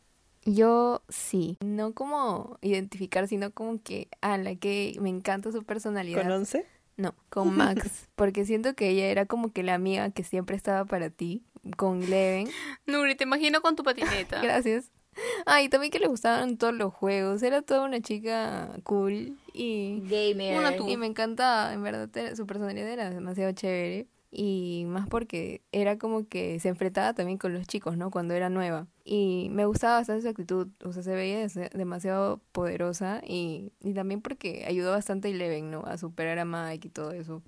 Yo 0.54 1.02
sí, 1.08 1.58
no 1.60 1.92
como 1.92 2.58
identificar, 2.62 3.28
sino 3.28 3.50
como 3.50 3.82
que 3.82 4.08
a 4.22 4.38
la 4.38 4.54
que 4.54 4.96
me 5.00 5.10
encanta 5.10 5.52
su 5.52 5.62
personalidad. 5.62 6.22
¿Con 6.22 6.32
once? 6.32 6.66
No, 6.96 7.14
con 7.30 7.54
Max, 7.54 8.08
porque 8.16 8.44
siento 8.44 8.74
que 8.74 8.88
ella 8.88 9.06
era 9.06 9.26
como 9.26 9.52
que 9.52 9.62
la 9.62 9.74
amiga 9.74 10.10
que 10.10 10.24
siempre 10.24 10.56
estaba 10.56 10.84
para 10.84 11.10
ti, 11.10 11.44
con 11.76 12.08
Leven. 12.08 12.48
Nuri, 12.86 13.14
te 13.14 13.24
imagino 13.24 13.60
con 13.60 13.76
tu 13.76 13.82
patineta. 13.82 14.40
Gracias. 14.42 14.90
Ay, 15.46 15.68
también 15.68 15.90
que 15.90 15.98
le 15.98 16.06
gustaban 16.06 16.56
todos 16.56 16.74
los 16.74 16.94
juegos, 16.94 17.42
era 17.42 17.62
toda 17.62 17.82
una 17.84 18.00
chica 18.00 18.70
cool 18.84 19.36
y, 19.52 20.00
Gamer. 20.08 20.58
Una 20.58 20.76
tú. 20.76 20.88
y 20.88 20.96
me 20.96 21.06
encantaba, 21.06 21.72
en 21.74 21.82
verdad 21.82 22.08
su 22.36 22.46
personalidad 22.46 22.88
era 22.88 23.10
demasiado 23.10 23.52
chévere 23.52 24.06
y 24.30 24.84
más 24.86 25.08
porque 25.08 25.62
era 25.72 25.98
como 25.98 26.28
que 26.28 26.60
se 26.60 26.68
enfrentaba 26.68 27.14
también 27.14 27.38
con 27.38 27.52
los 27.52 27.66
chicos, 27.66 27.96
¿no? 27.96 28.10
Cuando 28.10 28.34
era 28.34 28.50
nueva 28.50 28.86
y 29.04 29.48
me 29.50 29.64
gustaba 29.64 29.98
bastante 29.98 30.22
su 30.22 30.28
actitud, 30.28 30.68
o 30.84 30.92
sea, 30.92 31.02
se 31.02 31.14
veía 31.14 31.46
demasiado 31.72 32.40
poderosa 32.52 33.22
y, 33.26 33.72
y 33.80 33.94
también 33.94 34.20
porque 34.20 34.64
ayudó 34.66 34.92
bastante 34.92 35.28
a 35.28 35.30
Eleven, 35.30 35.70
¿no? 35.70 35.84
A 35.86 35.96
superar 35.96 36.38
a 36.38 36.44
Mike 36.44 36.88
y 36.88 36.90
todo 36.90 37.12
eso. 37.12 37.42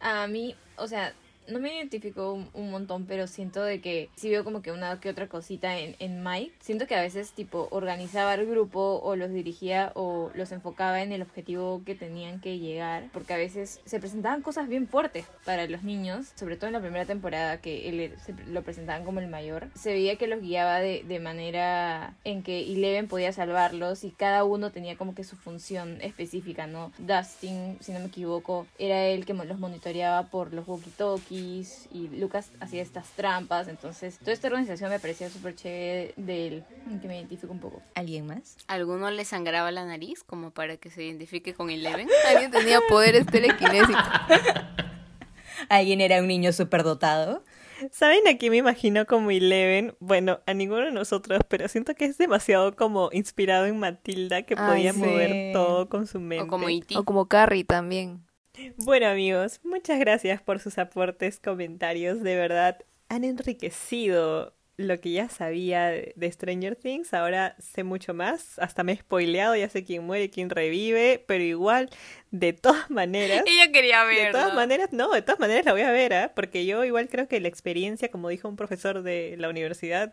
A 0.00 0.26
mí, 0.26 0.54
o 0.76 0.86
sea, 0.88 1.12
no 1.48 1.58
me 1.58 1.74
identifico 1.74 2.32
un, 2.32 2.48
un 2.54 2.70
montón, 2.70 3.06
pero 3.06 3.26
siento 3.26 3.62
de 3.62 3.80
que 3.80 4.10
sí 4.16 4.30
veo 4.30 4.44
como 4.44 4.62
que 4.62 4.72
una 4.72 5.00
que 5.00 5.10
otra 5.10 5.28
cosita 5.28 5.78
en, 5.78 5.96
en 5.98 6.22
Mike. 6.22 6.52
Siento 6.60 6.86
que 6.86 6.94
a 6.94 7.00
veces 7.00 7.32
tipo 7.32 7.68
organizaba 7.70 8.34
el 8.34 8.46
grupo 8.46 9.00
o 9.02 9.16
los 9.16 9.30
dirigía 9.30 9.92
o 9.94 10.30
los 10.34 10.52
enfocaba 10.52 11.02
en 11.02 11.12
el 11.12 11.22
objetivo 11.22 11.82
que 11.84 11.94
tenían 11.94 12.40
que 12.40 12.58
llegar. 12.58 13.08
Porque 13.12 13.34
a 13.34 13.36
veces 13.36 13.80
se 13.84 14.00
presentaban 14.00 14.42
cosas 14.42 14.68
bien 14.68 14.88
fuertes 14.88 15.26
para 15.44 15.66
los 15.66 15.82
niños, 15.82 16.32
sobre 16.34 16.56
todo 16.56 16.68
en 16.68 16.74
la 16.74 16.80
primera 16.80 17.04
temporada 17.04 17.60
que 17.60 17.88
él 17.88 18.14
se 18.24 18.34
lo 18.48 18.62
presentaban 18.62 19.04
como 19.04 19.20
el 19.20 19.28
mayor. 19.28 19.68
Se 19.74 19.92
veía 19.92 20.16
que 20.16 20.26
los 20.26 20.40
guiaba 20.40 20.78
de, 20.80 21.04
de 21.04 21.20
manera 21.20 22.14
en 22.24 22.42
que 22.42 22.60
Eleven 22.72 23.08
podía 23.08 23.32
salvarlos 23.32 24.04
y 24.04 24.10
cada 24.10 24.44
uno 24.44 24.70
tenía 24.70 24.96
como 24.96 25.14
que 25.14 25.24
su 25.24 25.36
función 25.36 26.00
específica, 26.00 26.66
¿no? 26.66 26.92
Dustin, 26.98 27.78
si 27.80 27.92
no 27.92 28.00
me 28.00 28.06
equivoco, 28.06 28.66
era 28.78 29.04
el 29.06 29.24
que 29.24 29.34
los 29.34 29.58
monitoreaba 29.58 30.24
por 30.24 30.52
los 30.52 30.66
y 31.36 32.08
Lucas 32.18 32.50
hacía 32.60 32.82
estas 32.82 33.08
trampas. 33.10 33.68
Entonces, 33.68 34.18
toda 34.18 34.32
esta 34.32 34.48
organización 34.48 34.90
me 34.90 34.98
parecía 34.98 35.30
súper 35.30 35.54
chévere 35.54 36.14
de 36.16 36.46
él, 36.46 36.64
en 36.90 37.00
que 37.00 37.08
me 37.08 37.16
identifico 37.18 37.52
un 37.52 37.60
poco. 37.60 37.82
¿Alguien 37.94 38.26
más? 38.26 38.56
¿Alguno 38.66 39.10
le 39.10 39.24
sangraba 39.24 39.70
la 39.70 39.84
nariz 39.84 40.22
como 40.24 40.50
para 40.50 40.76
que 40.76 40.90
se 40.90 41.04
identifique 41.04 41.54
con 41.54 41.70
Eleven? 41.70 42.08
Alguien 42.28 42.50
tenía 42.50 42.80
poderes 42.88 43.26
telequinésicos. 43.26 44.02
¿Alguien 45.68 46.00
era 46.00 46.20
un 46.20 46.28
niño 46.28 46.52
superdotado? 46.52 47.42
¿Saben 47.90 48.26
a 48.26 48.38
quién 48.38 48.52
me 48.52 48.58
imagino 48.58 49.04
como 49.06 49.30
Eleven? 49.30 49.94
Bueno, 50.00 50.40
a 50.46 50.54
ninguno 50.54 50.86
de 50.86 50.92
nosotros, 50.92 51.40
pero 51.48 51.68
siento 51.68 51.94
que 51.94 52.06
es 52.06 52.16
demasiado 52.16 52.74
como 52.74 53.10
inspirado 53.12 53.66
en 53.66 53.78
Matilda, 53.78 54.42
que 54.42 54.54
Ay, 54.56 54.68
podía 54.68 54.92
sí. 54.92 54.98
mover 54.98 55.52
todo 55.52 55.88
con 55.88 56.06
su 56.06 56.20
mente. 56.20 56.44
¿O 56.44 56.48
como 56.48 56.68
E 56.68 56.76
E.T.? 56.76 56.96
O 56.96 57.04
como 57.04 57.26
Carrie 57.26 57.64
también. 57.64 58.25
Bueno 58.76 59.06
amigos, 59.08 59.60
muchas 59.64 59.98
gracias 59.98 60.40
por 60.42 60.60
sus 60.60 60.78
aportes, 60.78 61.40
comentarios, 61.40 62.22
de 62.22 62.36
verdad 62.36 62.78
han 63.08 63.24
enriquecido 63.24 64.54
lo 64.78 65.00
que 65.00 65.12
ya 65.12 65.28
sabía 65.28 65.86
de 65.86 66.12
de 66.16 66.30
Stranger 66.32 66.76
Things, 66.76 67.14
ahora 67.14 67.56
sé 67.58 67.82
mucho 67.82 68.12
más, 68.12 68.58
hasta 68.58 68.82
me 68.82 68.92
he 68.92 68.96
spoileado, 68.96 69.56
ya 69.56 69.68
sé 69.70 69.84
quién 69.84 70.04
muere, 70.04 70.28
quién 70.28 70.50
revive, 70.50 71.24
pero 71.26 71.42
igual, 71.42 71.88
de 72.30 72.52
todas 72.52 72.90
maneras, 72.90 73.42
Ella 73.46 73.72
quería 73.72 74.04
de 74.04 74.14
verlo. 74.14 74.32
todas 74.38 74.54
maneras, 74.54 74.92
no, 74.92 75.10
de 75.12 75.22
todas 75.22 75.40
maneras 75.40 75.64
la 75.64 75.72
voy 75.72 75.82
a 75.82 75.90
ver, 75.92 76.12
¿ah? 76.14 76.32
porque 76.34 76.66
yo 76.66 76.84
igual 76.84 77.08
creo 77.08 77.26
que 77.28 77.40
la 77.40 77.48
experiencia, 77.48 78.10
como 78.10 78.28
dijo 78.28 78.48
un 78.48 78.56
profesor 78.56 79.02
de 79.02 79.36
la 79.38 79.48
universidad, 79.48 80.12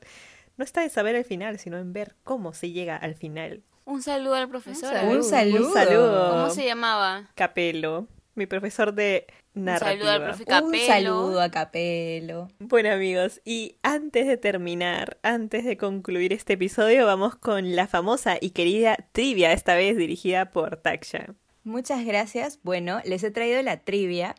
no 0.56 0.64
está 0.64 0.84
en 0.84 0.90
saber 0.90 1.16
el 1.16 1.26
final, 1.26 1.60
sino 1.60 1.78
en 1.78 1.92
ver 1.92 2.16
cómo 2.24 2.54
se 2.54 2.72
llega 2.72 2.96
al 2.96 3.16
final. 3.16 3.64
Un 3.86 4.02
saludo 4.02 4.36
al 4.36 4.48
profesor. 4.48 4.94
saludo. 4.94 5.18
Un 5.18 5.24
saludo. 5.24 5.68
Un 5.68 5.74
saludo. 5.74 6.32
¿Cómo 6.32 6.50
se 6.52 6.66
llamaba? 6.66 7.30
Capelo, 7.36 8.08
mi 8.36 8.46
profesor 8.46 8.94
de 8.94 9.28
Un 9.56 9.66
narrativa. 9.66 9.92
saludo 9.92 10.12
al 10.12 10.24
profe 10.24 10.44
Un 10.44 10.48
Capelo. 10.72 10.86
saludo 10.86 11.42
a 11.42 11.50
Capelo. 11.52 12.48
Bueno 12.60 12.92
amigos, 12.92 13.42
y 13.46 13.76
antes 13.84 14.28
de 14.28 14.38
terminar, 14.38 15.18
antes 15.24 15.66
de 15.66 15.78
concluir 15.78 16.34
este 16.34 16.54
episodio, 16.54 17.06
vamos 17.06 17.36
con 17.36 17.76
la 17.76 17.88
famosa 17.88 18.38
y 18.42 18.52
querida 18.52 18.98
trivia, 19.12 19.52
esta 19.54 19.76
vez 19.76 19.98
dirigida 19.98 20.50
por 20.52 20.78
Taksha. 20.78 21.36
Muchas 21.64 22.06
gracias. 22.06 22.60
Bueno, 22.64 23.00
les 23.06 23.24
he 23.24 23.32
traído 23.32 23.62
la 23.62 23.78
trivia 23.78 24.36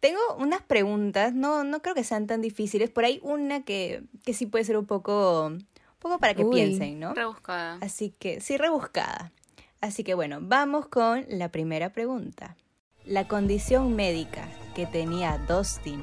Tengo 0.00 0.20
unas 0.38 0.60
preguntas, 0.62 1.32
no, 1.34 1.64
no 1.64 1.80
creo 1.80 1.94
que 1.94 2.04
sean 2.04 2.26
tan 2.26 2.42
difíciles. 2.42 2.90
Por 2.90 3.04
ahí 3.06 3.20
una 3.22 3.64
que, 3.64 4.02
que 4.24 4.34
sí 4.34 4.44
puede 4.46 4.64
ser 4.64 4.76
un 4.76 4.86
poco, 4.86 5.46
un 5.46 5.66
poco 5.98 6.18
para 6.18 6.34
que 6.34 6.44
Uy. 6.44 6.54
piensen, 6.54 7.00
¿no? 7.00 7.14
Rebuscada. 7.14 7.78
Así 7.80 8.10
que, 8.18 8.40
sí, 8.40 8.56
rebuscada. 8.58 9.32
Así 9.80 10.04
que 10.04 10.14
bueno, 10.14 10.38
vamos 10.42 10.88
con 10.88 11.24
la 11.28 11.50
primera 11.50 11.90
pregunta. 11.92 12.56
La 13.06 13.28
condición 13.28 13.94
médica 13.94 14.48
que 14.74 14.86
tenía 14.86 15.36
Dustin, 15.46 16.02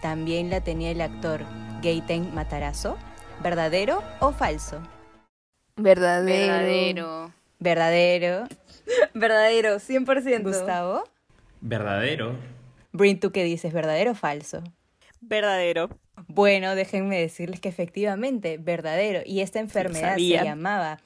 ¿también 0.00 0.50
la 0.50 0.60
tenía 0.60 0.90
el 0.90 1.00
actor 1.00 1.44
Gaten 1.80 2.34
Matarazzo? 2.34 2.98
¿Verdadero 3.44 4.02
o 4.18 4.32
falso? 4.32 4.82
Verdadero. 5.76 6.52
Verdadero. 6.52 7.32
¿Verdadero? 7.60 8.48
Verdadero, 9.14 9.76
100%. 9.76 10.42
Gustavo. 10.42 11.04
Verdadero. 11.60 12.34
Brin, 12.90 13.20
¿tú 13.20 13.30
qué 13.30 13.44
dices? 13.44 13.72
¿Verdadero 13.72 14.10
o 14.10 14.14
falso? 14.16 14.64
Verdadero. 15.20 15.90
Bueno, 16.26 16.74
déjenme 16.74 17.20
decirles 17.20 17.60
que 17.60 17.68
efectivamente, 17.68 18.58
verdadero. 18.58 19.20
Y 19.24 19.42
esta 19.42 19.60
enfermedad 19.60 20.16
se 20.16 20.42
llamaba 20.42 20.98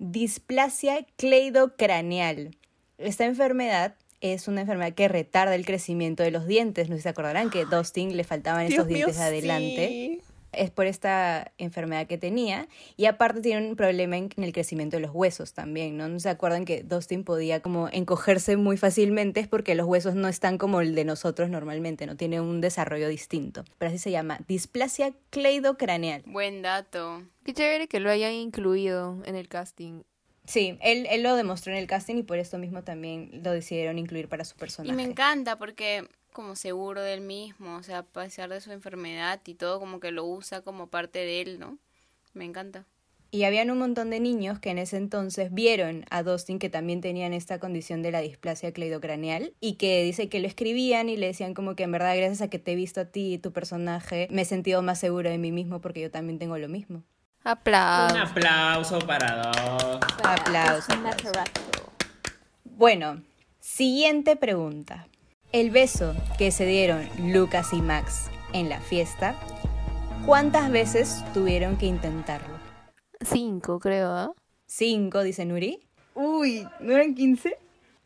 displasia 0.00 1.06
cleidocraneal. 1.16 2.56
Esta 2.98 3.24
enfermedad 3.24 3.94
es 4.20 4.48
una 4.48 4.62
enfermedad 4.62 4.92
que 4.94 5.08
retarda 5.08 5.54
el 5.54 5.64
crecimiento 5.64 6.22
de 6.22 6.30
los 6.30 6.46
dientes. 6.46 6.88
No 6.88 6.96
sé 6.96 7.00
si 7.00 7.02
se 7.04 7.08
acordarán 7.08 7.50
que 7.50 7.62
a 7.62 7.64
Dustin 7.64 8.16
le 8.16 8.24
faltaban 8.24 8.66
esos 8.66 8.86
dientes 8.86 9.18
adelante. 9.18 9.88
sí. 9.88 10.20
Es 10.52 10.72
por 10.72 10.86
esta 10.86 11.52
enfermedad 11.58 12.08
que 12.08 12.18
tenía. 12.18 12.66
Y 12.96 13.04
aparte 13.04 13.40
tiene 13.40 13.68
un 13.68 13.76
problema 13.76 14.16
en, 14.16 14.30
en 14.36 14.42
el 14.42 14.52
crecimiento 14.52 14.96
de 14.96 15.02
los 15.02 15.12
huesos 15.14 15.52
también, 15.52 15.96
¿no? 15.96 16.08
¿No 16.08 16.18
se 16.18 16.28
acuerdan 16.28 16.64
que 16.64 16.82
Dustin 16.82 17.22
podía 17.22 17.60
como 17.60 17.88
encogerse 17.92 18.56
muy 18.56 18.76
fácilmente? 18.76 19.38
Es 19.38 19.46
porque 19.46 19.76
los 19.76 19.86
huesos 19.86 20.16
no 20.16 20.26
están 20.26 20.58
como 20.58 20.80
el 20.80 20.96
de 20.96 21.04
nosotros 21.04 21.50
normalmente, 21.50 22.04
no 22.04 22.16
tiene 22.16 22.40
un 22.40 22.60
desarrollo 22.60 23.06
distinto. 23.06 23.62
Pero 23.78 23.90
así 23.90 23.98
se 23.98 24.10
llama, 24.10 24.40
displasia 24.48 25.12
cleidocraneal. 25.30 26.24
Buen 26.26 26.62
dato. 26.62 27.22
Qué 27.44 27.54
chévere 27.54 27.86
que 27.86 28.00
lo 28.00 28.10
hayan 28.10 28.32
incluido 28.32 29.22
en 29.26 29.36
el 29.36 29.46
casting. 29.46 30.02
Sí, 30.50 30.76
él, 30.80 31.06
él 31.08 31.22
lo 31.22 31.36
demostró 31.36 31.72
en 31.72 31.78
el 31.78 31.86
casting 31.86 32.16
y 32.16 32.22
por 32.24 32.38
esto 32.38 32.58
mismo 32.58 32.82
también 32.82 33.40
lo 33.44 33.52
decidieron 33.52 34.00
incluir 34.00 34.28
para 34.28 34.44
su 34.44 34.56
personaje. 34.56 34.92
Y 34.92 34.96
me 34.96 35.08
encanta 35.08 35.56
porque 35.58 36.08
como 36.32 36.56
seguro 36.56 37.02
de 37.02 37.14
él 37.14 37.20
mismo, 37.20 37.76
o 37.76 37.82
sea, 37.84 37.98
a 37.98 38.02
pesar 38.02 38.50
de 38.50 38.60
su 38.60 38.72
enfermedad 38.72 39.40
y 39.46 39.54
todo, 39.54 39.78
como 39.78 40.00
que 40.00 40.10
lo 40.10 40.24
usa 40.24 40.62
como 40.62 40.88
parte 40.88 41.20
de 41.20 41.40
él, 41.40 41.60
¿no? 41.60 41.78
Me 42.34 42.44
encanta. 42.44 42.84
Y 43.30 43.44
habían 43.44 43.70
un 43.70 43.78
montón 43.78 44.10
de 44.10 44.18
niños 44.18 44.58
que 44.58 44.70
en 44.70 44.78
ese 44.78 44.96
entonces 44.96 45.54
vieron 45.54 46.04
a 46.10 46.24
Dustin 46.24 46.58
que 46.58 46.68
también 46.68 47.00
tenían 47.00 47.32
esta 47.32 47.60
condición 47.60 48.02
de 48.02 48.10
la 48.10 48.20
displasia 48.20 48.72
cleidocraneal 48.72 49.54
y 49.60 49.74
que 49.74 50.02
dice 50.02 50.28
que 50.28 50.40
lo 50.40 50.48
escribían 50.48 51.08
y 51.08 51.16
le 51.16 51.28
decían 51.28 51.54
como 51.54 51.76
que 51.76 51.84
en 51.84 51.92
verdad 51.92 52.16
gracias 52.16 52.40
a 52.40 52.50
que 52.50 52.58
te 52.58 52.72
he 52.72 52.74
visto 52.74 53.02
a 53.02 53.04
ti 53.04 53.34
y 53.34 53.38
tu 53.38 53.52
personaje 53.52 54.26
me 54.32 54.42
he 54.42 54.44
sentido 54.44 54.82
más 54.82 54.98
seguro 54.98 55.30
de 55.30 55.38
mí 55.38 55.52
mismo 55.52 55.80
porque 55.80 56.00
yo 56.00 56.10
también 56.10 56.40
tengo 56.40 56.58
lo 56.58 56.68
mismo. 56.68 57.04
Aplausos. 57.44 58.12
Un 58.12 58.20
aplauso 58.20 58.98
para 59.00 59.36
dos. 59.52 60.00
Aplausos. 60.22 60.94
Bueno, 62.64 63.22
siguiente 63.60 64.36
pregunta. 64.36 65.06
El 65.52 65.70
beso 65.70 66.14
que 66.38 66.50
se 66.50 66.66
dieron 66.66 67.08
Lucas 67.32 67.72
y 67.72 67.80
Max 67.82 68.30
en 68.52 68.68
la 68.68 68.80
fiesta, 68.80 69.34
¿cuántas 70.26 70.70
veces 70.70 71.24
tuvieron 71.34 71.76
que 71.76 71.86
intentarlo? 71.86 72.54
Cinco, 73.22 73.80
creo, 73.80 74.10
¿ah? 74.12 74.32
¿Cinco, 74.66 75.22
dice 75.22 75.44
Nuri? 75.44 75.80
Uy, 76.14 76.68
¿no 76.80 76.92
eran 76.92 77.14
15? 77.14 77.56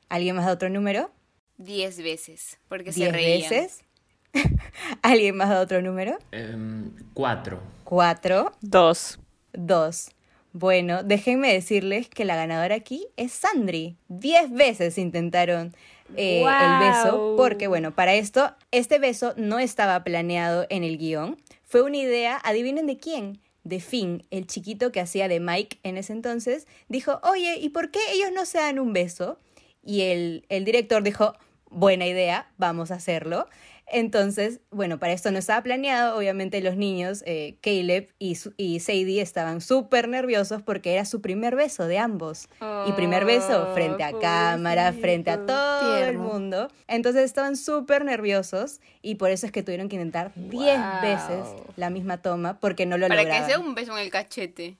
¿Alguien 0.08 0.36
más 0.36 0.46
da 0.46 0.52
otro 0.52 0.70
número? 0.70 1.10
Diez 1.58 1.98
veces, 1.98 2.58
porque 2.68 2.92
se 2.92 3.00
¿Diez 3.00 3.12
reían. 3.12 3.50
veces? 3.50 3.84
¿Alguien 5.02 5.36
más 5.36 5.48
da 5.50 5.60
otro 5.60 5.82
número? 5.82 6.18
Em, 6.32 6.90
cuatro. 7.12 7.60
Cuatro, 7.84 8.52
Dos. 8.60 9.18
Dos. 9.54 10.10
Bueno, 10.52 11.02
déjenme 11.02 11.52
decirles 11.52 12.08
que 12.08 12.24
la 12.24 12.36
ganadora 12.36 12.76
aquí 12.76 13.08
es 13.16 13.32
Sandri. 13.32 13.96
Diez 14.08 14.52
veces 14.52 14.98
intentaron 14.98 15.74
eh, 16.16 16.44
el 16.44 16.78
beso, 16.78 17.34
porque 17.36 17.66
bueno, 17.66 17.92
para 17.92 18.14
esto, 18.14 18.54
este 18.70 19.00
beso 19.00 19.34
no 19.36 19.58
estaba 19.58 20.04
planeado 20.04 20.66
en 20.70 20.84
el 20.84 20.96
guion. 20.96 21.36
Fue 21.64 21.82
una 21.82 21.96
idea, 21.96 22.40
adivinen 22.44 22.86
de 22.86 22.98
quién, 22.98 23.40
de 23.64 23.80
Finn, 23.80 24.26
el 24.30 24.46
chiquito 24.46 24.92
que 24.92 25.00
hacía 25.00 25.26
de 25.26 25.40
Mike 25.40 25.78
en 25.82 25.96
ese 25.96 26.12
entonces, 26.12 26.68
dijo, 26.88 27.18
oye, 27.24 27.56
¿y 27.56 27.70
por 27.70 27.90
qué 27.90 27.98
ellos 28.12 28.30
no 28.32 28.44
se 28.44 28.58
dan 28.58 28.78
un 28.78 28.92
beso? 28.92 29.38
Y 29.82 30.02
el, 30.02 30.44
el 30.50 30.64
director 30.64 31.02
dijo, 31.02 31.34
buena 31.68 32.06
idea, 32.06 32.48
vamos 32.58 32.90
a 32.90 32.94
hacerlo. 32.94 33.48
Entonces, 33.86 34.60
bueno, 34.70 34.98
para 34.98 35.12
esto 35.12 35.30
no 35.30 35.38
estaba 35.38 35.62
planeado. 35.62 36.16
Obviamente 36.18 36.60
los 36.60 36.76
niños, 36.76 37.22
eh, 37.26 37.56
Caleb 37.60 38.08
y, 38.18 38.36
su- 38.36 38.54
y 38.56 38.80
Sadie, 38.80 39.20
estaban 39.20 39.60
súper 39.60 40.08
nerviosos 40.08 40.62
porque 40.62 40.94
era 40.94 41.04
su 41.04 41.20
primer 41.20 41.54
beso 41.56 41.86
de 41.86 41.98
ambos. 41.98 42.48
y 42.86 42.92
primer 42.92 43.24
beso 43.24 43.62
Oh, 43.62 43.74
frente 43.74 44.02
a 44.02 44.12
cámara, 44.18 44.92
frente 44.92 45.30
a 45.30 45.46
todo 45.46 45.96
el 45.96 46.18
mundo. 46.18 46.68
Entonces 46.86 47.24
estaban 47.24 47.56
súper 47.56 48.04
nerviosos 48.04 48.80
y 49.00 49.14
por 49.14 49.30
eso 49.30 49.46
es 49.46 49.52
que 49.52 49.62
tuvieron 49.62 49.88
que 49.88 49.96
intentar 49.96 50.32
10 50.34 50.80
Wow. 50.80 51.00
veces 51.00 51.54
la 51.76 51.88
misma 51.90 52.20
toma 52.20 52.60
porque 52.60 52.84
no 52.86 52.98
lo 52.98 53.08
Para 53.08 53.22
lograban. 53.22 53.46
que 53.46 53.50
sea 53.52 53.58
un 53.58 53.74
beso 53.74 53.92
en 53.96 54.04
el 54.04 54.10
cachete. 54.10 54.76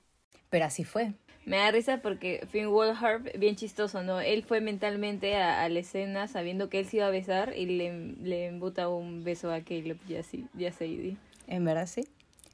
Pero 0.49 0.65
así 0.65 0.83
fue. 0.83 1.13
Me 1.45 1.57
da 1.57 1.69
risa 1.71 1.99
porque 2.01 2.47
Finn 2.51 2.69
Wolfhard, 2.69 3.37
bien 3.37 3.55
chistoso, 3.55 4.01
¿no? 4.01 4.19
Él 4.19 4.43
fue 4.43 4.61
mentalmente 4.61 5.35
a, 5.37 5.63
a 5.63 5.69
la 5.69 5.79
escena 5.79 6.27
sabiendo 6.27 6.69
que 6.69 6.79
él 6.79 6.87
se 6.87 6.97
iba 6.97 7.05
a 7.05 7.11
besar 7.11 7.53
y 7.55 7.67
le, 7.67 8.13
le 8.21 8.47
embuta 8.47 8.89
un 8.89 9.23
beso 9.23 9.51
a 9.51 9.61
Caleb 9.61 9.97
y 10.09 10.15
así, 10.15 10.47
y 10.57 10.65
a 10.65 10.71
Sadie. 10.71 11.17
En 11.47 11.63
verdad, 11.63 11.85
sí. 11.85 12.07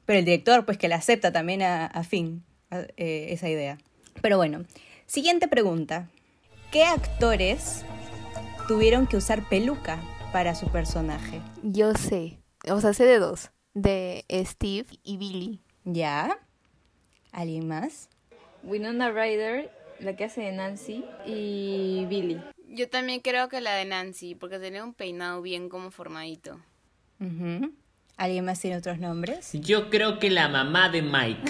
Pero 0.04 0.18
el 0.18 0.24
director, 0.26 0.66
pues 0.66 0.76
que 0.76 0.88
le 0.88 0.94
acepta 0.94 1.32
también 1.32 1.62
a, 1.62 1.86
a 1.86 2.04
Finn 2.04 2.42
a- 2.70 2.80
eh, 2.98 3.28
esa 3.30 3.48
idea. 3.48 3.78
Pero 4.20 4.36
bueno, 4.36 4.64
siguiente 5.06 5.48
pregunta. 5.48 6.10
¿Qué 6.70 6.84
actores 6.84 7.84
tuvieron 8.68 9.06
que 9.06 9.16
usar 9.16 9.48
peluca 9.48 10.00
para 10.32 10.54
su 10.54 10.68
personaje? 10.70 11.40
Yo 11.62 11.94
sé. 11.94 12.38
O 12.68 12.80
sea, 12.80 12.92
sé 12.92 13.06
de 13.06 13.18
dos. 13.18 13.50
De 13.74 14.24
Steve 14.44 14.86
y 15.02 15.16
Billy. 15.16 15.60
¿Ya? 15.84 16.38
¿Alguien 17.32 17.66
más? 17.68 18.10
Winona 18.62 19.10
Ryder, 19.10 19.70
la 20.00 20.16
que 20.16 20.24
hace 20.24 20.40
de 20.42 20.52
Nancy, 20.52 21.04
y 21.26 22.06
Billy. 22.08 22.40
Yo 22.68 22.88
también 22.88 23.20
creo 23.20 23.48
que 23.48 23.60
la 23.60 23.74
de 23.74 23.84
Nancy, 23.84 24.34
porque 24.34 24.58
tenía 24.58 24.82
un 24.84 24.94
peinado 24.94 25.42
bien 25.42 25.68
como 25.68 25.90
formadito. 25.90 26.58
¿Alguien 28.16 28.44
más 28.44 28.60
tiene 28.60 28.76
otros 28.76 28.98
nombres? 28.98 29.50
Yo 29.52 29.90
creo 29.90 30.18
que 30.18 30.30
la 30.30 30.48
mamá 30.48 30.88
de 30.88 31.02
Mike. 31.02 31.40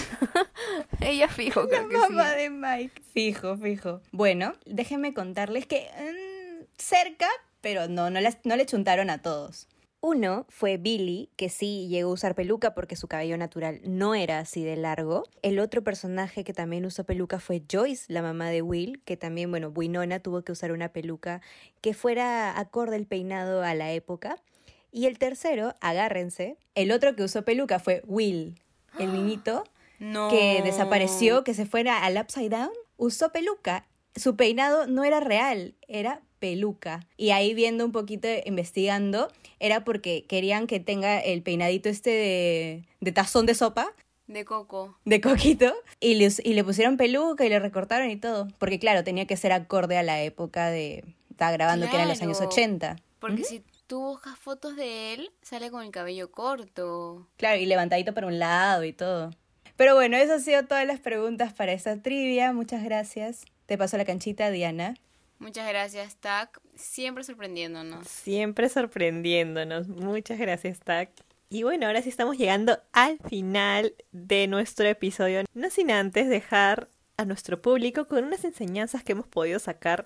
Ella 1.01 1.29
fijo, 1.29 1.67
creo 1.69 1.89
que 1.89 1.97
sí. 1.97 2.15
de 2.37 2.51
Mike. 2.51 3.03
Fijo, 3.13 3.57
fijo. 3.57 4.01
Bueno, 4.13 4.55
déjenme 4.67 5.13
contarles 5.15 5.67
que 5.67 5.89
mm, 5.99 6.65
cerca, 6.79 7.29
pero 7.61 7.89
no, 7.89 8.11
no, 8.11 8.21
las- 8.21 8.39
no 8.45 8.57
le 8.57 8.67
chuntaron 8.67 9.11
a 9.11 9.21
todos. 9.23 9.67
Uno 10.05 10.47
fue 10.49 10.79
Billy, 10.79 11.31
que 11.37 11.49
sí 11.49 11.87
llegó 11.87 12.11
a 12.11 12.15
usar 12.15 12.35
peluca 12.35 12.75
porque 12.75 12.97
su 12.97 13.07
cabello 13.07 13.37
natural 13.39 13.81
no 13.85 14.17
era 14.17 14.41
así 14.41 14.65
de 14.65 14.75
largo. 14.75 15.23
El 15.43 15.61
otro 15.61 15.85
personaje 15.85 16.43
que 16.43 16.53
también 16.53 16.85
usó 16.85 17.05
peluca 17.05 17.39
fue 17.39 17.63
Joyce, 17.71 18.13
la 18.13 18.21
mamá 18.21 18.49
de 18.51 18.63
Will, 18.63 19.01
que 19.05 19.17
también, 19.17 19.53
bueno, 19.53 19.69
Winona 19.69 20.19
tuvo 20.19 20.43
que 20.43 20.51
usar 20.51 20.73
una 20.73 20.89
peluca 20.89 21.41
que 21.81 21.95
fuera 21.95 22.59
acorde 22.59 22.97
el 22.97 23.07
peinado 23.07 23.63
a 23.63 23.75
la 23.77 23.93
época. 23.93 24.43
Y 24.91 25.07
el 25.07 25.21
tercero, 25.21 25.77
agárrense, 25.81 26.57
el 26.75 26.91
otro 26.91 27.15
que 27.15 27.23
usó 27.23 27.45
peluca 27.45 27.79
fue 27.79 28.03
Will, 28.09 28.61
el 28.99 29.13
niñito 29.15 29.63
No. 30.01 30.29
que 30.31 30.63
desapareció, 30.65 31.45
que 31.45 31.55
se 31.55 31.65
fuera 31.65 32.05
al 32.05 32.17
Upside 32.17 32.49
Down, 32.49 32.73
usó 32.97 33.31
peluca. 33.31 33.87
Su 34.17 34.35
peinado 34.35 34.89
no 34.89 35.05
era 35.05 35.21
real, 35.21 35.77
era 35.87 36.23
peluca. 36.43 37.07
Y 37.17 37.31
ahí 37.31 37.55
viendo 37.55 37.85
un 37.85 37.93
poquito, 37.93 38.27
investigando, 38.45 39.29
era 39.61 39.85
porque 39.85 40.25
querían 40.27 40.67
que 40.67 40.81
tenga 40.81 41.21
el 41.21 41.41
peinadito 41.43 41.89
este 41.89 42.11
de, 42.11 42.85
de 43.01 43.13
tazón 43.13 43.47
de 43.47 43.55
sopa, 43.55 43.93
De 44.27 44.45
coco. 44.45 44.99
de 45.05 45.21
coquito, 45.21 45.73
y 46.01 46.17
le, 46.17 46.29
y 46.43 46.55
le 46.55 46.65
pusieron 46.65 46.97
peluca 46.97 47.47
y 47.47 47.49
le 47.49 47.61
recortaron 47.61 48.11
y 48.11 48.17
todo. 48.17 48.49
Porque 48.59 48.81
claro, 48.81 49.05
tenía 49.05 49.27
que 49.29 49.37
ser 49.37 49.53
acorde 49.53 49.97
a 49.97 50.03
la 50.03 50.21
época 50.23 50.69
de... 50.71 51.05
Estaba 51.31 51.53
grabando 51.53 51.89
que 51.89 51.95
eran 51.97 52.09
los 52.09 52.21
años 52.21 52.39
Claro. 52.39 52.51
80. 52.53 52.97
Porque 53.21 53.45
si 53.45 53.63
tú 53.87 54.01
buscas 54.01 54.37
fotos 54.37 54.75
de 54.75 55.15
él, 55.15 55.31
sale 55.43 55.71
con 55.71 55.85
el 55.85 55.93
cabello 55.93 56.33
corto. 56.33 57.29
Claro, 57.37 57.61
y 57.61 57.67
levantadito 57.67 58.13
para 58.15 58.27
un 58.27 58.39
lado 58.41 58.83
y 58.85 58.93
todo. 58.93 59.31
Pero 59.77 59.95
bueno, 59.95 60.17
eso 60.17 60.35
han 60.35 60.41
sido 60.43 60.65
todas 60.67 60.87
las 60.87 60.99
preguntas 60.99 61.53
para 61.53 61.73
esta 61.73 62.03
trivia. 62.03 62.53
Muchas 62.53 62.83
gracias. 62.83 63.45
Te 63.67 63.79
paso 63.79 63.97
la 63.97 64.05
canchita, 64.05 64.51
Diana. 64.51 64.95
Muchas 65.43 65.69
gracias, 65.69 66.15
Tac. 66.19 66.61
Siempre 66.77 67.25
sorprendiéndonos. 67.25 68.07
Siempre 68.07 68.69
sorprendiéndonos. 68.69 69.89
Muchas 69.89 70.39
gracias, 70.39 70.79
Tac. 70.79 71.11
Y 71.49 71.65
bueno, 71.65 71.87
ahora 71.87 72.01
sí 72.01 72.09
estamos 72.09 72.39
llegando 72.39 72.79
al 72.93 73.19
final 73.29 73.93
de 74.13 74.47
nuestro 74.47 74.87
episodio. 74.87 75.43
No 75.53 75.69
sin 75.69 75.91
antes 75.91 76.29
dejar 76.29 76.89
a 77.17 77.25
nuestro 77.25 77.61
público 77.61 78.07
con 78.07 78.23
unas 78.23 78.45
enseñanzas 78.45 79.03
que 79.03 79.13
hemos 79.13 79.27
podido 79.27 79.59
sacar 79.59 80.05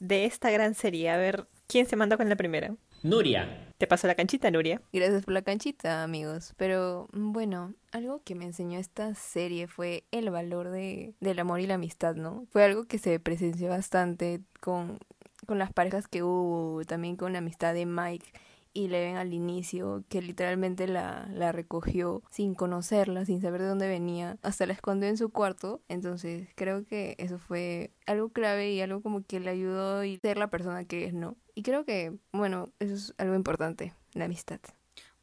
de 0.00 0.24
esta 0.24 0.50
gran 0.50 0.74
serie. 0.74 1.10
A 1.10 1.18
ver, 1.18 1.46
¿quién 1.66 1.84
se 1.84 1.96
manda 1.96 2.16
con 2.16 2.30
la 2.30 2.36
primera? 2.36 2.74
Nuria. 3.02 3.72
Te 3.78 3.86
paso 3.86 4.08
la 4.08 4.16
canchita, 4.16 4.50
Nuria. 4.50 4.82
Gracias 4.92 5.24
por 5.24 5.34
la 5.34 5.42
canchita, 5.42 6.02
amigos. 6.02 6.52
Pero 6.56 7.08
bueno, 7.12 7.74
algo 7.92 8.22
que 8.24 8.34
me 8.34 8.44
enseñó 8.44 8.78
esta 8.78 9.14
serie 9.14 9.68
fue 9.68 10.04
el 10.10 10.30
valor 10.30 10.70
de, 10.70 11.14
del 11.20 11.38
amor 11.38 11.60
y 11.60 11.66
la 11.66 11.74
amistad, 11.74 12.16
¿no? 12.16 12.46
Fue 12.50 12.64
algo 12.64 12.86
que 12.86 12.98
se 12.98 13.20
presenció 13.20 13.68
bastante 13.68 14.40
con, 14.60 14.98
con 15.46 15.58
las 15.58 15.72
parejas 15.72 16.08
que 16.08 16.24
hubo, 16.24 16.84
también 16.84 17.16
con 17.16 17.32
la 17.32 17.38
amistad 17.38 17.72
de 17.72 17.86
Mike 17.86 18.32
y 18.78 18.86
ven 18.86 19.16
al 19.16 19.34
inicio, 19.34 20.04
que 20.08 20.22
literalmente 20.22 20.86
la, 20.86 21.28
la 21.32 21.50
recogió 21.50 22.22
sin 22.30 22.54
conocerla, 22.54 23.24
sin 23.24 23.40
saber 23.42 23.62
de 23.62 23.68
dónde 23.68 23.88
venía, 23.88 24.38
hasta 24.42 24.66
la 24.66 24.72
escondió 24.72 25.08
en 25.08 25.16
su 25.16 25.30
cuarto. 25.30 25.82
Entonces 25.88 26.48
creo 26.54 26.86
que 26.86 27.16
eso 27.18 27.38
fue 27.38 27.90
algo 28.06 28.28
clave 28.28 28.70
y 28.70 28.80
algo 28.80 29.02
como 29.02 29.24
que 29.24 29.40
le 29.40 29.50
ayudó 29.50 30.00
a 30.00 30.20
ser 30.22 30.38
la 30.38 30.48
persona 30.48 30.84
que 30.84 31.06
es, 31.06 31.12
¿no? 31.12 31.36
Y 31.56 31.62
creo 31.62 31.84
que, 31.84 32.16
bueno, 32.32 32.68
eso 32.78 32.94
es 32.94 33.14
algo 33.18 33.34
importante, 33.34 33.94
la 34.12 34.26
amistad. 34.26 34.60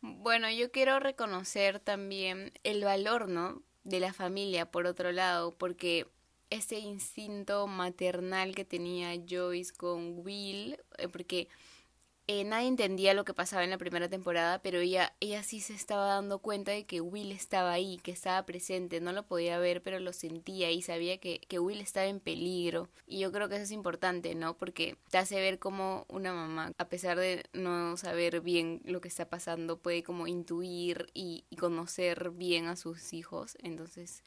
Bueno, 0.01 0.51
yo 0.51 0.69
quiero 0.71 0.99
reconocer 0.99 1.79
también 1.79 2.51
el 2.63 2.83
valor, 2.83 3.29
¿no? 3.29 3.61
De 3.85 4.01
la 4.01 4.11
familia, 4.11 4.69
por 4.69 4.85
otro 4.85 5.13
lado, 5.13 5.55
porque 5.57 6.07
ese 6.49 6.79
instinto 6.79 7.67
maternal 7.67 8.53
que 8.53 8.65
tenía 8.65 9.15
Joyce 9.27 9.73
con 9.73 10.19
Will, 10.25 10.77
eh, 10.97 11.07
porque 11.07 11.47
eh, 12.27 12.43
nadie 12.43 12.67
entendía 12.67 13.13
lo 13.13 13.23
que 13.23 13.33
pasaba 13.33 13.63
en 13.63 13.69
la 13.69 13.77
primera 13.77 14.09
temporada, 14.09 14.59
pero 14.61 14.79
ella, 14.79 15.13
ella 15.19 15.43
sí 15.43 15.61
se 15.61 15.73
estaba 15.73 16.07
dando 16.07 16.39
cuenta 16.39 16.71
de 16.71 16.85
que 16.85 17.01
Will 17.01 17.31
estaba 17.31 17.71
ahí, 17.71 17.99
que 18.01 18.11
estaba 18.11 18.43
presente, 18.45 18.99
no 18.99 19.11
lo 19.11 19.27
podía 19.27 19.59
ver, 19.59 19.83
pero 19.83 19.99
lo 19.99 20.11
sentía 20.11 20.71
y 20.71 20.81
sabía 20.81 21.17
que, 21.19 21.39
que 21.47 21.59
Will 21.59 21.81
estaba 21.81 22.07
en 22.07 22.19
peligro. 22.19 22.89
Y 23.05 23.19
yo 23.19 23.31
creo 23.31 23.47
que 23.47 23.55
eso 23.55 23.63
es 23.65 23.71
importante, 23.71 24.33
¿no? 24.33 24.57
Porque 24.57 24.97
te 25.11 25.19
hace 25.19 25.39
ver 25.39 25.59
como 25.59 26.05
una 26.09 26.33
mamá, 26.33 26.71
a 26.77 26.89
pesar 26.89 27.19
de 27.19 27.43
no 27.53 27.95
saber 27.97 28.41
bien 28.41 28.81
lo 28.85 29.01
que 29.01 29.07
está 29.07 29.29
pasando, 29.29 29.77
puede 29.77 30.03
como 30.03 30.27
intuir 30.27 31.07
y, 31.13 31.45
y 31.49 31.57
conocer 31.57 32.31
bien 32.31 32.65
a 32.65 32.75
sus 32.75 33.13
hijos. 33.13 33.55
Entonces, 33.61 34.23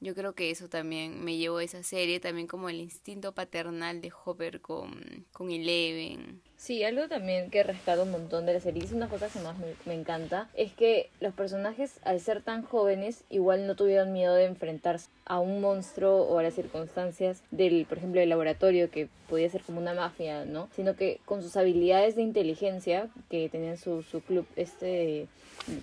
yo 0.00 0.14
creo 0.14 0.34
que 0.34 0.50
eso 0.50 0.68
también 0.68 1.24
me 1.24 1.36
llevó 1.36 1.58
a 1.58 1.64
esa 1.64 1.82
serie, 1.82 2.20
también 2.20 2.46
como 2.46 2.68
el 2.68 2.80
instinto 2.80 3.34
paternal 3.34 4.00
de 4.00 4.12
Hopper 4.24 4.60
con, 4.60 5.26
con 5.32 5.50
Eleven. 5.50 6.42
Sí, 6.64 6.82
algo 6.82 7.08
también 7.08 7.50
que 7.50 7.62
rescato 7.62 8.04
un 8.04 8.10
montón 8.10 8.46
de 8.46 8.54
la 8.54 8.60
serie, 8.60 8.82
es 8.82 8.92
una 8.92 9.06
cosa 9.06 9.28
que 9.28 9.38
más 9.40 9.54
me, 9.84 9.92
encanta, 9.92 10.48
es 10.54 10.72
que 10.72 11.10
los 11.20 11.34
personajes 11.34 12.00
al 12.04 12.20
ser 12.20 12.40
tan 12.40 12.62
jóvenes 12.62 13.22
igual 13.28 13.66
no 13.66 13.76
tuvieron 13.76 14.14
miedo 14.14 14.34
de 14.34 14.46
enfrentarse 14.46 15.10
a 15.26 15.40
un 15.40 15.60
monstruo 15.60 16.22
o 16.22 16.38
a 16.38 16.42
las 16.42 16.54
circunstancias 16.54 17.42
del, 17.50 17.84
por 17.84 17.98
ejemplo, 17.98 18.20
del 18.20 18.30
laboratorio 18.30 18.90
que 18.90 19.10
podía 19.28 19.50
ser 19.50 19.60
como 19.60 19.78
una 19.78 19.92
mafia, 19.92 20.46
¿no? 20.46 20.70
Sino 20.74 20.96
que 20.96 21.20
con 21.26 21.42
sus 21.42 21.54
habilidades 21.58 22.16
de 22.16 22.22
inteligencia 22.22 23.10
que 23.28 23.50
tenían 23.50 23.76
su, 23.76 24.02
su 24.02 24.22
club 24.22 24.46
este 24.56 24.86
de 24.86 25.28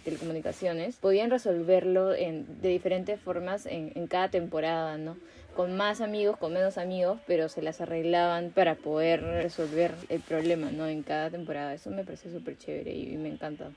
telecomunicaciones, 0.04 0.96
podían 0.96 1.30
resolverlo 1.30 2.16
en, 2.16 2.60
de 2.60 2.70
diferentes 2.70 3.20
formas 3.20 3.68
en, 3.68 3.92
en 3.94 4.08
cada 4.08 4.30
temporada, 4.30 4.98
¿no? 4.98 5.16
Con 5.56 5.76
más 5.76 6.02
amigos, 6.02 6.38
con 6.38 6.54
menos 6.54 6.78
amigos, 6.78 7.20
pero 7.28 7.50
se 7.50 7.62
las 7.62 7.82
arreglaban 7.82 8.52
para 8.52 8.76
poder 8.76 9.22
resolver 9.22 9.94
el 10.10 10.22
problema, 10.22 10.72
¿no? 10.72 10.88
En 10.88 11.04
cada 11.04 11.30
temporada. 11.30 11.74
Eso 11.74 11.90
me 11.90 12.04
parece 12.04 12.32
súper 12.32 12.58
chévere 12.58 12.94
y 12.94 13.18
me 13.18 13.30
encanta. 13.30 13.72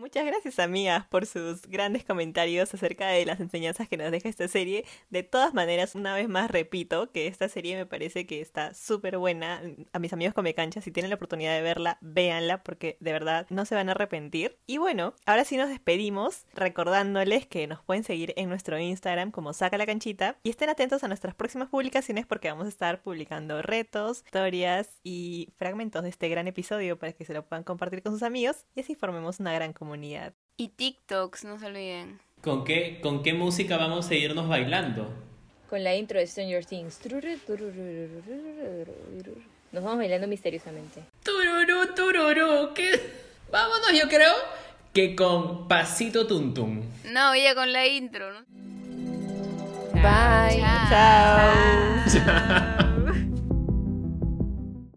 Muchas 0.00 0.24
gracias 0.24 0.58
amigas 0.58 1.04
por 1.08 1.26
sus 1.26 1.60
grandes 1.66 2.06
comentarios 2.06 2.72
acerca 2.72 3.08
de 3.08 3.26
las 3.26 3.38
enseñanzas 3.38 3.86
que 3.86 3.98
nos 3.98 4.10
deja 4.10 4.30
esta 4.30 4.48
serie. 4.48 4.86
De 5.10 5.22
todas 5.22 5.52
maneras, 5.52 5.94
una 5.94 6.14
vez 6.14 6.26
más 6.26 6.50
repito 6.50 7.12
que 7.12 7.26
esta 7.26 7.50
serie 7.50 7.76
me 7.76 7.84
parece 7.84 8.26
que 8.26 8.40
está 8.40 8.72
súper 8.72 9.18
buena. 9.18 9.60
A 9.92 9.98
mis 9.98 10.14
amigos 10.14 10.32
come 10.32 10.54
cancha, 10.54 10.80
si 10.80 10.90
tienen 10.90 11.10
la 11.10 11.16
oportunidad 11.16 11.54
de 11.54 11.60
verla, 11.60 11.98
véanla 12.00 12.62
porque 12.62 12.96
de 13.00 13.12
verdad 13.12 13.46
no 13.50 13.66
se 13.66 13.74
van 13.74 13.90
a 13.90 13.92
arrepentir. 13.92 14.56
Y 14.66 14.78
bueno, 14.78 15.12
ahora 15.26 15.44
sí 15.44 15.58
nos 15.58 15.68
despedimos 15.68 16.46
recordándoles 16.54 17.46
que 17.46 17.66
nos 17.66 17.82
pueden 17.82 18.02
seguir 18.02 18.32
en 18.38 18.48
nuestro 18.48 18.78
Instagram 18.78 19.30
como 19.30 19.52
Saca 19.52 19.76
la 19.76 19.84
Canchita 19.84 20.38
y 20.42 20.48
estén 20.48 20.70
atentos 20.70 21.04
a 21.04 21.08
nuestras 21.08 21.34
próximas 21.34 21.68
publicaciones 21.68 22.24
porque 22.24 22.48
vamos 22.48 22.64
a 22.64 22.70
estar 22.70 23.02
publicando 23.02 23.60
retos, 23.60 24.22
historias 24.24 24.98
y 25.02 25.52
fragmentos 25.58 26.02
de 26.02 26.08
este 26.08 26.30
gran 26.30 26.48
episodio 26.48 26.98
para 26.98 27.12
que 27.12 27.26
se 27.26 27.34
lo 27.34 27.44
puedan 27.44 27.64
compartir 27.64 28.02
con 28.02 28.14
sus 28.14 28.22
amigos 28.22 28.64
y 28.74 28.80
así 28.80 28.94
formemos 28.94 29.40
una 29.40 29.52
gran 29.52 29.74
comunidad 29.74 29.89
y 30.56 30.68
TikToks, 30.68 31.44
no 31.44 31.58
se 31.58 31.66
olviden. 31.66 32.20
¿Con 32.42 32.64
qué, 32.64 33.00
¿Con 33.02 33.22
qué 33.22 33.32
música 33.32 33.76
vamos 33.76 34.08
a 34.10 34.14
irnos 34.14 34.48
bailando? 34.48 35.12
Con 35.68 35.82
la 35.84 35.94
intro 35.94 36.18
de 36.18 36.26
Stranger 36.26 36.64
Things. 36.64 37.00
Nos 39.72 39.84
vamos 39.84 39.98
bailando 39.98 40.26
misteriosamente. 40.26 41.02
Tururú, 41.22 41.94
tururú. 41.94 42.74
¿Qué? 42.74 42.90
Vámonos, 43.50 43.92
yo 43.92 44.08
creo 44.08 44.32
que 44.92 45.14
con 45.16 45.68
pasito 45.68 46.26
tuntum. 46.26 46.82
No, 47.04 47.34
ya 47.36 47.54
con 47.54 47.72
la 47.72 47.86
intro, 47.86 48.32
¿no? 48.32 48.44
Bye. 49.94 50.62
Chao. 50.88 52.86